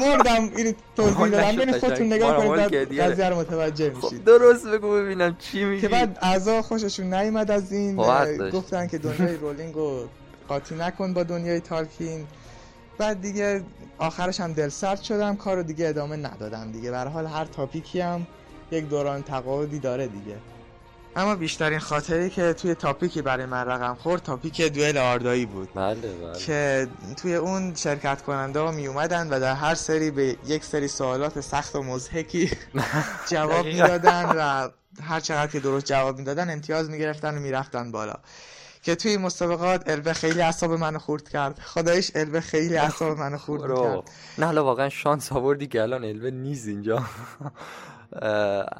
مردم 0.00 0.50
اینو 0.56 0.72
توضیح 0.96 1.28
دادم. 1.28 1.56
ببین. 1.56 1.78
خودتون 1.78 2.06
نگاه 2.06 2.46
کنید. 2.46 3.00
قضیه 3.00 3.28
رو 3.28 3.36
متوجه 3.36 3.94
خب 3.94 4.04
میشید. 4.04 4.24
درست 4.24 4.66
بگو 4.66 4.92
ببینم 4.94 5.36
چی 5.38 5.64
میگی. 5.64 5.80
که 5.80 5.88
بعد 5.88 6.18
اعضا 6.22 6.62
خوششون 6.62 7.14
نیومد 7.14 7.50
از 7.50 7.72
این. 7.72 7.96
گفتن 8.50 8.86
که 8.86 8.98
دنیای 8.98 9.36
رولینگ 9.36 9.74
رو 9.74 10.08
قاطی 10.48 10.74
نکن 10.74 11.14
با 11.14 11.22
دنیای 11.22 11.60
تالکین. 11.60 12.26
بعد 12.98 13.20
دیگه 13.20 13.62
آخرش 13.98 14.40
هم 14.40 14.52
دل 14.52 14.68
سرد 14.68 15.02
شدم 15.02 15.36
کارو 15.36 15.62
دیگه 15.62 15.88
ادامه 15.88 16.16
ندادم 16.16 16.72
دیگه. 16.72 16.90
به 16.90 16.98
حال 16.98 17.26
هر 17.26 17.44
تاپیکی 17.44 18.00
هم 18.00 18.26
یک 18.70 18.88
دوران 18.88 19.22
تقاعدی 19.22 19.78
داره 19.78 20.06
دیگه. 20.06 20.36
اما 21.16 21.34
بیشترین 21.34 21.78
خاطری 21.78 22.30
که 22.30 22.52
توی 22.52 22.74
تاپیکی 22.74 23.22
برای 23.22 23.46
من 23.46 23.66
رقم 23.66 23.94
خورد 23.94 24.22
تاپیک 24.22 24.62
دوئل 24.62 24.98
آردایی 24.98 25.46
بود. 25.46 25.68
بله 25.74 25.94
بله. 25.94 26.38
که 26.38 26.88
توی 27.22 27.34
اون 27.34 27.74
شرکت 27.74 28.22
کننده 28.22 28.60
ها 28.60 28.70
می 28.70 28.86
اومدن 28.86 29.28
و 29.30 29.40
در 29.40 29.54
هر 29.54 29.74
سری 29.74 30.10
به 30.10 30.36
یک 30.46 30.64
سری 30.64 30.88
سوالات 30.88 31.40
سخت 31.40 31.76
و 31.76 31.82
مزهکی 31.82 32.50
جواب. 33.30 33.66
می‌دادن 33.66 34.24
و 34.36 34.68
هر 35.02 35.20
چقدر 35.20 35.52
که 35.52 35.60
درست 35.60 35.86
جواب 35.86 36.18
می‌دادن 36.18 36.50
امتیاز 36.50 36.90
می‌گرفتن 36.90 37.36
و 37.36 37.40
می‌رفتن 37.40 37.92
بالا. 37.92 38.14
که 38.82 38.94
توی 38.94 39.16
مسابقات 39.16 39.90
البه 39.90 40.12
خیلی 40.12 40.42
اعصاب 40.42 40.72
منو 40.72 40.98
خورد 40.98 41.28
کرد. 41.28 41.58
خدایش 41.58 42.10
البه 42.14 42.40
خیلی 42.40 42.76
اعصاب 42.76 43.18
منو 43.18 43.38
خورد. 43.38 43.74
کرد 43.74 44.10
نه 44.38 44.46
حالا 44.46 44.64
واقعا 44.64 44.88
شانس 44.88 45.32
آوردی 45.32 45.66
که 45.66 45.82
الان 45.82 46.04
الوه 46.04 46.30
نیست 46.30 46.68
اینجا. 46.68 47.02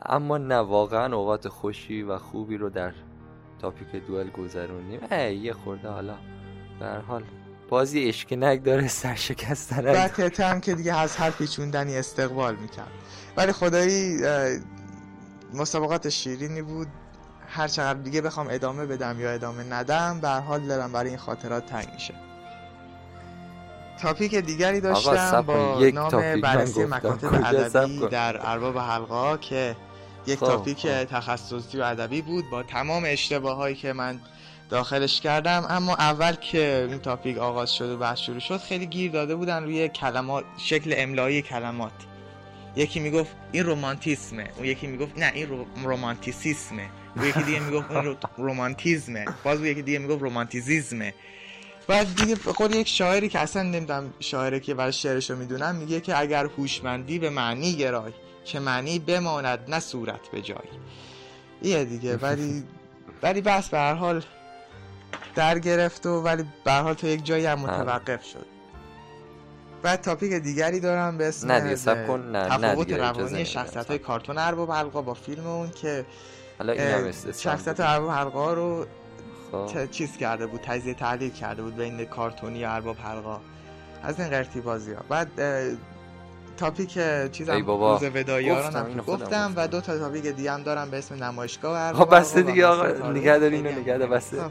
اما 0.06 0.38
نه 0.38 0.58
واقعا 0.58 1.16
اوقات 1.16 1.48
خوشی 1.48 2.02
و 2.02 2.18
خوبی 2.18 2.56
رو 2.56 2.70
در 2.70 2.92
تاپیک 3.60 4.06
دوئل 4.06 4.30
گذرونیم 4.30 5.00
یه 5.42 5.52
خورده 5.52 5.88
حالا. 5.88 6.14
هر 6.80 6.98
حال 6.98 7.24
بازی 7.68 8.08
اشکنک 8.08 8.64
داره 8.64 8.88
سرشکستن 8.88 10.06
تته 10.08 10.44
هم 10.44 10.60
که 10.60 10.74
دیگه 10.74 10.98
از 10.98 11.16
هر 11.16 11.30
پیچوندنی 11.30 11.96
استقبال 11.96 12.56
می‌کرد. 12.56 12.90
ولی 13.36 13.52
خدایی 13.52 14.18
مسابقات 15.54 16.08
شیرینی 16.08 16.62
بود. 16.62 16.88
هر 17.48 17.68
چقدر 17.68 17.98
دیگه 17.98 18.20
بخوام 18.20 18.46
ادامه 18.50 18.86
بدم 18.86 19.20
یا 19.20 19.30
ادامه 19.30 19.64
ندم 19.64 20.18
به 20.20 20.28
هر 20.28 20.40
حال 20.40 20.60
دلم 20.60 20.92
برای 20.92 21.08
این 21.08 21.18
خاطرات 21.18 21.66
تنگ 21.66 21.88
میشه. 21.94 22.14
تاپیک 24.02 24.34
دیگری 24.34 24.80
داشتم 24.80 25.42
با 25.42 25.78
یک 25.80 25.94
نام 25.94 26.40
بررسی. 26.40 26.84
مکاتب 26.84 27.34
ادبی؟ 27.44 28.08
در 28.08 28.50
ارباب 28.50 28.78
حلقه 28.78 29.14
ها 29.14 29.36
که 29.36 29.76
یک 30.26 30.38
خب، 30.38 30.46
تاپیک 30.46 30.78
خب. 30.78 31.04
تخصصی 31.04 31.78
و 31.78 31.82
ادبی 31.82 32.22
بود 32.22 32.44
با 32.50 32.62
تمام 32.62 33.02
اشتباه 33.06 33.56
هایی 33.56 33.74
که 33.74 33.92
من 33.92 34.20
داخلش 34.70 35.20
کردم 35.20 35.66
اما 35.68 35.94
اول 35.94 36.32
که 36.32 36.86
این 36.90 36.98
تاپیک 36.98 37.38
آغاز 37.38 37.74
شد 37.74 37.90
و 37.90 37.96
بحث 37.96 38.18
شروع 38.18 38.38
شد 38.38 38.56
خیلی 38.56 38.86
گیر 38.86 39.12
داده 39.12 39.34
بودن 39.34 39.62
روی 39.64 39.88
کلمات 39.88 40.44
شکل 40.58 40.94
املایی 40.96 41.42
کلمات 41.42 41.92
یکی 42.76 43.00
می‌گفت 43.00 43.30
این 43.52 43.64
رومانتیسمه 43.64 44.50
اون 44.56 44.66
یکی 44.66 44.86
می‌گفت 44.86 45.18
نه 45.18 45.32
این 45.34 45.48
رو... 45.48 45.66
رومانتیسیسمه 45.84 46.86
اون 47.16 47.24
یکی 47.26 47.42
دیگه 47.42 47.60
می‌گفت 47.60 47.90
این 47.90 48.04
رو... 48.04 48.16
رومانتیزمه 48.36 49.24
باز 49.44 49.58
اون 49.58 49.66
یکی 49.66 49.82
دیگه 49.82 49.98
می‌گفت 49.98 50.22
رومانتیزیزمه 50.22 51.14
بعد 51.90 52.16
دیگه 52.16 52.36
خود 52.36 52.74
یک 52.74 52.88
شاعری 52.88 53.28
که 53.28 53.38
اصلا 53.38 53.62
نمی‌دونم 53.62 54.14
شاعره 54.20 54.60
که 54.60 54.74
برای 54.74 54.92
شعرشو 54.92 55.36
می‌دونم 55.36 55.74
میگه 55.74 56.00
که 56.00 56.18
اگر 56.18 56.46
هوشمندی 56.46 57.18
به 57.18 57.30
معنی 57.30 57.72
گرای 57.72 58.12
که 58.44 58.60
معنی 58.60 58.98
بماند 58.98 59.58
نه 59.68 59.80
صورت 59.80 60.28
به 60.32 60.42
جای 60.42 60.58
ایه 61.62 61.84
دیگه 61.84 62.16
ولی 62.16 62.64
ولی 63.22 63.40
بس 63.40 63.68
به 63.68 63.78
هر 63.78 63.94
حال 63.94 64.22
در 65.34 65.58
گرفت 65.58 66.06
و 66.06 66.22
ولی 66.22 66.44
به 66.64 66.72
هر 66.72 66.82
حال 66.82 66.94
تا 66.94 67.08
یک 67.08 67.24
جایی 67.24 67.46
هم 67.46 67.58
متوقف 67.58 68.24
شد 68.24 68.46
بعد 69.82 70.00
تاپیک 70.00 70.32
دیگری 70.32 70.80
دارم 70.80 71.18
به 71.18 71.28
اسم 71.28 71.52
نه 71.52 71.60
دیگه 71.60 72.06
کن. 72.06 72.20
نه، 72.20 72.48
تفاوت 72.48 72.92
روانی. 72.92 73.44
شخصیت 73.44 73.86
های 73.86 73.98
کارتون 73.98 74.38
ارباب 74.38 74.72
حلقا 74.72 75.02
با 75.02 75.14
فیلم 75.14 75.46
اون 75.46 75.70
که 75.70 76.06
حالا 76.58 77.12
شخصیت. 77.32 77.80
ارباب 77.80 78.10
حلقا 78.10 78.52
رو 78.52 78.86
خب. 79.52 79.66
ت- 79.66 79.90
چیز 79.90 80.16
کرده 80.16 80.46
بود 80.46 80.60
تجزیه 80.60 80.94
تحلیل 80.94 81.30
کرده 81.30 81.62
بود 81.62 81.76
بین 81.76 82.04
کارتونی 82.04 82.64
و 82.64 82.68
ارباب 82.68 82.96
حلقا 82.96 83.40
از 84.02 84.20
این 84.20 84.28
قرتی 84.30 84.60
بازی 84.60 84.92
ها 84.92 85.02
بعد 85.08 85.28
تاپیک 86.56 86.98
چیزم 87.32 87.52
ای 87.52 87.62
بابا. 87.62 87.92
روز 87.94 88.04
هم 88.76 88.86
اینو 88.86 89.02
خودم 89.02 89.24
گفتم 89.24 89.52
و. 89.56 89.66
دو 89.68 89.80
تا 89.80 89.98
تاپیک 89.98 90.26
دیگه 90.26 90.52
هم 90.52 90.62
دارم 90.62 90.90
به 90.90 90.98
اسم 90.98 91.24
نمایشگاه 91.24 91.80
ارباب 91.80 92.08
خب 92.08 92.16
بسته 92.16 92.42
دیگه 92.42 92.66
آقا 92.66 92.92
تاریخ. 92.92 93.22
نگه 93.22 93.38
داری 93.38 93.56
اینو 93.56 93.80
نگه 93.80 93.98
دار 93.98 94.08
بسته 94.08 94.42
خب. 94.42 94.50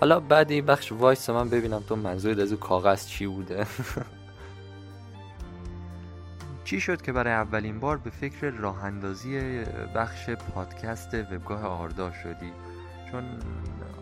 حالا 0.00 0.20
بعد 0.20 0.50
این 0.50 0.66
بخش 0.66 0.92
وایس 0.92 1.30
من 1.30 1.48
ببینم 1.48 1.82
تو 1.88 1.96
منظورت 1.96 2.38
از 2.38 2.52
اون 2.52 2.60
کاغذ 2.60 3.06
چی 3.06 3.26
بوده 3.26 3.66
چی 6.64 6.80
شد 6.80 7.02
که 7.02 7.12
برای 7.12 7.32
اولین 7.32 7.80
بار 7.80 7.96
به 7.96 8.10
فکر 8.10 8.50
راه 8.50 8.84
اندازی 8.84 9.62
بخش 9.94 10.30
پادکست 10.30 11.14
وبگاه 11.14 11.66
آردا 11.66 12.12
شدی 12.12 12.52
چون 13.10 13.24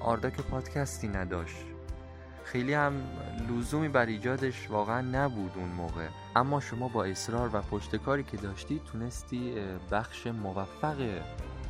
آردا 0.01 0.31
که 0.31 0.43
پادکستی 0.43 1.09
نداشت. 1.09 1.57
خیلی 2.45 2.75
هم 2.75 3.03
لزومی 3.51 3.89
بر 3.89 4.07
ایجادش 4.07 4.71
واقعا 4.71 5.01
نبود 5.01 5.53
اون 5.55 5.69
موقع. 5.69 6.09
اما 6.37 6.61
شما 6.61 6.89
با 6.89 7.05
اصرار 7.05 7.51
و 7.53 7.63
پشتکاری 7.63 8.23
که 8.23 8.37
داشتی 8.37 8.81
تونستی 8.93 9.55
بخش 9.91 10.27
موفق 10.27 11.21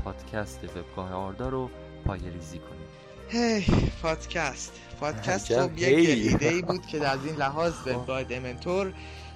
پادکست 0.05 0.65
وبگاه 0.65 1.13
آردا 1.13 1.49
رو 1.49 1.71
پای 2.07 2.31
ریزی 2.31 2.59
کنی. 2.59 2.87
هی 3.29 3.65
پادکست. 4.03 4.81
پادکست 5.01 5.61
خب 5.61 5.79
یک. 5.79 6.09
ایده 6.09 6.49
ای 6.49 6.63
بود 6.63 6.87
که 6.87 7.09
از 7.09 7.25
این 7.25 7.37
لحاظ 7.37 7.73
وبگاه 7.87 8.25
دمنتور 8.25 8.93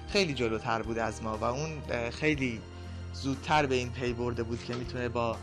خیلی 0.07 0.33
جلوتر 0.33 0.81
بود 0.81 0.97
از 0.97 1.23
ما 1.23 1.37
و 1.37 1.43
اون 1.43 1.69
خیلی 2.09 2.61
زودتر 3.13 3.65
به 3.65 3.75
این 3.75 3.89
پی 3.89 4.13
برده 4.13 4.43
بود 4.43 4.63
که 4.63 4.73
می‌تونه 4.75 5.09
با 5.09 5.37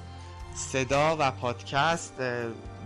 صدا 0.54 1.16
و 1.20 1.30
پادکست 1.30 2.14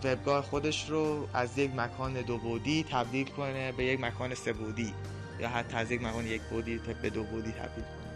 اه، 0.05 0.13
وبگاه 0.13 0.43
خودش 0.43 0.91
رو 0.91 1.29
از 1.35 1.59
یک 1.59 1.75
مکان 1.75 2.13
دو 2.13 2.39
بعدی 2.39 2.85
تبدیل 2.91 3.29
کنه 3.29 3.73
به 3.73 3.85
یک 3.85 4.01
مکان 4.01 4.35
سه 4.35 4.53
بعدی 4.53 4.95
یا 5.41 5.49
حتی 5.49 5.77
از 5.77 5.91
یک 5.91 6.03
مکان 6.03 6.27
یک 6.27 6.43
بعدی 6.53 6.81
به 7.03 7.11
دو 7.11 7.23
بعدی 7.25 7.53
تبدیل 7.53 7.85
کنه. 7.85 8.07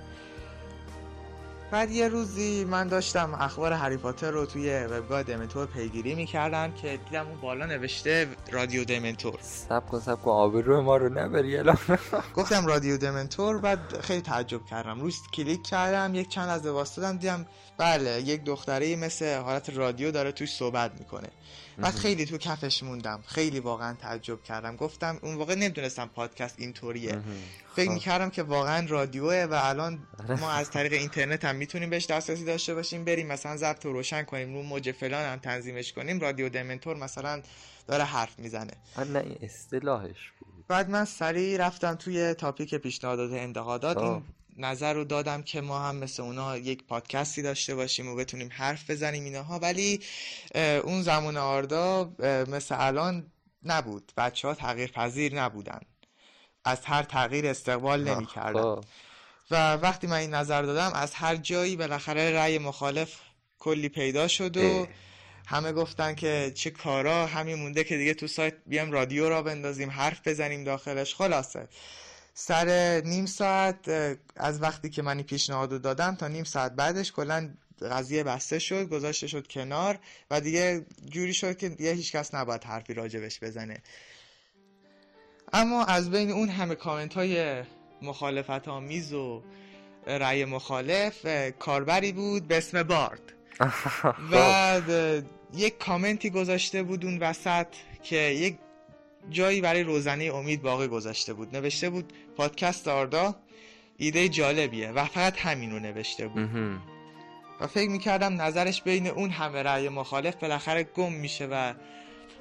بعد 1.71 1.91
یه 1.91 2.09
روزی 2.09 2.65
من 2.65 2.89
داشتم 2.89 3.35
اخبار 3.35 3.73
هری 3.73 3.97
پاتر 3.97 4.31
رو 4.31 4.47
توی 4.47 4.85
وبگاه 4.85 5.23
دمنتور 5.23 5.67
پیگیری 5.67 6.15
می‌کردم 6.15 6.73
که 6.73 6.99
دیدم 7.05 7.27
اون 7.27 7.41
بالا 7.41 7.67
نوشته 7.67 8.29
رادیو 8.53 8.85
دمنتور. 8.85 9.39
سب 9.41 9.87
کن 9.87 10.01
سب 10.01 10.23
کن 10.23 10.31
آبرو 10.31 10.83
ما 10.83 10.97
رو 10.97 11.09
نبری 11.09 11.57
الان. 11.57 11.79
گفتم 12.37 12.67
رادیو 12.67 12.97
دمنتور 12.97 13.59
بعد 13.59 14.01
خیلی 14.01 14.21
تعجب 14.21 14.67
کردم. 14.67 15.01
روش 15.01 15.15
کلیک 15.33 15.63
کردم 15.63 16.15
یک 16.15 16.29
چند 16.29 16.49
از 16.49 16.63
دادم 16.63 17.17
دیدم 17.17 17.47
بله 17.79 18.23
یک 18.23 18.45
دختره 18.45 18.97
مثل 18.97 19.39
حالت 19.39 19.71
رادیو 19.71 20.11
داره 20.11 20.33
توش 20.33 20.53
صحبت 20.53 20.93
می‌کنه. 20.99 21.29
بعد 21.81 21.95
خیلی 21.95 22.27
تو 22.27 22.39
کفش 22.39 22.83
موندم. 22.83 23.23
خیلی 23.27 23.61
واقعا 23.61 23.95
تعجب 23.95 24.43
کردم. 24.43 24.77
گفتم 24.77 25.19
اون 25.23 25.35
واقع 25.35 25.55
نمی‌دونستم 25.55 26.11
پادکست 26.15 26.55
اینطوریه. 26.59 27.19
فکر 27.77 27.89
خب. 27.89 27.95
می‌کردم 27.95 28.31
که 28.31 28.43
واقعا 28.43 28.87
رادیوه 28.89 29.47
و 29.51 29.61
الان 29.63 29.99
ما 30.41 30.51
از 30.51 30.71
طریق 30.71 30.93
اینترنت 30.93 31.45
هم 31.45 31.57
می‌تونیم 31.57 31.91
بهش 31.91 32.07
دسترسی 32.07 32.45
داشته 32.45 32.75
باشیم 32.75 33.05
بریم 33.05 33.27
مثلا 33.27 33.57
ضبط 33.57 33.85
رو 33.85 33.93
روشن 33.93 34.23
کنیم 34.23 34.55
رو 34.55 34.63
موج 34.63 34.93
فلان 34.93 35.25
هم 35.25 35.39
تنظیمش 35.39 35.93
کنیم 35.93 36.21
رادیو 36.21 36.49
دمنتور 36.49 36.97
مثلا 36.97 37.43
داره 37.87 38.05
حرف 38.05 38.39
می‌زنه. 38.39 38.73
نه 38.99 39.19
این 39.19 39.39
اصطلاحش 39.43 40.33
بود. 40.41 40.67
بعد 40.69 40.91
من 40.91 41.05
سریع 41.05 41.67
رفتم 41.67 41.95
توی 41.95 42.35
تاپیک 42.35 42.75
پیشنهادات 42.75 43.33
انتقادات 43.33 43.99
خب. 43.99 44.05
این 44.05 44.23
نظر 44.57 44.95
رو 44.95 45.05
دادم 45.05 45.43
که 45.43 45.61
ما 45.61 45.81
هم 45.81 45.97
مثل 45.97 46.23
اونا 46.23 46.59
یک 46.59 46.85
پادکستی 46.85 47.43
داشته 47.43 47.75
باشیم 47.75 48.09
و 48.09 48.17
بتونیم 48.17 48.49
حرف 48.53 48.91
بزنیم 48.91 49.25
اینها 49.25 49.59
ولی 49.59 50.01
اون 50.85 51.03
زمان 51.03 51.37
آردا 51.37 52.13
مثل 52.49 52.75
الان 52.79 53.27
نبود. 53.65 54.13
بچه 54.17 54.49
ها 54.49 54.55
تغییر 54.55 54.91
پذیر 54.91 55.35
نبودن. 55.35 55.81
از 56.65 56.79
هر 56.85 57.03
تغییر 57.03 57.47
استقبال 57.47 58.09
نمی 58.09 58.27
کردن 58.27 58.63
خب. 58.63 58.85
و 59.51 59.75
وقتی 59.75 60.07
من 60.07 60.17
این 60.17 60.35
نظر 60.35 60.63
دادم 60.63 60.93
از 60.95 61.15
هر 61.15 61.37
جایی 61.37 61.77
بالاخره 61.77 62.31
رأی 62.31 62.59
مخالف 62.59 63.17
کلی 63.59 63.89
پیدا 63.89 64.29
شد 64.29 64.57
و 64.57 64.61
اه. 64.61 64.89
همه 65.47 65.73
گفتن 65.73 66.15
که 66.15 66.53
چه 66.55 66.71
کارا 66.71 67.27
همین 67.27 67.55
مونده 67.55 67.85
که 67.85 67.97
دیگه 67.97 68.15
تو 68.15 68.27
سایت 68.27 68.55
بیام 68.67 68.93
رادیو 68.93 69.29
را 69.29 69.43
بندازیم 69.43 69.91
حرف 69.91 70.29
بزنیم 70.29 70.65
داخلش. 70.65 71.15
خلاصه. 71.15 71.69
سر 72.41 73.01
نیم 73.05 73.27
ساعت 73.27 73.89
از 74.37 74.63
وقتی 74.63 74.91
که 74.91 75.03
من 75.03 75.17
این 75.17 75.27
پیشنهاد 75.27 75.73
رو 75.73 75.79
دادم 75.79 76.15
تا 76.15 76.29
نیم 76.29 76.45
ساعت 76.45 76.73
بعدش 76.73 77.13
کلا 77.13 77.51
قضیه 77.91 78.23
بسته 78.23 78.59
شد 78.59 78.89
گذاشته 78.89 79.27
شد 79.27 79.47
کنار 79.47 79.99
و 80.31 80.41
دیگه 80.41 80.87
جوری 81.11 81.35
شد 81.35 81.57
که 81.57 81.69
دیگه 81.69 81.93
هیچ 81.93 82.13
کس 82.13 82.35
نباید 82.35 82.65
حرفی 82.65 82.95
راجبش 82.95 83.41
بزنه. 83.41 83.83
اما 85.53 85.85
از 85.85 86.11
بین 86.11 86.31
اون 86.31 86.49
همه 86.49 86.75
کامنت 86.75 87.15
های 87.15 87.63
مخالفت 88.03 88.69
آمیز 88.69 89.13
و 89.13 89.43
رأی 90.07 90.45
مخالف 90.45 91.27
کاربری 91.59 92.13
بود 92.13 92.49
به 92.49 92.59
اسم 92.59 92.83
بارد. 92.83 93.33
اه، 94.33 94.83
یک 95.55 95.79
کامنتی 95.79 96.31
گذاشته 96.31 96.83
بود 96.83 97.05
اون 97.05 97.19
وسط 97.19 97.67
که 98.03 98.17
یک 98.17 98.59
جایی 99.31 99.61
برای 99.61 99.83
روزنه 99.83 100.25
امید 100.25 100.63
باقی 100.63 100.89
گذاشته 100.89 101.33
بود. 101.33 101.57
نوشته 101.57 101.91
بود 101.91 102.13
پادکست 102.37 102.89
آردا 102.89 103.35
ایده 103.97 104.29
جالبیه 104.29 104.91
و 104.91 105.05
فقط 105.05 105.39
همین 105.39 105.73
رو 105.73 105.79
نوشته 105.79 106.29
بود. 106.29 106.49
و 107.61 107.67
فکر 107.67 107.91
می‌کردم 107.91 108.43
نظرش 108.43 108.83
بین 108.83 109.07
اون 109.07 109.31
همه 109.31 109.63
رأی 109.63 109.89
مخالف 109.89 110.35
بالاخره 110.35 110.83
گم 110.83 111.13
میشه 111.13 111.47
و 111.47 111.75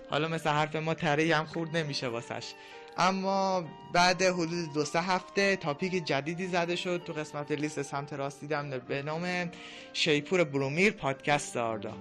حالا 0.10 0.28
مثل 0.28 0.50
حرف 0.50 0.76
ما 0.76 0.94
تره 0.94 1.36
هم 1.36 1.46
خورد 1.46 1.78
نمیشه 1.78 2.08
واسش. 2.08 2.54
اما 2.98 3.64
بعد 3.94 4.22
حدود 4.22 4.74
دو 4.74 4.86
سه 4.86 5.02
هفته 5.02 5.56
تاپیک 5.56 6.06
جدیدی 6.06 6.48
زده 6.48 6.76
شد 6.76 7.04
تو 7.06 7.14
قسمت 7.14 7.52
لیست 7.52 7.82
سمت 7.82 8.14
راست 8.14 8.42
دیدم 8.42 8.70
به 8.70 9.02
نام 9.02 9.52
شیپور 9.94 10.44
برومیر 10.44 10.94
پادکست 10.94 11.58
آردا. 11.58 11.94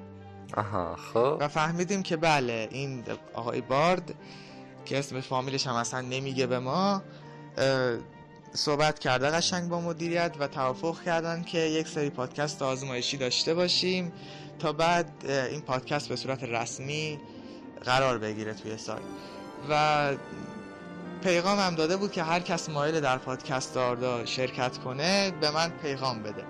آها 0.57 0.97
خب. 0.97 1.37
و 1.41 1.49
فهمیدیم 1.49 2.03
که 2.03 2.17
بله 2.17 2.69
این 2.71 3.05
آقای 3.35 3.61
بارد 3.61 4.15
که 4.89 4.99
اسم 4.99 5.21
فامیلش 5.21 5.67
هم 5.67 5.75
اصلا 5.75 6.01
نمیگه 6.01 6.47
به 6.47 6.59
ما 6.59 7.03
صحبت 8.53 8.99
کرده 8.99 9.31
قشنگ 9.31 9.69
با 9.69 9.81
مدیریت 9.81 10.35
و 10.39 10.47
توافق 10.47 11.03
کردن 11.03 11.43
که 11.43 11.59
یک 11.59 11.89
سری 11.89 12.11
پادکست 12.11 12.63
آزمایشی 12.63 13.17
داشته 13.17 13.55
باشیم 13.55 14.13
تا 14.59 14.73
بعد 14.73 15.11
این 15.27 15.61
پادکست 15.61 16.09
به 16.09 16.17
صورت 16.17 16.45
رسمی 16.45 17.21
قرار 17.85 18.19
بگیره 18.19 18.55
توی 18.55 18.77
سایت. 18.77 19.03
و 19.71 20.13
پیغام 21.23 21.59
هم 21.59 21.75
داده 21.75 21.97
بود 21.97 22.13
که 22.13 22.23
هر 22.23 22.41
کس 22.41 22.69
مایل 22.69 23.01
در 23.01 23.19
پادکست 23.19 23.77
آردا 23.77 24.25
شرکت 24.25 24.79
کنه 24.79 25.31
به 25.41 25.51
من 25.51 25.71
پیغام 25.71 26.23
بده. 26.23 26.45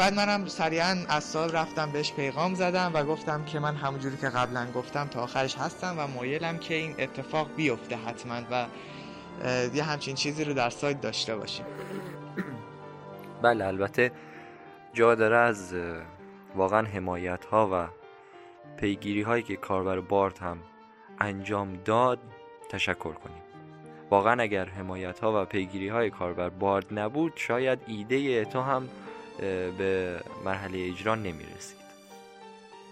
بعد 0.00 0.14
منم 0.14 0.46
سریعا 0.46 0.96
از 1.08 1.24
سال 1.24 1.52
رفتم 1.52 1.92
بهش 1.92 2.12
پیغام 2.12 2.54
زدم 2.54 2.90
و 2.94 3.04
گفتم 3.04 3.44
که 3.44 3.58
من 3.58 3.74
همونجوری 3.74 4.16
که 4.16 4.28
قبلا 4.28 4.66
گفتم 4.74 5.06
تا 5.06 5.22
آخرش 5.22 5.56
هستم 5.56 5.94
و 5.98 6.06
مایلم 6.06 6.58
که 6.58 6.74
این 6.74 6.94
اتفاق 6.98 7.48
بیفته 7.56 7.96
حتما 7.96 8.40
و 8.50 8.66
یه 9.74 9.82
همچین 9.82 10.14
چیزی 10.14 10.44
رو 10.44 10.54
در 10.54 10.70
سایت 10.70 11.00
داشته 11.00 11.36
باشیم. 11.36 11.64
بله 13.42 13.66
البته 13.66 14.12
جا 14.92 15.14
داره 15.14 15.36
از 15.36 15.74
واقعا 16.56 16.86
حمایت 16.86 17.44
ها 17.44 17.68
و 17.72 17.88
پیگیری 18.76 19.22
هایی 19.22 19.42
که 19.42 19.56
کاربر 19.56 20.00
بارد 20.00 20.38
هم 20.38 20.58
انجام 21.20 21.76
داد 21.84 22.18
تشکر 22.68 23.12
کنیم. 23.12 23.42
واقعا 24.10 24.42
اگر 24.42 24.64
حمایت 24.64 25.20
ها 25.20 25.42
و 25.42 25.44
پیگیری 25.44 25.88
های 25.88 26.10
کاربر 26.10 26.48
بارد 26.48 26.98
نبود 26.98 27.32
شاید 27.36 27.78
ایده 27.86 28.44
تو 28.44 28.60
هم 28.60 28.88
به 29.78 30.20
مرحله 30.44 30.88
اجرا 30.88 31.14
نمی 31.14 31.44
رسید 31.44 31.80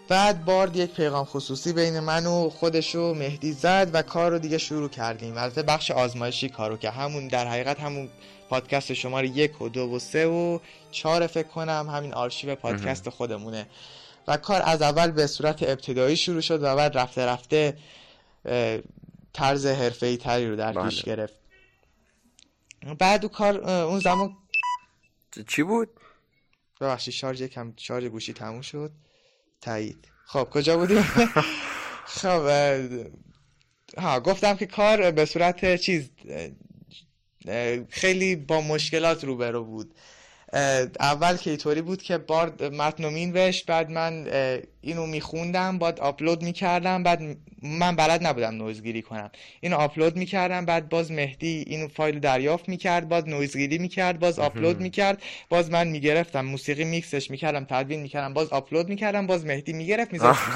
بعد 0.08 0.44
بارد 0.44 0.76
یک 0.76 0.94
پیغام 0.94 1.24
خصوصی 1.24 1.72
بین 1.72 2.00
من 2.00 2.26
و 2.26 2.50
خودش 2.50 2.94
و 2.94 3.14
مهدی 3.14 3.52
زد 3.52 3.90
و 3.92 4.02
کار 4.02 4.30
رو 4.30 4.38
دیگه 4.38 4.58
شروع 4.58 4.88
کردیم. 4.88 5.38
البته 5.38 5.62
بخش 5.62 5.90
آزمایشی 5.90 6.48
کارو 6.48 6.76
که 6.76 6.90
همون 6.90 7.28
در 7.28 7.46
حقیقت 7.46 7.80
همون 7.80 8.08
پادکست 8.48 8.92
شماره 8.92 9.28
یک 9.28 9.62
و 9.62 9.68
دو 9.68 9.80
و 9.80 9.98
سه 9.98 10.26
و 10.26 10.58
چهار 10.90 11.26
فکر 11.26 11.48
کنم 11.48 11.90
همین 11.94 12.14
آرشیو 12.14 12.54
پادکست 12.54 13.08
خودمونه. 13.08 13.66
و 14.28 14.36
کار 14.36 14.62
از 14.64 14.82
اول 14.82 15.10
به 15.10 15.26
صورت 15.26 15.62
ابتدایی 15.62 16.16
شروع 16.16 16.40
شد 16.40 16.62
و 16.62 16.76
بعد 16.76 16.98
رفته 16.98 17.26
رفته 17.26 17.76
طرز 19.32 19.66
حرفه‌ای 19.66 20.16
تری 20.16 20.50
رو 20.50 20.56
در 20.56 20.72
پیش 20.72 21.04
بله. 21.04 21.16
گرفت. 21.16 21.34
بعد 22.98 23.24
اون 23.24 23.32
کار 23.34 23.70
اون 23.70 24.00
زمان 24.00 24.36
چی 25.48 25.62
بود؟ 25.62 25.88
ببخشید 26.80 27.14
شارژ 27.14 27.42
کم 27.42 27.72
شارژ 27.76 28.04
گوشی 28.04 28.32
تموم 28.32 28.60
شد. 28.60 28.92
تایید. 29.60 30.08
خب 30.26 30.44
کجا 30.44 30.76
بودیم؟ 30.76 31.02
خب 32.20 32.48
ها 33.98 34.20
گفتم 34.20 34.56
که 34.56 34.66
کار 34.66 35.10
به 35.10 35.24
صورت 35.24 35.76
چیز 35.76 36.10
خیلی 37.88 38.36
با 38.36 38.60
مشکلات 38.60 39.24
روبرو 39.24 39.64
بود. 39.64 39.94
اول 41.00 41.36
که 41.36 41.50
اینطوری 41.50 41.82
بود 41.82 42.02
که 42.02 42.18
بارد 42.18 42.64
متن 42.64 43.04
رو 43.04 43.10
مینوشت 43.10 43.66
بعد 43.66 43.90
من 43.90 44.26
اینو 44.80 45.06
میخوندم 45.06 45.78
بعد 45.78 46.00
آپلود 46.00 46.42
می‌کردم 46.42 47.02
بعد 47.02 47.20
من 47.62 47.96
بلد 47.96 48.26
نبودم 48.26 48.54
نویزگیری 48.54 49.02
کنم. 49.02 49.30
اینو 49.60 49.76
آپلود 49.76 50.16
می‌کردم 50.16 50.64
بعد 50.64 50.88
باز 50.88 51.12
مهدی 51.12 51.64
اینو 51.66 51.88
فایل 51.88 52.18
دریافت 52.20 52.68
می‌کرد 52.68 53.08
باز 53.08 53.28
نویزگیری 53.28 53.78
می‌کرد 53.78 54.18
باز 54.18 54.38
آپلود 54.38 54.80
می‌کرد 54.80 55.22
باز 55.48 55.70
من 55.70 55.88
می‌گرفتم 55.88 56.40
موسیقی 56.40 56.84
میکسش 56.84 57.30
می‌کردم 57.30 57.64
تدوین 57.64 58.00
می‌کردم 58.00 58.34
باز 58.34 58.48
آپلود 58.48 58.88
می‌کردم 58.88 59.26
باز 59.26 59.46
مهدی 59.46 59.72
می‌گرفت 59.72 60.12
میذاشت 60.12 60.40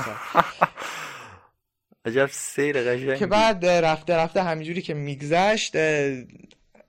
عجب 2.05 2.29
سیر 2.33 2.81
قشنگی. 2.81 3.19
که 3.19 3.27
بعد 3.27 3.67
رفته 3.67 4.17
رفته 4.17 4.43
همینجوری 4.43 4.83
که 4.83 4.95
میگذشت 4.95 5.77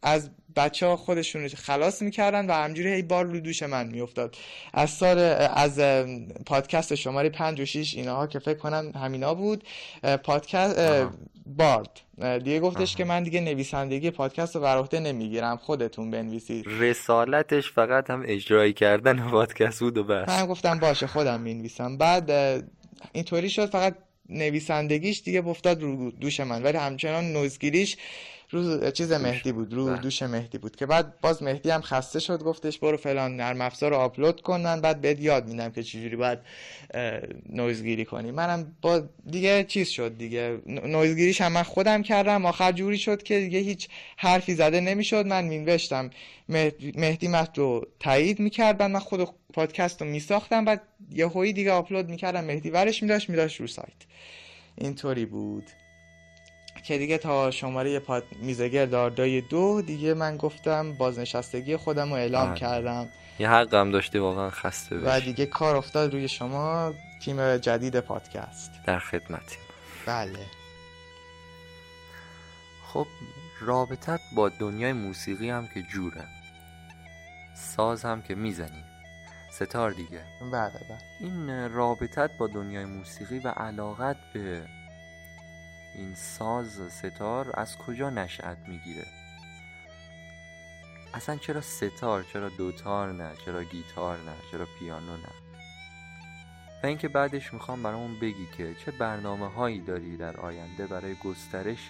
از 0.02 0.30
بچه 0.56 0.86
ها 0.86 0.96
خودشون 0.96 1.42
رو 1.42 1.50
خلاص 1.56 2.02
می‌کردن 2.02 2.46
و 2.46 2.54
همینجوری 2.54 2.90
هی 2.90 3.02
بار 3.02 3.26
رو 3.26 3.40
دوش 3.40 3.64
من 3.64 3.88
میافتاد. 3.88 4.36
از 4.74 4.90
سال 4.90 5.18
از 5.54 5.80
پادکست 6.46 6.96
شماره 6.96 7.30
پنج 7.30 7.62
و 7.62 7.66
شیش 7.66 7.96
اینها 7.96 8.28
که 8.28 8.40
فکر 8.40 8.58
کنم 8.58 8.92
همینا 8.96 9.34
بود 9.34 9.64
پادکست. 10.24 10.80
بارد. 11.46 11.90
دیگه 12.44 12.60
گفتش 12.60 12.96
که 12.96 13.06
من 13.06 13.24
دیگه 13.24 13.42
نویسندگی 13.42 14.12
پادکست 14.12 14.56
رو 14.56 14.62
بر 14.62 14.78
عهده 14.78 15.00
نمی‌گیرم. 15.00 15.58
خودتون 15.58 16.12
بنویسید. 16.12 16.66
رسالتش 16.68 17.72
فقط 17.72 18.10
هم 18.10 18.24
اجرایی 18.26 18.74
کردن 18.74 19.30
پادکست 19.30 19.80
بود 19.80 19.98
و 19.98 20.04
بس. 20.04 20.30
من 20.30 20.46
گفتم 20.46 20.80
باشه 20.80 21.08
خودم 21.08 21.42
می‌نویسم. 21.42 21.98
بعد 21.98 22.32
اینطوری 23.12 23.50
شد. 23.50 23.70
فقط 23.70 23.96
نویسندگیش 24.30 25.22
دیگه 25.22 25.48
افتاد 25.48 25.82
رو 25.82 26.12
دوش 26.12 26.40
من. 26.40 26.64
ولی 26.64 26.78
همچنان 26.78 27.34
نوزگیریش 27.34 27.98
رو 28.54 28.92
چیز 28.92 29.12
مهدی 29.12 29.52
بود 29.52 29.74
رو 29.74 29.86
بله. 29.86 29.98
دوش 29.98 30.24
مهدی 30.24 30.58
بود 30.58 30.76
که 30.76 30.86
بعد 30.86 31.22
باز 31.22 31.44
مهدی 31.44 31.70
هم 31.70 31.82
خسته 31.82 32.20
شد 32.20 32.44
گفتش 32.44 32.80
برو 32.80 32.98
فلان 32.98 33.36
نرم 33.36 33.62
افزار 33.62 33.92
رو 33.92 33.98
آپلود 33.98 34.42
کنن 34.42 34.82
بعد 34.82 35.02
بهت 35.02 35.20
یاد 35.20 35.48
میدم 35.48 35.72
که 35.72 35.84
چجوری 35.84 36.16
باید 36.16 36.40
نویزگیری 37.50 38.06
کنی. 38.06 38.32
منم 38.32 38.76
با 38.82 39.04
دیگه 39.32 39.64
چیز 39.64 39.90
شد 39.90 40.18
دیگه. 40.18 40.60
نویزگیریش 40.68 41.42
هم 41.42 41.52
من 41.52 41.64
خودم 41.64 42.04
کردم. 42.04 42.46
آخر 42.46 42.72
جوری 42.72 42.98
شد 42.98 43.24
که 43.24 43.40
دیگه 43.40 43.60
هیچ 43.60 43.88
حرفی 44.18 44.56
زده 44.56 44.80
نمی‌شد. 44.80 45.26
من 45.26 45.46
مینوشتم. 45.46 46.10
مهدی 46.50 47.28
متن 47.28 47.62
رو 47.62 47.88
تایید 48.00 48.40
می‌کرد 48.40 48.78
بعد 48.78 48.92
من 48.92 49.00
خود 49.00 49.30
پادکست 49.54 50.02
رو 50.02 50.08
میساختم. 50.08 50.66
بعد 50.66 50.82
یه 51.12 51.30
دیگه 51.54 51.72
آپلود 51.72 52.10
می‌کردم. 52.10 52.44
مهدی 52.44 52.70
ورش 52.70 53.04
میداشت 53.04 53.30
میداشت 53.30 53.62
رو 53.62 53.68
سایت. 53.68 53.90
اینطوری 54.78 55.26
بود. 55.26 55.64
که 56.84 56.98
دیگه 56.98 57.18
تا 57.18 57.52
شماره 57.52 58.00
پاد 58.00 58.24
میزگر 58.42 58.86
داردای 58.86 59.42
دو 59.42 59.82
دیگه 59.82 60.14
من 60.14 60.38
گفتم 60.38 60.94
بازنشستگی 60.94 61.78
خودم 61.78 62.10
رو 62.10 62.16
اعلام 62.16 62.50
بله. 62.50 62.60
کردم. 62.60 63.10
یه 63.40 63.50
حق 63.50 63.74
هم 63.74 63.92
داشتی 63.92 64.18
واقعا 64.18 64.50
خسته 64.50 64.98
و 64.98 65.06
بشی. 65.06 65.26
دیگه 65.26 65.46
کار 65.46 65.76
افتاد 65.76 66.14
روی 66.14 66.28
شما 66.28 66.94
تیم 67.22 67.58
جدید 67.58 68.00
پادکست. 68.00 68.72
در 68.86 69.00
خدمتیم. 69.00 69.60
بله. 70.06 70.46
خب 72.88 73.08
رابطت 73.62 74.20
با 74.36 74.50
دنیای 74.50 74.94
موسیقی 74.94 75.50
هم 75.50 75.68
که 75.74 75.82
جوره. 75.82 76.24
ساز 77.56 78.06
هم 78.06 78.22
که 78.22 78.36
می‌زنی. 78.36 78.84
ستار 79.52 79.92
دیگه. 79.92 80.22
بله 80.42 80.80
بله. 80.90 80.98
این 81.20 81.70
رابطت 81.70 82.32
با 82.40 82.48
دنیای 82.48 82.86
موسیقی 82.86 83.40
و 83.40 83.48
علاقت 83.48 84.18
به 84.34 84.62
این 85.96 86.16
ساز 86.16 86.92
ستار 86.92 87.52
از 87.54 87.78
کجا 87.78 88.10
نشأت 88.10 88.58
می‌گیره؟ 88.68 89.06
اصلا 91.14 91.36
چرا 91.36 91.62
ستار 91.62 92.26
چرا 92.34 92.50
دوتار 92.50 93.12
نه 93.12 93.32
چرا 93.46 93.64
گیتار 93.64 94.18
نه 94.18 94.34
چرا 94.52 94.68
پیانو 94.80 95.18
نه؟ 95.18 95.34
و 96.84 96.86
اینکه 96.86 97.08
بعدش 97.08 97.54
می‌خوام 97.54 97.84
برامون 97.84 98.20
بگی 98.20 98.48
که 98.58 98.76
چه 98.86 98.92
برنامه 98.92 99.48
هایی 99.48 99.80
داری 99.80 100.18
در 100.18 100.38
آینده 100.38 100.88
برای 100.88 101.16
گسترش 101.16 101.90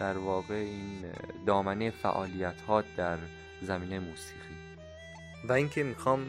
در 0.00 0.18
واقع 0.18 0.54
این 0.54 1.12
دامنه 1.46 1.90
فعالیت 1.90 2.60
ها 2.60 2.82
در 2.96 3.18
زمینه 3.62 3.98
موسیقی. 3.98 4.56
و 5.48 5.52
اینکه 5.52 5.82
می‌خوام 5.82 6.26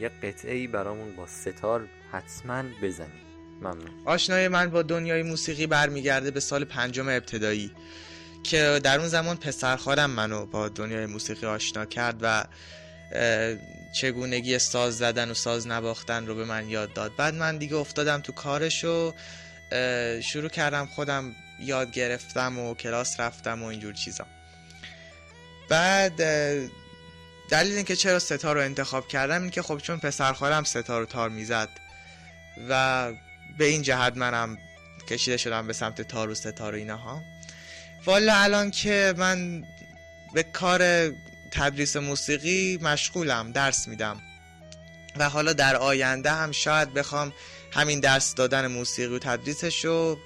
یه 0.00 0.08
قطعه 0.08 0.54
ای 0.54 0.66
برامون 0.66 1.16
با 1.16 1.26
ستار 1.26 1.88
حتما 2.12 2.62
بزنی. 2.82 3.29
ممنون. 3.60 3.90
آشنای 4.04 4.48
من 4.48 4.70
با 4.70 4.82
دنیای 4.82 5.22
موسیقی 5.22 5.66
برمیگرده 5.66 6.30
به 6.30 6.40
سال 6.40 6.64
پنجم 6.64 7.08
ابتدایی 7.08 7.72
که 8.44 8.80
در 8.84 8.98
اون 8.98 9.08
زمان 9.08 9.36
پسرخالم 9.36 10.10
منو 10.10 10.46
با 10.46 10.68
دنیای 10.68 11.06
موسیقی 11.06 11.46
آشنا 11.46 11.84
کرد 11.84 12.16
و 12.22 12.44
چگونگی 13.92 14.58
ساز 14.58 14.98
زدن 14.98 15.30
و 15.30 15.34
ساز 15.34 15.66
نواختن 15.66 16.26
رو 16.26 16.34
به 16.34 16.44
من 16.44 16.68
یاد 16.68 16.92
داد. 16.92 17.16
بعد 17.16 17.34
من 17.34 17.58
دیگه 17.58 17.76
افتادم 17.76 18.20
تو 18.20 18.32
کارش 18.32 18.84
و 18.84 19.14
شروع 20.22 20.48
کردم 20.48 20.86
خودم 20.86 21.34
یاد 21.60 21.92
گرفتم 21.92 22.58
و 22.58 22.74
کلاس 22.74 23.20
رفتم 23.20 23.62
و 23.62 23.66
اینجور 23.66 23.94
چیزا. 23.94 24.26
بعد 25.68 26.16
دلیل 27.50 27.76
اینکه 27.76 27.96
چرا 27.96 28.18
ستار 28.18 28.54
رو 28.54 28.62
انتخاب 28.62 29.08
کردم 29.08 29.42
این 29.42 29.50
که 29.50 29.62
خب 29.62 29.78
چون 29.78 29.98
پسرخالم 29.98 30.64
ستار 30.64 31.00
رو 31.00 31.06
تار 31.06 31.28
می‌زد 31.28 31.68
و 32.68 33.12
به 33.58 33.64
این 33.64 33.82
جهت 33.82 34.16
منم 34.16 34.58
کشیده 35.08 35.36
شدم 35.36 35.66
به 35.66 35.72
سمت 35.72 36.02
تار 36.02 36.30
و 36.30 36.34
ستار 36.34 36.74
و 36.74 36.76
اینها. 36.76 37.22
والا 38.06 38.34
الان 38.34 38.70
که 38.70 39.14
من 39.16 39.64
به 40.34 40.42
کار 40.42 41.10
تدریس 41.50 41.96
موسیقی 41.96 42.78
مشغولم 42.82 43.52
درس 43.52 43.88
میدم. 43.88 44.20
و 45.16 45.28
حالا 45.28 45.52
در 45.52 45.76
آینده 45.76 46.30
هم 46.30 46.52
شاید 46.52 46.94
بخوام 46.94 47.32
همین 47.72 48.00
درس 48.00 48.34
دادن 48.34 48.66
موسیقی 48.66 49.14
و 49.14 49.18
تدریسش 49.18 49.84
رو 49.84 50.18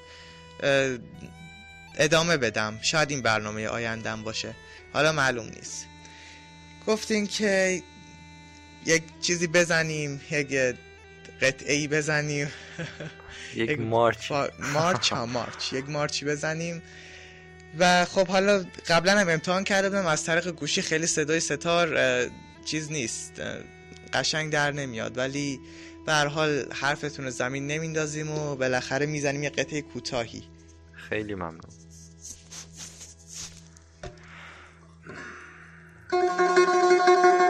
ادامه 1.98 2.36
بدم. 2.36 2.78
شاید 2.82 3.10
این 3.10 3.22
برنامه 3.22 3.68
آیندهم 3.68 4.22
باشه. 4.22 4.54
حالا 4.92 5.12
معلوم 5.12 5.46
نیست. 5.46 5.86
گفتین 6.86 7.26
که 7.26 7.82
یک 8.86 9.02
چیزی 9.22 9.46
بزنیم 9.46 10.20
یک 10.30 10.76
قطعه 11.40 11.74
ای 11.74 11.88
بزنیم. 11.88 12.48
یک 13.54 13.80
مارچ. 13.80 14.32
مارچ 14.72 15.12
ها 15.12 15.26
مارچ. 15.26 15.72
یک 15.72 15.88
مارچی 15.88 16.24
بزنیم. 16.24 16.82
و 17.78 18.04
خب 18.04 18.26
حالا 18.26 18.64
قبلا 18.88 19.18
هم 19.18 19.28
امتحان 19.28 19.64
کرده 19.64 19.90
بودم. 19.90 20.06
از 20.06 20.24
طریق 20.24 20.48
گوشی 20.48 20.82
خیلی 20.82 21.06
صدای 21.06 21.40
ستار 21.40 21.98
چیز 22.64 22.92
نیست. 22.92 23.32
قشنگ 24.12 24.52
در 24.52 24.72
نمیاد. 24.72 25.18
ولی 25.18 25.60
به 26.06 26.12
هر 26.12 26.26
حال 26.26 26.72
حرفتون 26.72 27.24
رو 27.24 27.30
زمین 27.30 27.66
نمیندازیم 27.66 28.30
و 28.30 28.56
بالاخره 28.56 29.06
می‌زنیم 29.06 29.42
یه 29.42 29.50
قطعه 29.50 29.82
کوتاهی. 29.82 30.42
خیلی 30.92 31.34
ممنون. 31.34 31.60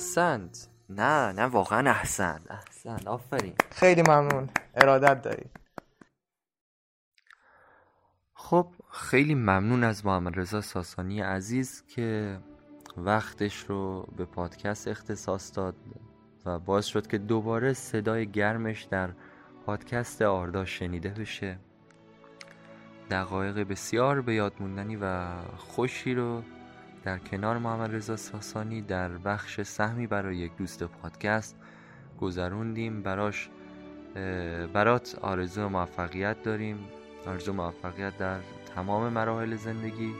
احسنت. 0.00 0.68
نه 0.88 1.32
نه 1.32 1.42
واقعا 1.42 1.90
احسنت 1.90 2.50
احسنت 2.50 3.06
آفرین. 3.06 3.54
خیلی 3.70 4.02
ممنون. 4.02 4.48
ارادت 4.74 5.22
داری. 5.22 5.44
خب 8.34 8.66
خیلی 8.90 9.34
ممنون 9.34 9.84
از 9.84 10.06
محمد 10.06 10.38
رضا 10.38 10.60
ساسانی 10.60 11.20
عزیز 11.20 11.84
که 11.86 12.38
وقتش 12.96 13.56
رو 13.56 14.08
به 14.16 14.24
پادکست 14.24 14.88
اختصاص 14.88 15.56
داد 15.56 15.76
و 16.46 16.58
باعث 16.58 16.86
شد 16.86 17.06
که 17.06 17.18
دوباره 17.18 17.72
صدای 17.72 18.26
گرمش 18.26 18.82
در 18.82 19.10
پادکست 19.66 20.22
آردا 20.22 20.64
شنیده 20.64 21.08
بشه. 21.08 21.58
دقایق 23.10 23.58
بسیار 23.58 24.20
به 24.20 24.34
یاد 24.34 24.52
موندنی 24.60 24.96
و 24.96 25.26
خوشی 25.56 26.14
رو 26.14 26.42
در 27.04 27.18
کنار 27.18 27.58
محمد 27.58 27.94
رضا 27.94 28.16
ساسانی 28.16 28.82
در 28.82 29.08
بخش 29.08 29.60
سهمی 29.60 30.06
برای 30.06 30.36
یک 30.36 30.56
دوست 30.56 30.84
پادکست 30.84 31.56
گذروندیم. 32.20 33.02
براش 33.02 33.50
برات 34.72 35.18
آرزو 35.22 35.68
موفقیت 35.68 36.42
داریم. 36.42 36.78
آرزو 37.26 37.52
موفقیت 37.52 38.18
در 38.18 38.38
تمام 38.74 39.12
مراحل 39.12 39.56
زندگی 39.56 40.14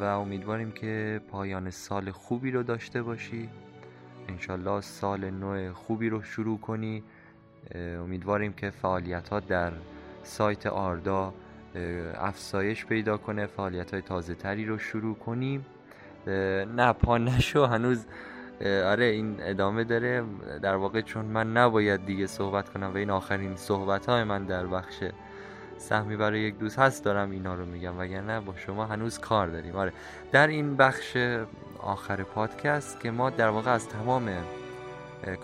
و 0.00 0.04
امیدواریم 0.04 0.70
که 0.70 1.20
پایان 1.28 1.70
سال 1.70 2.10
خوبی 2.10 2.50
رو 2.50 2.62
داشته 2.62 3.02
باشی. 3.02 3.48
انشالله 4.28 4.80
سال 4.80 5.30
نو 5.30 5.74
خوبی 5.74 6.08
رو 6.08 6.22
شروع 6.22 6.58
کنی. 6.58 7.02
امیدواریم 7.74 8.52
که 8.52 8.70
فعالیت 8.70 9.28
ها 9.28 9.40
در 9.40 9.72
سایت 10.22 10.66
آردا 10.66 11.34
اه، 11.74 12.26
افزایش 12.28 12.86
پیدا 12.86 13.16
کنه 13.16 13.46
فعالیت 13.46 13.90
های 13.90 14.02
تازه 14.02 14.34
تری 14.34 14.64
رو 14.64 14.78
شروع 14.78 15.14
کنیم. 15.16 15.66
نه 16.76 16.92
پا 16.92 17.18
نشو 17.18 17.66
هنوز 17.66 18.06
آره 18.64 19.04
این 19.04 19.36
ادامه 19.40 19.84
داره. 19.84 20.24
در 20.62 20.76
واقع 20.76 21.00
چون 21.00 21.24
من 21.24 21.52
نباید 21.52 22.06
دیگه 22.06 22.26
صحبت 22.26 22.68
کنم 22.68 22.90
و 22.94 22.96
این 22.96 23.10
آخرین 23.10 23.56
صحبت 23.56 24.06
های 24.06 24.24
من 24.24 24.44
در 24.44 24.66
بخش 24.66 25.04
سهمی 25.78 26.16
برای 26.16 26.40
یک 26.40 26.58
دوست 26.58 26.78
هست 26.78 27.04
دارم 27.04 27.30
اینا 27.30 27.54
رو 27.54 27.66
میگم. 27.66 27.98
وگرنه 27.98 28.40
با 28.40 28.54
شما 28.56 28.86
هنوز 28.86 29.18
کار 29.18 29.46
داریم. 29.46 29.76
آره. 29.76 29.92
در 30.32 30.46
این 30.46 30.76
بخش 30.76 31.16
آخر 31.82 32.22
پادکست 32.22 33.00
که 33.00 33.10
ما 33.10 33.30
در 33.30 33.48
واقع 33.48 33.70
از 33.70 33.88
تمام 33.88 34.30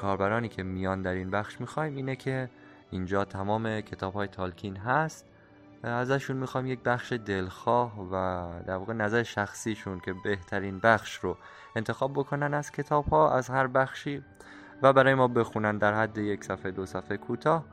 کاربرانی 0.01 0.49
که 0.49 0.63
میان 0.63 1.03
در 1.03 1.15
این 1.15 1.31
بخش 1.31 1.61
می‌خوایم 1.61 1.97
اینه 1.97 2.17
که 2.17 2.49
اینجا 2.91 3.25
تمام 3.25 3.81
کتاب 3.81 4.15
های 4.15 4.29
تالکین 4.29 4.77
هست. 4.77 5.27
ازشون 5.83 6.37
می‌خوام 6.37 6.67
یک 6.67 6.83
بخش 6.83 7.13
دلخواه 7.13 8.01
و 8.01 8.49
در 8.67 8.77
واقع 8.77 8.93
نظر 8.93 9.23
شخصیشون 9.23 10.01
که 10.01 10.15
بهترین 10.25 10.79
بخش 10.79 11.17
رو 11.17 11.37
انتخاب 11.77 12.13
بکنن 12.13 12.55
از 12.55 12.73
کتاب 12.73 13.09
ها 13.09 13.37
از 13.37 13.51
هر 13.51 13.67
بخشی 13.67 14.23
و 14.83 14.93
برای 14.93 15.15
ما 15.15 15.29
بخونن 15.29 15.79
در 15.79 15.95
حد 15.95 16.19
یک 16.19 16.45
صفحه 16.45 16.71
دو 16.71 16.87
صفحه 16.87 17.17
کوتاه. 17.17 17.65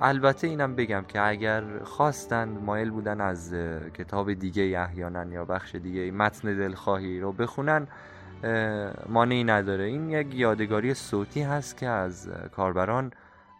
البته 0.00 0.46
اینم 0.46 0.74
بگم 0.76 1.04
که 1.08 1.28
اگر 1.28 1.78
خواستند 1.84 2.62
مایل 2.62 2.90
بودن 2.90 3.20
از 3.20 3.54
کتاب 3.94 4.32
دیگه 4.32 4.78
احیانا 4.78 5.24
یا 5.24 5.44
بخش 5.44 5.74
دیگه 5.74 6.10
متن 6.10 6.56
دلخواهی 6.56 7.20
رو 7.20 7.32
بخونن 7.32 7.86
مانعی 9.08 9.44
نداره. 9.44 9.84
این 9.84 10.10
یک 10.10 10.34
یادگاری 10.34 10.94
صوتی 10.94 11.42
هست 11.42 11.76
که 11.76 11.88
از 11.88 12.28
کاربران 12.56 13.12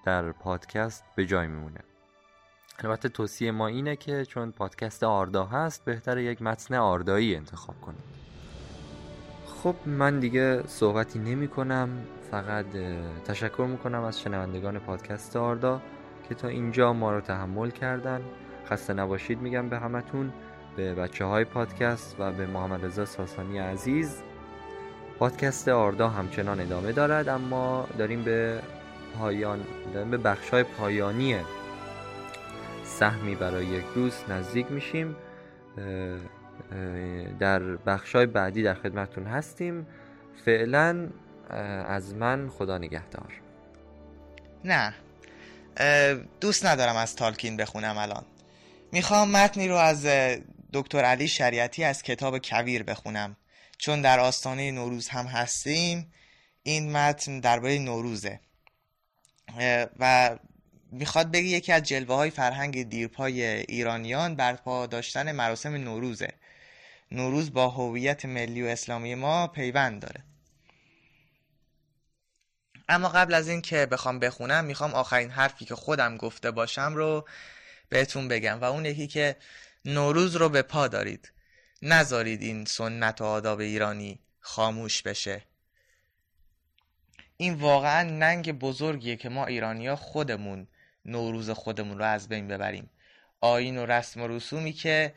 در 0.04 0.32
پادکست 0.32 1.04
به 1.16 1.26
جای 1.26 1.46
میمونه. 1.46 1.80
البته 2.78 3.08
توصیه 3.08 3.50
ما 3.50 3.66
اینه 3.66 3.96
که 3.96 4.24
چون 4.24 4.52
پادکست 4.52 5.04
آردا 5.04 5.44
هست 5.44 5.84
بهتر 5.84 6.18
یک 6.18 6.42
متن 6.42 6.74
آردایی 6.74 7.36
انتخاب 7.36 7.80
کنیم. 7.80 8.02
خب 9.46 9.74
من 9.86 10.20
دیگه 10.20 10.62
صحبتی 10.66 11.18
نمی 11.18 11.48
کنم 11.48 11.88
فقط 12.30 12.66
تشکر 13.24 13.66
می‌کنم 13.70 14.02
از 14.02 14.20
شنوندگان 14.20 14.78
پادکست 14.78 15.36
آردا 15.36 15.80
که 16.28 16.34
تا 16.34 16.48
اینجا 16.48 16.92
ما 16.92 17.12
رو 17.12 17.20
تحمل 17.20 17.70
کردن. 17.70 18.20
خسته 18.66 18.92
نباشید 18.92 19.40
میگم 19.40 19.68
به 19.68 19.78
همتون 19.78 20.32
به 20.76 20.94
بچه 20.94 21.24
های 21.24 21.44
پادکست 21.44 22.16
و 22.18 22.32
به 22.32 22.46
محمد 22.46 22.84
رضا 22.84 23.04
ساسانی 23.04 23.58
عزیز. 23.58 24.22
پادکست 25.18 25.68
آردا 25.68 26.08
همچنان 26.08 26.60
ادامه 26.60 26.92
دارد 26.92 27.28
اما 27.28 27.86
داریم 27.98 28.22
به 28.22 28.62
پایان 29.18 29.60
داریم 29.94 30.10
به 30.10 30.16
بخش 30.16 30.50
های 30.50 30.62
پایانی 30.62 31.36
سهمی 32.98 33.34
برای 33.34 33.66
یک 33.66 33.84
روز 33.94 34.14
نزدیک 34.28 34.66
میشیم. 34.70 35.16
در 37.40 37.62
بخش 37.62 38.14
های 38.14 38.26
بعدی 38.26 38.62
در 38.62 38.74
خدمتون 38.74 39.26
هستیم. 39.26 39.86
فعلا 40.44 41.10
از 41.86 42.14
من 42.14 42.48
خدا 42.48 42.78
نگهدار. 42.78 43.40
نه. 44.64 44.94
دوست 46.40 46.66
ندارم 46.66 46.96
از 46.96 47.16
تالکین 47.16 47.56
بخونم 47.56 47.98
الان. 47.98 48.24
می‌خوام 48.92 49.30
متنی 49.30 49.68
رو 49.68 49.76
از 49.76 50.06
دکتر 50.72 51.04
علی 51.04 51.28
شریعتی 51.28 51.84
از 51.84 52.02
کتاب 52.02 52.38
کویر 52.38 52.82
بخونم. 52.82 53.36
چون 53.78 54.02
در 54.02 54.20
آستانه 54.20 54.70
نوروز 54.70 55.08
هم 55.08 55.26
هستیم 55.26 56.12
این 56.62 56.92
متن 56.92 57.40
درباره 57.40 57.78
نوروزه. 57.78 58.40
و 59.98 60.36
می‌خواد 60.92 61.30
بگه 61.30 61.44
یکی 61.44 61.72
از 61.72 61.82
جلوه 61.82 62.14
های 62.14 62.30
فرهنگ 62.30 62.88
دیرپای 62.88 63.42
ایرانیان 63.44 64.36
برپا 64.36 64.86
داشتن 64.86 65.32
مراسم 65.32 65.74
نوروزه. 65.74 66.32
نوروز 67.10 67.52
با 67.52 67.68
هویت 67.68 68.24
ملی 68.24 68.62
و 68.62 68.66
اسلامی 68.66 69.14
ما 69.14 69.46
پیوند 69.46 70.02
داره. 70.02 70.24
اما 72.88 73.08
قبل 73.08 73.34
از 73.34 73.48
این 73.48 73.60
که 73.60 73.86
بخوام 73.86 74.18
بخونم 74.18 74.64
می‌خوام 74.64 74.94
آخرین 74.94 75.30
حرفی 75.30 75.64
که 75.64 75.74
خودم 75.74 76.16
گفته 76.16 76.50
باشم 76.50 76.94
رو 76.94 77.28
بهتون 77.88 78.28
بگم 78.28 78.60
و 78.60 78.64
اون 78.64 78.84
یکی 78.84 79.06
که 79.06 79.36
نوروز 79.84 80.36
رو 80.36 80.48
به 80.48 80.62
پا 80.62 80.88
دارید. 80.88 81.32
نذارید 81.82 82.42
این 82.42 82.64
سنت 82.64 83.20
و 83.20 83.24
آداب 83.24 83.60
ایرانی 83.60 84.20
خاموش 84.40 85.02
بشه. 85.02 85.42
این 87.36 87.54
واقعا 87.54 88.02
ننگ 88.02 88.58
بزرگیه 88.58 89.16
که 89.16 89.28
ما 89.28 89.46
ایرانیا 89.46 89.96
خودمون 89.96 90.66
نوروز 91.04 91.50
خودمون 91.50 91.98
رو 91.98 92.04
از 92.04 92.28
بین 92.28 92.48
ببریم. 92.48 92.90
آین 93.40 93.78
و 93.78 93.86
رسم 93.86 94.22
و 94.22 94.28
رسومی 94.28 94.72
که 94.72 95.14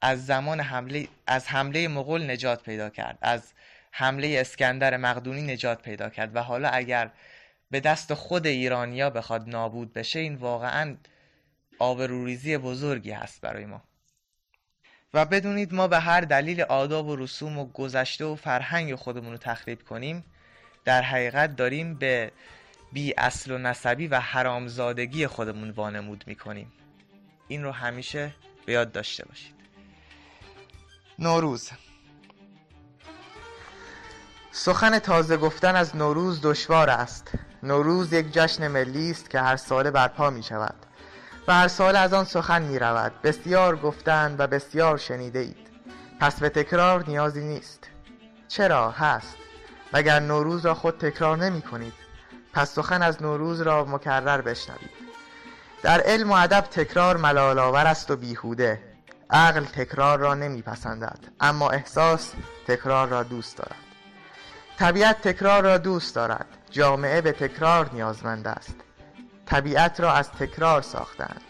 از 0.00 0.26
زمان 0.26 0.60
حمله 0.60 1.08
از 1.26 1.48
حمله 1.48 1.88
مغول 1.88 2.30
نجات 2.30 2.62
پیدا 2.62 2.90
کرد 2.90 3.18
از 3.22 3.52
حمله 3.90 4.36
اسکندر 4.40 4.96
مقدونی 4.96 5.42
نجات 5.42 5.82
پیدا 5.82 6.08
کرد 6.08 6.36
و 6.36 6.42
حالا 6.42 6.68
اگر 6.68 7.10
به 7.70 7.80
دست 7.80 8.14
خود 8.14 8.46
ایرانیا 8.46 9.10
بخواد 9.10 9.48
نابود 9.48 9.92
بشه 9.92 10.18
این 10.18 10.34
واقعا 10.34 10.96
آبروریزی 11.78 12.58
بزرگی 12.58 13.10
هست 13.10 13.40
برای 13.40 13.64
ما. 13.64 13.82
و 15.14 15.24
بدونید 15.24 15.74
ما 15.74 15.88
به 15.88 15.98
هر 15.98 16.20
دلیل 16.20 16.62
آداب 16.62 17.06
و 17.06 17.16
رسوم 17.16 17.58
و 17.58 17.66
گذشته 17.72 18.24
و 18.24 18.34
فرهنگ 18.34 18.94
خودمون 18.94 19.32
رو 19.32 19.38
تخریب 19.38 19.82
کنیم 19.82 20.24
در 20.84 21.02
حقیقت 21.02 21.56
داریم 21.56 21.94
به 21.94 22.32
بی 22.92 23.14
اصل 23.18 23.50
و 23.50 23.58
نسبی 23.58 24.06
و 24.06 24.20
حرامزادگی 24.20 25.26
خودمون 25.26 25.70
وانمود 25.70 26.24
می‌کنیم. 26.26 26.72
این 27.48 27.64
رو 27.64 27.72
همیشه 27.72 28.34
به 28.66 28.72
یاد 28.72 28.92
داشته 28.92 29.24
باشید. 29.24 29.54
نوروز. 31.18 31.70
سخن 34.50 34.98
تازه 34.98 35.36
گفتن 35.36 35.76
از 35.76 35.96
نوروز 35.96 36.40
دشوار 36.42 36.90
است. 36.90 37.30
نوروز 37.62 38.12
یک 38.12 38.32
جشن 38.32 38.68
ملی 38.68 39.10
است 39.10 39.30
که 39.30 39.40
هر 39.40 39.56
ساله 39.56 39.90
برپا 39.90 40.30
می 40.30 40.42
شود 40.42 40.74
و 41.48 41.54
هر 41.54 41.68
سال 41.68 41.96
از 41.96 42.12
آن 42.12 42.24
سخن 42.24 42.62
می 42.62 42.78
رود 42.78 43.12
بسیار 43.22 43.76
گفتن 43.76 44.36
و 44.38 44.46
بسیار 44.46 44.98
شنیده 44.98 45.38
اید 45.38 45.70
پس 46.20 46.40
به 46.40 46.48
تکرار 46.48 47.04
نیازی 47.08 47.44
نیست. 47.44 47.88
چرا؟ 48.48 48.90
هست. 48.90 49.36
مگر 49.92 50.20
نوروز 50.20 50.66
را 50.66 50.74
خود 50.74 50.98
تکرار 50.98 51.36
نمی 51.36 51.62
کنید 51.62 52.01
پس 52.52 52.74
سخن 52.74 53.02
از 53.02 53.22
نوروز 53.22 53.60
را 53.60 53.84
مکرر 53.84 54.40
بشنوید. 54.40 54.90
در 55.82 56.00
علم 56.00 56.30
و 56.30 56.34
ادب 56.34 56.60
تکرار 56.60 57.16
ملال 57.16 57.58
آور 57.58 57.86
است 57.86 58.10
و 58.10 58.16
بیهوده. 58.16 58.82
عقل 59.30 59.64
تکرار 59.64 60.18
را 60.18 60.34
نمیپسندد 60.34 61.18
اما 61.40 61.70
احساس 61.70 62.32
تکرار 62.66 63.08
را 63.08 63.22
دوست 63.22 63.56
دارد. 63.56 63.76
طبیعت 64.78 65.28
تکرار 65.28 65.62
را 65.62 65.78
دوست 65.78 66.14
دارد 66.14 66.46
جامعه 66.70 67.20
به 67.20 67.32
تکرار 67.32 67.90
نیازمند 67.92 68.48
است. 68.48 68.74
طبیعت 69.46 70.00
را 70.00 70.12
از 70.12 70.30
تکرار 70.30 70.82
ساختند. 70.82 71.40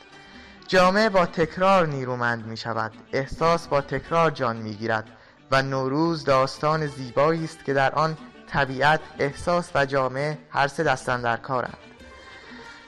جامعه 0.68 1.08
با 1.08 1.26
تکرار 1.26 1.86
نیرومند 1.86 2.46
می 2.46 2.56
شود 2.56 2.92
احساس 3.12 3.68
با 3.68 3.80
تکرار 3.80 4.30
جان 4.30 4.56
می 4.56 4.74
گیرد 4.74 5.08
و 5.50 5.62
نوروز 5.62 6.24
داستان 6.24 6.86
زیبایی 6.86 7.44
است 7.44 7.64
که 7.64 7.72
در 7.72 7.94
آن 7.94 8.16
طبیعت 8.52 9.00
احساس 9.18 9.70
و 9.74 9.86
جامعه 9.86 10.38
هر 10.50 10.68
سه 10.68 10.82
دستن 10.82 11.20
در 11.20 11.36
کارند 11.36 11.76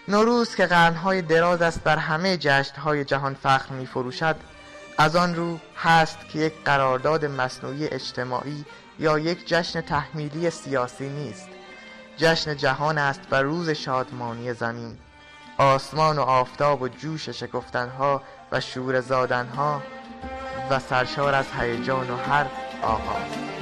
نوروز 0.08 0.54
که 0.54 0.66
قرنهای 0.66 1.22
دراز 1.22 1.62
است 1.62 1.82
بر 1.82 1.96
همه 1.96 2.36
جشنهای 2.36 3.04
جهان 3.04 3.34
فخر 3.34 3.72
می 3.72 3.86
فروشد 3.86 4.36
از 4.98 5.16
آن 5.16 5.34
رو 5.34 5.58
هست 5.76 6.18
که 6.32 6.38
یک 6.38 6.52
قرارداد 6.64 7.24
مصنوعی 7.24 7.86
اجتماعی 7.86 8.64
یا 8.98 9.18
یک 9.18 9.48
جشن 9.48 9.80
تحمیلی 9.80 10.50
سیاسی 10.50 11.08
نیست. 11.08 11.48
جشن 12.16 12.56
جهان 12.56 12.98
است 12.98 13.20
و 13.30 13.42
روز 13.42 13.70
شادمانی 13.70 14.52
زمین. 14.52 14.98
آسمان 15.58 16.18
و 16.18 16.22
آفتاب 16.22 16.82
و 16.82 16.88
جوش 16.88 17.28
شکفتنها 17.28 18.22
و 18.52 18.60
شور 18.60 19.00
زادنها 19.00 19.82
و 20.70 20.78
سرشار 20.78 21.34
از 21.34 21.46
هیجان 21.60 22.10
و 22.10 22.16
هر 22.16 22.46
آغاز. 22.82 23.54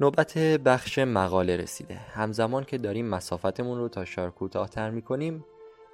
نوبت 0.00 0.38
بخش 0.38 0.98
مقاله 0.98 1.56
رسیده. 1.56 1.94
همزمان 1.94 2.64
که 2.64 2.78
داریم 2.78 3.06
مسافتمون 3.06 3.78
رو 3.78 3.88
تا 3.88 4.04
شار 4.04 4.30
کوتاهتر 4.30 4.90
می‌کنیم 4.90 5.44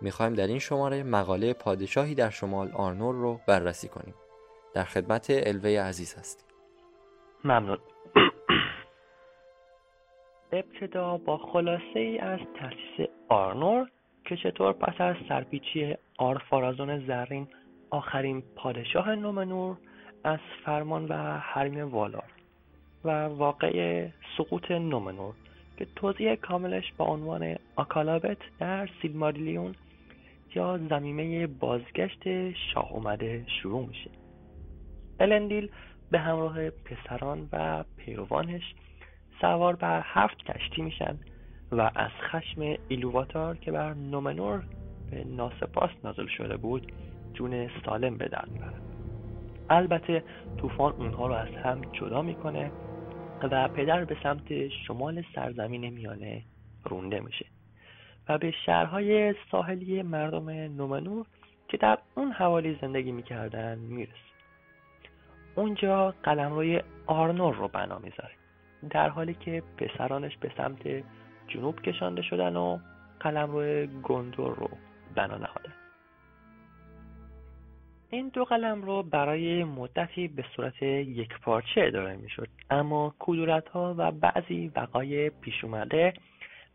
می‌خوایم 0.01 0.35
در 0.35 0.47
این 0.47 0.59
شماره 0.59 1.03
مقاله 1.03 1.53
پادشاهی 1.53 2.15
در 2.15 2.31
شمال 2.31 2.73
آرنور 2.73 3.15
رو 3.15 3.41
بررسی 3.47 3.89
کنیم. 3.89 4.15
در 4.75 4.85
خدمت 4.85 5.27
الوه 5.31 5.81
عزیز 5.81 6.15
هستیم. 6.15 6.49
ممنون. 7.45 7.79
ابتدا 10.53 11.17
با 11.17 11.39
خلاصه 11.39 11.83
ای 11.95 12.19
از 12.19 12.41
تأسیس 12.61 13.09
آرنور 13.29 13.89
که 14.25 14.37
چطور 14.37 14.73
پس 14.73 15.01
از 15.01 15.17
سرپیچی 15.29 15.97
آرفارازون 16.19 17.07
زرین 17.07 17.49
آخرین 17.91 18.43
پادشاه 18.57 19.15
نومنور 19.15 19.77
از 20.25 20.39
فرمان 20.65 21.09
و 21.09 21.39
حریم 21.39 21.89
والار 21.89 22.31
و 23.05 23.25
واقع 23.25 24.09
سقوط 24.39 24.71
نومنور 24.71 25.35
که 25.79 25.87
توضیح 25.97 26.35
کاملش 26.35 26.93
با 26.97 27.05
عنوان 27.05 27.57
آکالابت 27.77 28.39
در 28.59 28.89
سیلماریلیون 29.03 29.75
یا 30.55 30.79
زمیمه 30.91 31.47
بازگشت 31.47 32.53
شاه 32.53 32.93
اومده 32.93 33.47
شروع 33.63 33.87
میشه. 33.87 34.11
الندیل 35.21 35.71
به 36.11 36.19
همراه 36.19 36.71
پسران 36.71 37.49
و 37.53 37.85
پیروانش 37.97 38.75
سوار 39.41 39.77
بر 39.77 40.03
هفت 40.05 40.37
کشتی 40.37 40.83
میشن 40.83 41.19
و 41.73 41.91
از 41.95 42.11
خشم 42.11 42.77
ایلوواتار 42.89 43.57
که 43.57 43.73
بر 43.73 43.95
نومنور 43.95 44.63
به 45.11 45.25
ناسپاس 45.25 45.91
نازل 46.05 46.27
شده 46.27 46.57
بود 46.57 46.93
جون 47.35 47.71
سالم 47.85 48.17
به 48.17 48.29
در 48.29 48.45
می‌برن. 48.53 48.83
البته 49.71 50.25
طوفان 50.61 50.93
اونها 50.93 51.27
رو 51.27 51.35
از 51.35 51.49
هم 51.49 51.81
جدا 51.93 52.23
می‌کنه 52.23 52.73
و 53.43 53.69
پدر 53.69 54.05
به 54.05 54.17
سمت 54.23 54.69
شمال 54.69 55.25
سرزمین 55.35 55.89
میانه 55.89 56.43
رونده 56.85 57.21
میشه 57.21 57.47
و 58.29 58.39
به 58.39 58.51
شهرهای 58.67 59.35
ساحلی 59.51 60.03
مردم 60.03 60.51
نومنور 60.51 61.27
که 61.69 61.77
در 61.77 61.99
اون 62.15 62.33
حوالی 62.33 62.79
زندگی 62.81 63.13
می‌کردن 63.13 63.79
می‌رسه. 63.79 64.28
اونجا 65.59 66.15
قلمروی 66.23 66.83
آرنور 67.07 67.55
رو 67.55 67.69
بنا 67.69 67.99
می‌ذاره. 67.99 68.35
در 68.91 69.09
حالی 69.09 69.35
که 69.35 69.63
پسرانش 69.79 70.37
به 70.37 70.51
سمت 70.57 71.05
جنوب 71.49 71.81
کشانده 71.81 72.23
شدن 72.23 72.57
و 72.57 72.79
قلمرو 73.21 73.87
گندور 73.87 74.55
رو 74.55 74.69
بنا 75.15 75.37
نهادن. 75.37 75.73
این 78.11 78.29
دو 78.29 78.45
قلم 78.45 78.83
رو 78.83 79.03
برای 79.03 79.65
مدتی 79.65 80.29
به 80.29 80.45
صورت 80.57 80.83
یک 80.83 81.41
پارچه 81.41 81.81
اداره 81.85 82.17
می 82.17 82.31
شد 82.31 82.49
اما 82.71 83.15
کدورت 83.19 83.69
ها 83.69 83.95
و 83.99 84.11
بعضی 84.11 84.73
وقای 84.77 85.31
پیش 85.31 85.65
اومده 85.65 86.13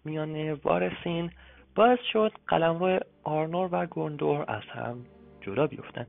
میان 0.05 0.53
وارسین 0.53 1.31
باعث 1.75 1.99
شد 2.13 2.31
قلم 2.47 2.79
رو 2.83 2.99
آرنور 3.23 3.69
و 3.71 3.85
گندور 3.85 4.45
از 4.47 4.63
هم 4.63 5.05
جدا 5.41 5.67
بیفتند. 5.67 6.07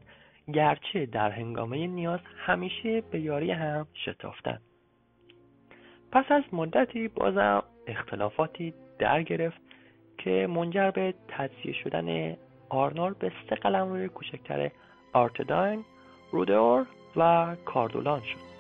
گرچه 0.53 1.07
در 1.07 1.30
هنگامه 1.30 1.86
نیاز 1.86 2.20
همیشه 2.36 3.01
به 3.01 3.20
یاری 3.20 3.51
هم 3.51 3.86
شتافتند 3.95 4.62
پس 6.12 6.24
از 6.28 6.42
مدتی 6.53 7.09
بازم 7.09 7.62
اختلافاتی 7.86 8.74
در 8.99 9.22
گرفت 9.22 9.61
که 10.18 10.47
منجر 10.51 10.90
به 10.90 11.14
تجزیه 11.28 11.72
شدن 11.72 12.36
آرنور 12.68 13.14
به 13.14 13.32
سه 13.51 13.57
قلم 13.57 13.88
روی 13.88 14.09
کوچکتر 14.09 14.70
آرتداین، 15.12 15.84
رودور 16.30 16.86
و 17.16 17.57
کاردولان 17.64 18.20
شد. 18.20 18.55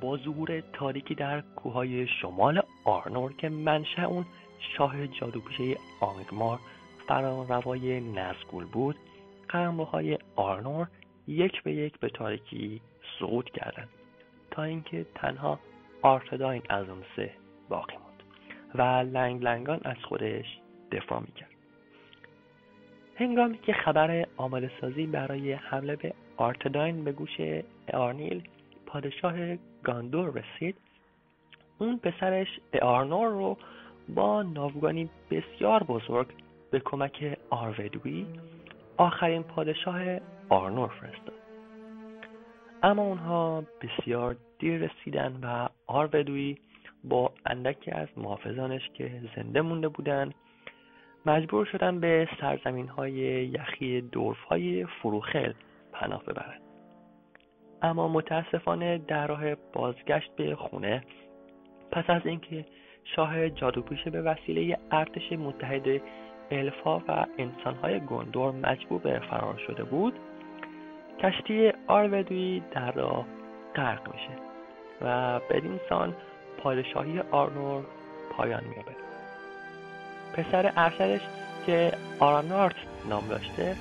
با 0.00 0.16
ظهور 0.16 0.60
تاریکی 0.60 1.14
در 1.14 1.40
کوههای 1.40 2.06
شمال 2.06 2.62
آرنور 2.84 3.32
که 3.32 3.48
منشأ 3.48 4.02
اون 4.02 4.26
شاه 4.76 5.06
جادوپیشه 5.06 5.76
آنگمار 6.00 6.58
روای 7.08 8.00
نزگول 8.00 8.64
بود 8.64 8.96
قلمروهای 9.48 10.18
آرنور 10.36 10.88
یک 11.28 11.62
به 11.62 11.72
یک 11.72 11.98
به 11.98 12.08
تاریکی 12.08 12.80
سقوط 13.18 13.50
کردند 13.50 13.88
تا 14.50 14.62
اینکه 14.62 15.06
تنها 15.14 15.60
آرتداین 16.02 16.62
از 16.68 16.88
اون 16.88 17.02
سه 17.16 17.30
باقی 17.68 17.94
موند 17.96 18.22
و 18.74 18.82
لنگ 19.16 19.42
لنگان 19.42 19.80
از 19.84 19.96
خودش 20.08 20.58
دفاع 20.92 21.20
می‌کرد. 21.20 21.50
هنگامی 23.16 23.58
که 23.58 23.72
خبر 23.72 24.26
آماده 24.36 24.70
سازی 24.80 25.06
برای 25.06 25.52
حمله 25.52 25.96
به 25.96 26.14
آرتداین 26.36 27.04
به 27.04 27.12
گوش 27.12 27.40
آرنیل 27.94 28.48
پادشاه 28.86 29.34
گاندور 29.82 30.32
رسید 30.42 30.76
اون 31.78 31.98
پسرش 31.98 32.60
آرنور 32.82 33.28
رو 33.28 33.56
با 34.08 34.42
ناوگانی 34.42 35.10
بسیار 35.30 35.82
بزرگ 35.82 36.26
به 36.70 36.80
کمک 36.80 37.38
آرودوی 37.50 38.26
آخرین 38.96 39.42
پادشاه 39.42 40.00
آرنور 40.48 40.88
فرستاد. 40.88 41.34
اما 42.82 43.02
اونها 43.02 43.64
بسیار 43.82 44.36
دیر 44.58 44.80
رسیدن 44.88 45.38
و 45.42 45.68
آرودوی 45.86 46.58
با 47.04 47.32
اندکی 47.46 47.90
از 47.90 48.08
محافظانش 48.16 48.90
که 48.94 49.20
زنده 49.36 49.60
مونده 49.60 49.88
بودند 49.88 50.34
مجبور 51.26 51.64
شدن 51.64 52.00
به 52.00 52.28
سرزمین 52.40 52.88
های 52.88 53.12
یخی 53.46 54.00
دورف 54.00 54.42
های 54.42 54.86
فروخل 54.86 55.52
پناه 55.92 56.24
ببرند. 56.24 56.60
اما 57.82 58.08
متاسفانه 58.08 58.98
در 58.98 59.26
راه 59.26 59.54
بازگشت 59.54 60.36
به 60.36 60.54
خونه 60.54 61.02
پس 61.90 62.04
از 62.08 62.26
اینکه 62.26 62.64
شاه 63.04 63.50
جادوپیشه 63.50 64.10
به 64.10 64.22
وسیله 64.22 64.78
ارتش 64.90 65.32
متحد 65.32 66.02
الفا 66.50 66.98
و 66.98 67.26
انسانهای 67.38 68.00
گندور 68.00 68.52
مجبور 68.52 69.00
به 69.00 69.20
فرار 69.30 69.58
شده 69.66 69.84
بود 69.84 70.14
کشتی 71.20 71.72
آرودوی 71.86 72.62
در 72.70 72.92
راه 72.92 73.26
غرق 73.74 74.14
میشه 74.14 74.38
و 75.02 75.40
بدین 75.50 75.80
سان 75.88 76.14
پادشاهی 76.62 77.20
آرنور 77.20 77.84
پایان 78.30 78.64
مییابد 78.64 78.96
پسر 80.32 80.72
ارشدش 80.76 81.20
که 81.66 81.92
آرانارت 82.20 82.76
نام 83.08 83.28
داشته 83.28 83.76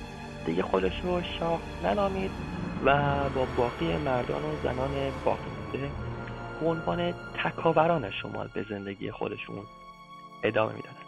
دیگه 0.46 0.64
خودش 0.64 1.02
رو 1.04 1.22
شاه 1.40 1.60
ننامید 1.84 2.32
و 2.86 3.00
با 3.36 3.48
باقی 3.58 3.98
مردان 3.98 4.44
و 4.44 4.56
زنان 4.64 5.12
باقی 5.26 5.50
مونده 5.50 5.90
به 6.62 6.68
عنوان 6.68 7.14
تکاوران 7.44 8.12
شمال 8.12 8.50
به 8.54 8.66
زندگی 8.70 9.12
خودشون 9.12 9.64
ادامه 10.44 10.74
می‌دادن 10.74 11.05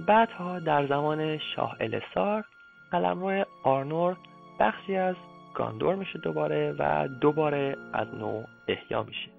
بعدها 0.00 0.58
در 0.58 0.86
زمان 0.86 1.38
شاه 1.38 1.76
السار 1.80 2.44
قلمرو 2.90 3.44
آرنور 3.62 4.16
بخشی 4.60 4.96
از 4.96 5.16
گاندور 5.54 5.94
میشه 5.94 6.18
دوباره 6.18 6.74
و 6.78 7.08
دوباره 7.08 7.76
از 7.92 8.14
نو 8.14 8.42
احیا 8.68 9.02
میشه. 9.02 9.30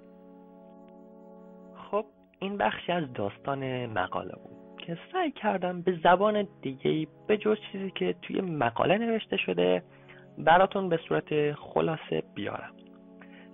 خب 1.91 2.05
این 2.39 2.57
بخشی 2.57 2.91
از 2.91 3.13
داستان 3.13 3.85
مقاله 3.85 4.35
بود 4.35 4.81
که 4.85 4.97
سعی 5.13 5.31
کردم 5.31 5.81
به 5.81 5.99
زبان 6.03 6.47
دیگه 6.61 7.07
به 7.27 7.37
جز 7.37 7.57
چیزی 7.71 7.91
که 7.91 8.15
توی 8.21 8.41
مقاله 8.41 8.97
نوشته 8.97 9.37
شده 9.37 9.83
براتون 10.37 10.89
به 10.89 10.99
صورت 11.07 11.53
خلاصه 11.53 12.23
بیارم. 12.35 12.73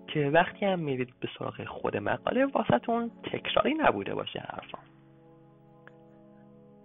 که 0.07 0.29
وقتی 0.29 0.65
هم 0.65 0.79
میرید 0.79 1.13
به 1.19 1.27
سراغ 1.39 1.65
خود 1.65 1.97
مقاله 1.97 2.45
واسهتون 2.45 3.11
تکراری 3.23 3.73
نبوده 3.73 4.15
باشه 4.15 4.39
حرفان 4.39 4.92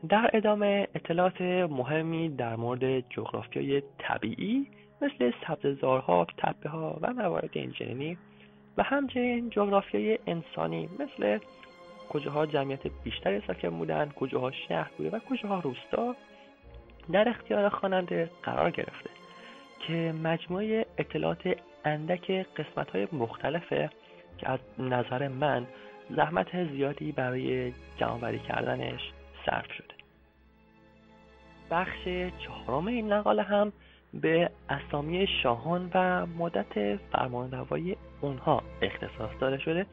در 0.09 0.31
ادامه 0.35 0.89
اطلاعات 0.95 1.41
مهمی 1.71 2.29
در 2.29 2.57
مورد 2.57 3.01
جغرافیای 3.11 3.83
طبیعی 3.99 4.67
مثل 5.03 5.33
سبززارها، 5.47 6.27
تپه 6.39 6.69
ها 6.69 6.99
و 7.03 7.13
موارد 7.13 7.51
اینجنینی 7.53 8.19
و 8.77 8.83
همچنین 8.83 9.51
جغرافیای 9.51 10.19
انسانی 10.27 10.89
مثل 10.99 11.39
کجاها 12.09 12.47
جمعیت 12.47 12.81
بیشتری 13.05 13.43
ساکن 13.47 13.71
بودن 13.71 14.09
کجاها 14.09 14.51
شهر 14.51 14.91
بوده 14.99 15.11
و 15.11 15.19
کجاها 15.19 15.61
روستا 15.61 16.17
در 17.13 17.29
اختیار 17.29 17.69
خواننده 17.69 18.31
قرار 18.43 18.71
گرفته 18.71 19.11
که 19.87 20.15
مجموعه 20.23 20.87
اطلاعات 20.99 21.57
اندک 21.85 22.31
قسمت 22.31 22.91
های 22.91 23.09
مختلفه 23.13 23.91
که 24.39 24.51
از 24.51 24.61
نظر 24.79 25.29
من 25.29 25.67
زحمت 26.11 26.65
زیادی 26.73 27.13
برای 27.13 27.73
جمعوری 27.97 28.39
کردنش 28.39 29.13
صرف 29.51 29.73
شده. 29.73 29.95
بخش 31.71 32.09
چهارم 32.39 32.87
این 32.87 33.15
مقاله 33.15 33.43
هم 33.43 33.73
به 34.15 34.51
اسامی 34.69 35.27
شاهان 35.43 35.91
و 35.95 36.27
مدت 36.27 36.97
فرمانروایی 36.97 37.97
اونها 38.21 38.63
اختصاص 38.83 39.31
داده 39.41 39.59
شده 39.59 39.87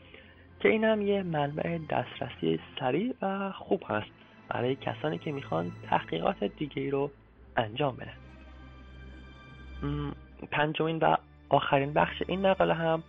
که 0.60 0.70
این 0.70 0.84
هم 0.84 1.02
یه 1.02 1.24
منبع 1.24 1.78
دسترسی 1.90 2.60
سریع 2.80 3.14
و 3.22 3.52
خوب 3.52 3.84
هست 3.88 4.08
برای 4.50 4.76
کسانی 4.76 5.18
که 5.18 5.32
می‌خوان 5.32 5.72
تحقیقات 5.90 6.44
دیگه 6.44 6.90
رو 6.90 7.12
انجام 7.58 7.96
بدن. 7.96 8.18
پنجمین 10.52 10.98
و 10.98 11.16
آخرین 11.50 11.94
بخش 11.94 12.24
این 12.28 12.48
مقاله 12.48 12.74
هم 12.74 13.04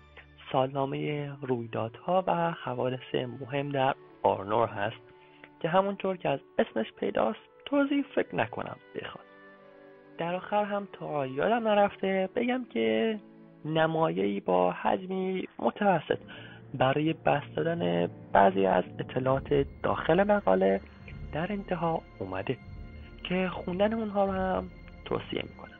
سالنامه 0.53 1.31
رویدادها 1.43 2.25
و 2.27 2.51
حوادث 2.51 3.15
مهم 3.15 3.69
در 3.69 3.95
آرنور 4.23 4.69
هست. 4.69 5.16
که 5.61 5.69
همونطور 5.69 6.17
که 6.17 6.29
از 6.29 6.41
اسمش 6.59 6.93
پیداست 6.93 7.39
توضیح 7.65 8.05
فکر 8.15 8.37
نکنم 8.37 8.77
بخواد. 8.95 9.25
در 10.19 10.35
آخر 10.35 10.65
هم 10.65 10.89
تا 10.93 11.27
یادم 11.27 11.69
نرفته 11.69 12.29
بگم 12.37 12.65
که 12.65 13.19
نمایهی 13.65 14.41
با 14.41 14.73
حجمی 14.73 15.49
متوسط 15.59 16.19
برای 16.75 17.13
بست 17.13 17.57
دادن 17.57 18.11
بعضی 18.33 18.67
از 18.67 18.85
اطلاعات 18.99 19.67
داخل 19.83 20.23
مقاله 20.23 20.81
در 21.33 21.53
انتها 21.53 22.03
اومده 22.19 22.59
که 23.25 23.49
خوندن 23.49 23.95
اونها 23.95 24.25
رو 24.25 24.33
هم 24.33 24.71
توصیه 25.05 25.43
می‌کنم. 25.43 25.79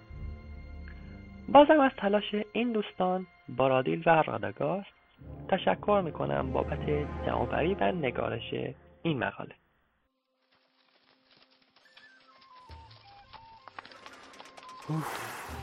بازم 1.49 1.81
از 1.81 1.91
تلاش 1.97 2.35
این 2.53 2.73
دوستان 2.73 3.27
بارادیل 3.49 4.03
و 4.07 4.23
راداگاست 4.23 4.89
تشکر 5.49 6.03
می‌کنم 6.05 6.53
بابت 6.53 6.87
جمعآوری 7.27 7.75
و 7.75 7.93
نگارش 7.93 8.55
این 9.03 9.19
مقاله. 9.19 9.55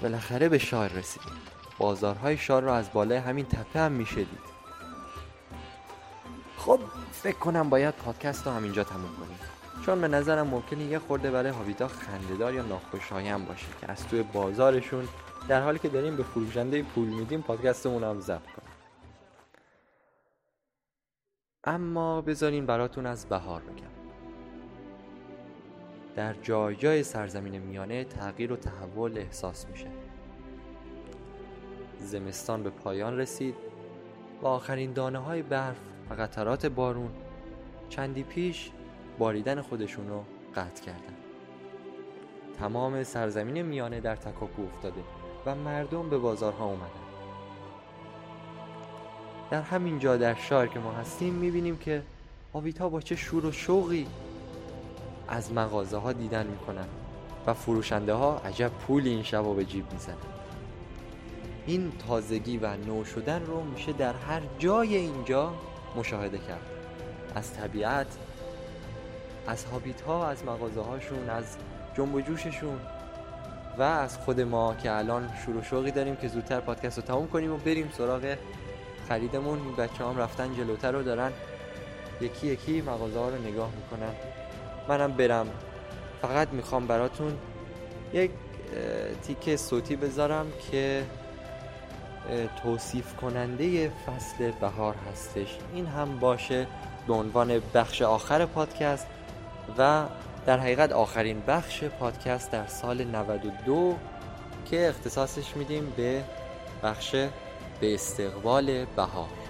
بالاخره 0.02 0.50
به 0.50 0.58
شار 0.58 0.90
رسیدیم. 0.90 1.34
بازارهای 1.78 2.38
شار 2.38 2.64
را 2.64 2.76
از 2.76 2.94
بالای 2.94 3.18
همین 3.18 3.46
تپه 3.46 3.80
هم 3.80 3.92
میشه 3.92 4.16
دید. 4.16 4.54
خب 6.58 6.80
فکر 7.12 7.38
کنم 7.38 7.70
باید 7.70 7.96
پادکست 7.96 8.48
رو 8.48 8.54
همینجا 8.54 8.84
تموم 8.84 9.16
کنیم. 9.16 9.40
چون 9.86 10.02
به 10.02 10.08
نظرم 10.08 10.48
ممکنه 10.48 10.84
یه 10.84 11.00
خورده 11.00 11.32
برای 11.32 11.52
هابیتا 11.52 11.88
خندهدار 11.88 12.54
یا 12.54 12.64
ناخوشایند 12.64 13.48
باشه 13.48 13.68
که 13.82 13.92
از 13.92 14.08
توی 14.08 14.24
بازارشون 14.24 15.08
در 15.48 15.62
حالی 15.62 15.80
که 15.80 15.90
داریم 15.90 16.16
به 16.16 16.24
فروشنده 16.24 16.84
پول 16.84 17.08
میدیم 17.08 17.42
پادکستمون 17.42 18.04
هم 18.04 18.20
ضبط 18.20 18.42
کنیم. 18.42 18.74
اما 21.64 22.22
بذارین 22.22 22.66
براتون 22.66 23.06
از 23.06 23.26
بهار 23.26 23.62
بگم. 23.62 24.03
در 26.16 26.34
جای 26.34 26.76
جای 26.76 27.03
سرزمین 27.03 27.57
میانه 27.57 28.03
تغییر 28.03 28.53
و 28.53 28.55
تحول 28.55 29.18
احساس 29.18 29.66
میشه. 29.72 29.88
زمستان 31.99 32.64
به 32.64 32.70
پایان 32.70 33.18
رسید 33.18 33.55
و 34.41 34.47
آخرین 34.47 34.93
دانه 34.93 35.20
های 35.20 35.41
برف 35.41 35.78
و 36.09 36.14
قطرات 36.14 36.66
بارون 36.66 37.11
چندی 37.89 38.24
پیش 38.24 38.72
باریدن 39.20 39.61
خودشون 39.61 40.09
رو 40.09 40.24
قطع 40.55 40.84
کردن. 40.84 41.14
تمام 42.59 43.03
سرزمین 43.03 43.61
میانه 43.61 43.99
در 43.99 44.16
تکاپو 44.16 44.66
افتاده 44.66 45.01
و 45.45 45.55
مردم 45.55 46.09
به 46.09 46.18
بازارها 46.18 46.66
اومدن. 46.66 47.03
در 49.51 49.61
همین 49.61 49.99
جا 49.99 50.18
در 50.18 50.36
شهر 50.36 50.68
که 50.68 50.80
ما 50.80 50.91
هستیم 50.91 51.34
می‌بینیم 51.34 51.78
که 51.78 52.03
آویتا 52.53 52.89
با 52.89 53.01
چه 53.01 53.16
شور 53.16 53.45
و 53.45 53.51
شوقی 53.51 54.07
از 55.28 55.54
مغازه 55.54 55.98
ها 55.98 56.14
دیدن 56.14 56.48
می‌کنن 56.48 56.88
و 57.48 57.54
فروشنده 57.54 58.14
ها 58.14 58.38
عجب 58.38 58.72
پولی 58.88 59.10
این 59.10 59.24
شبا 59.24 59.54
به 59.54 59.66
جیب 59.66 59.94
می‌زنن. 59.94 60.16
این 61.66 61.92
تازگی 62.08 62.58
و 62.58 62.76
نو 62.78 63.06
شدن 63.06 63.46
رو 63.46 63.64
میشه 63.64 63.94
در 63.94 64.14
هر 64.14 64.42
جای 64.60 64.96
اینجا 64.96 65.54
مشاهده 65.96 66.38
کرد. 66.38 66.66
از 67.36 67.54
طبیعت 67.54 68.08
از 69.48 69.66
هابیت 69.66 70.02
ها 70.02 70.28
از 70.28 70.46
مغازه 70.46 70.82
هاشون 70.82 71.30
از 71.30 71.58
جنب 71.98 72.22
جوششون 72.22 72.80
و 73.78 73.82
از 73.82 74.18
خود 74.18 74.42
ما 74.42 74.76
که 74.76 74.92
الان 74.92 75.30
شروع 75.46 75.64
شوقی 75.64 75.92
داریم 75.92 76.16
که 76.16 76.28
زودتر 76.28 76.60
پادکست 76.60 76.98
رو 76.98 77.04
تموم 77.04 77.28
کنیم 77.28 77.54
و 77.54 77.58
بریم 77.58 77.92
سراغ 77.98 78.36
خریدمون. 79.08 79.76
بچه 79.76 80.06
هم 80.06 80.18
رفتن 80.18 80.56
جلوتر 80.56 80.92
رو 80.92 81.04
دارن. 81.04 81.32
یکی 82.22 82.48
یکی 82.48 82.82
مغازه 82.82 83.20
ها 83.20 83.30
رو 83.30 83.42
نگاه 83.42 83.70
می‌کنن. 83.76 84.14
منم 84.88 85.12
برم. 85.12 85.48
فقط 86.22 86.48
می‌خوام 86.48 86.88
براتون 86.88 87.38
یک 88.14 88.32
تیکه 89.28 89.58
صوتی 89.58 89.96
بذارم 89.96 90.46
که 90.72 91.04
توصیف 92.64 93.16
کننده 93.16 93.90
فصل 93.90 94.52
بهار 94.52 94.96
هستش. 95.12 95.58
این 95.74 95.86
هم 95.86 96.20
باشه 96.20 96.68
به 97.08 97.14
عنوان 97.14 97.62
بخش 97.74 98.02
آخر 98.02 98.46
پادکست 98.46 99.08
و 99.78 100.04
در 100.46 100.60
حقیقت 100.60 100.92
آخرین 100.92 101.44
بخش 101.48 101.84
پادکست 101.84 102.52
در 102.52 102.68
سال 102.68 103.04
92 103.04 103.96
که 104.66 104.90
اختصاصش 104.90 105.56
میدیم 105.56 105.94
به 105.98 106.24
بخش 106.84 107.16
به 107.80 107.94
استقبال 107.94 108.86
بهار. 108.86 109.43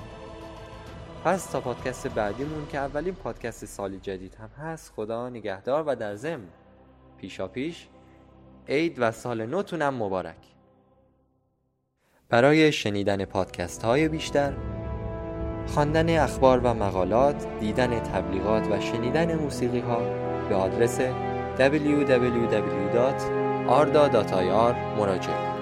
پس 1.23 1.45
تا 1.45 1.61
پادکست 1.61 2.07
بعدیمون 2.07 2.67
که 2.67 2.77
اولین 2.77 3.15
پادکست 3.15 3.65
سال 3.65 3.97
جدید 3.97 4.35
هم 4.35 4.49
هست 4.49 4.93
خدا 4.95 5.29
نگهدار 5.29 5.83
و 5.87 5.95
در 5.95 6.15
ضمن 6.15 6.47
پیشا 7.17 7.47
پیش 7.47 7.87
عید 8.67 8.95
و 8.99 9.11
سال 9.11 9.45
نوتونم 9.45 9.93
مبارک. 9.93 10.35
برای 12.29 12.71
شنیدن 12.71 13.25
پادکست 13.25 13.83
های 13.83 14.07
بیشتر 14.07 14.53
خواندن 15.67 16.19
اخبار 16.19 16.59
و 16.59 16.73
مقالات 16.73 17.59
دیدن 17.59 17.99
تبلیغات 17.99 18.67
و 18.71 18.79
شنیدن 18.79 19.35
موسیقی 19.35 19.79
ها 19.79 19.99
به 20.49 20.55
آدرس 20.55 20.99
www.arda.ir 21.57 22.33
مراجعه 24.97 25.52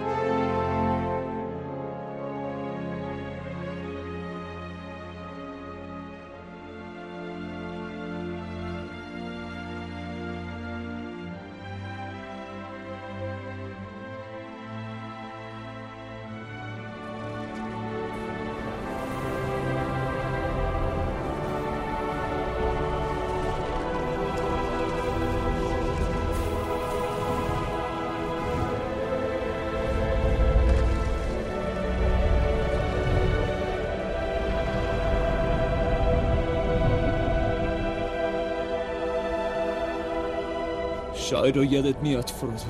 شاعر 41.31 41.55
رو 41.55 41.63
یادت 41.63 41.97
میاد 41.97 42.29
فرودو 42.29 42.63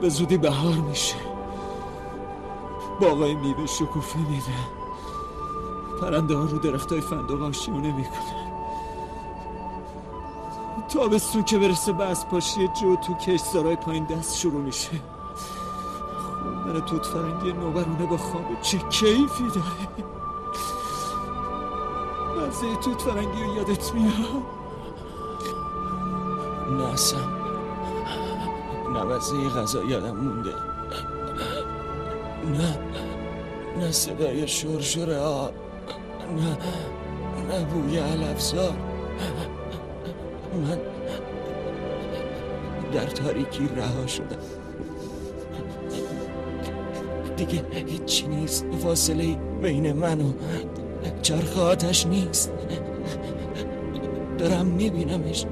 به 0.00 0.08
زودی 0.08 0.36
بهار 0.36 0.74
میشه. 0.74 1.14
باقای 3.00 3.34
میوه 3.34 3.66
شکوفه 3.66 4.18
میده 4.18 4.52
پرنده 6.00 6.36
ها 6.36 6.44
رو 6.44 6.58
درخت 6.58 6.92
های 6.92 7.00
فندق 7.00 7.42
آشیونه 7.42 7.92
می‌کنن. 7.92 8.52
تابستون 10.88 11.42
که 11.42 11.58
برسه 11.58 11.92
به 11.92 12.14
پاشی 12.30 12.68
جو 12.68 12.96
تو 12.96 13.14
کشتارای 13.14 13.76
پایین 13.76 14.04
دست 14.04 14.36
شروع 14.36 14.62
میشه. 14.62 14.90
خوردن 16.42 16.80
توت 16.80 17.06
فرنگی 17.06 17.52
نوبرونه 17.52 18.06
با 18.06 18.16
خواب 18.16 18.60
چه 18.62 18.78
کیفی 18.78 19.44
داره. 19.54 20.06
مزه 22.48 22.76
توت 22.76 23.02
فرنگی 23.02 23.44
رو 23.44 23.54
یادت 23.54 23.94
میاد. 23.94 24.65
نه 26.76 26.92
اصلا 26.92 27.20
نوزه 28.94 29.48
غذا 29.48 29.84
یادم 29.84 30.16
مونده. 30.16 30.54
نه 32.58 32.78
نه 33.80 33.92
صدای 33.92 34.48
شرشر 34.48 35.10
آب. 35.18 35.52
نه 36.36 36.56
نه 37.48 37.64
بوی 37.64 37.98
علفزار. 37.98 38.76
من 40.54 40.78
در 42.92 43.06
تاریکی 43.06 43.68
رها 43.76 44.06
شدم. 44.06 44.36
دیگه 47.36 47.62
هیچی 47.86 48.26
نیست. 48.26 48.66
فاصله 48.82 49.38
بین 49.62 49.92
من 49.92 50.20
و 50.20 50.32
چرخ 51.22 51.58
آتش 51.58 52.06
نیست. 52.06 52.52
دارم 54.38 54.66
میبینمش. 54.66 55.46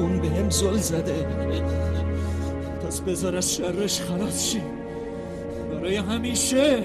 اون 0.00 0.20
به 0.20 0.28
هم 0.28 0.50
زل 0.50 0.76
زده. 0.76 1.26
پس 2.86 3.00
بذار 3.00 3.36
از 3.36 3.54
شرش 3.54 4.00
خلاص 4.00 4.50
شی. 4.50 4.62
برای 5.72 5.96
همیشه. 5.96 6.82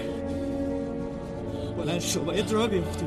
بلند 1.78 2.00
شو 2.00 2.24
باید 2.24 2.52
را 2.52 2.68
بیفتی. 2.68 3.06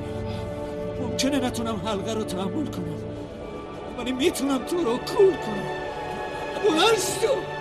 ممکنه 1.02 1.46
نتونم 1.46 1.80
حلقه 1.84 2.14
رو 2.14 2.22
تحمل 2.22 2.66
کنم. 2.66 2.98
ولی 3.98 4.12
می‌تونم 4.12 4.59
تو 4.59 4.76
رو 4.76 4.96
کول 4.96 5.32
کنم. 5.32 5.68
بلند 6.64 6.98
شو. 7.20 7.57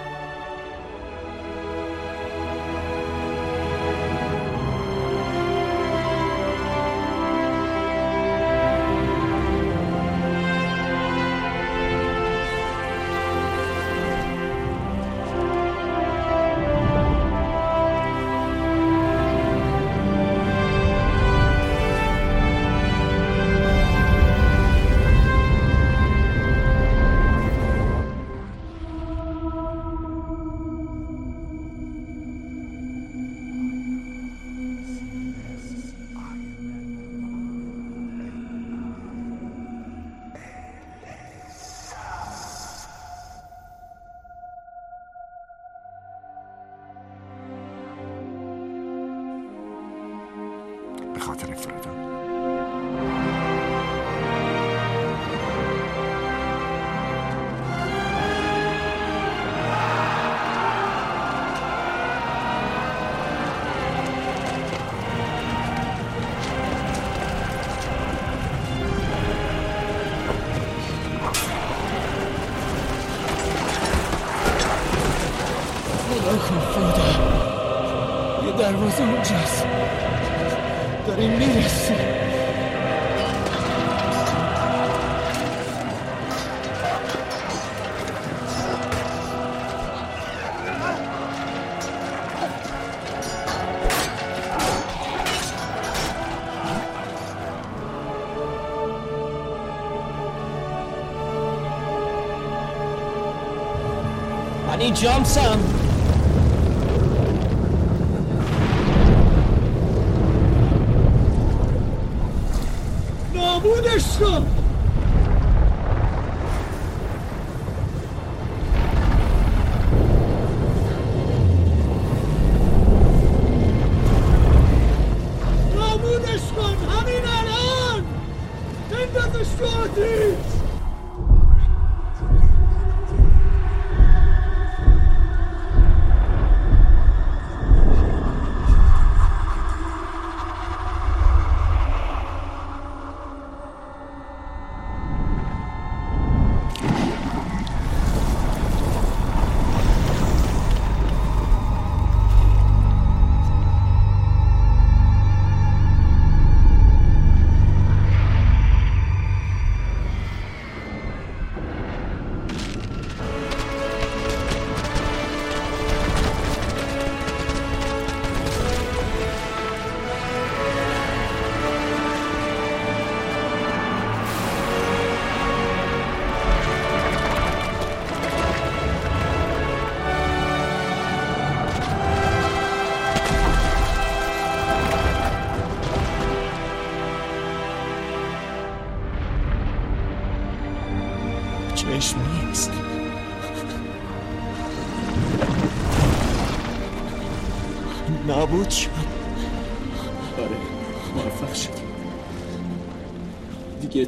من 104.98 105.04
اینجامسم 105.04 105.77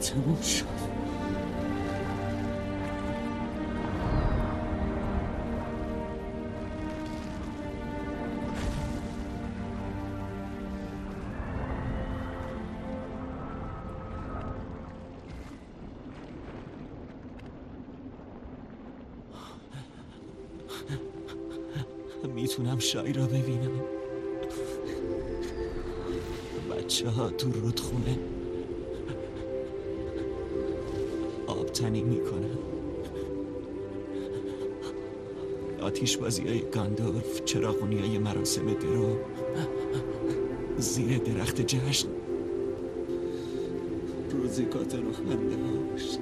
تموم 0.10 0.42
شد. 0.42 0.66
می‌تونم 22.36 22.80
شایی 22.80 23.14
را 23.14 23.26
ببینم. 23.26 23.72
بچه 26.72 27.10
ها 27.10 27.30
تو 27.30 27.52
رودخونه 27.52 28.39
آب 31.80 31.86
تنی 31.86 32.02
می‌کنن. 32.02 32.58
آتیش 35.82 36.18
بازی 36.18 36.48
های 36.48 36.62
گاندورف 36.62 37.44
چراغونی 37.46 38.00
های 38.00 38.18
مراسم 38.18 38.74
درو 38.74 39.18
زیر 40.78 41.18
درخت 41.18 41.62
جشن. 41.62 42.08
روزیکات 44.32 44.96
رو 44.96 45.14
خنده 45.14 45.56
هاش. 45.92 46.18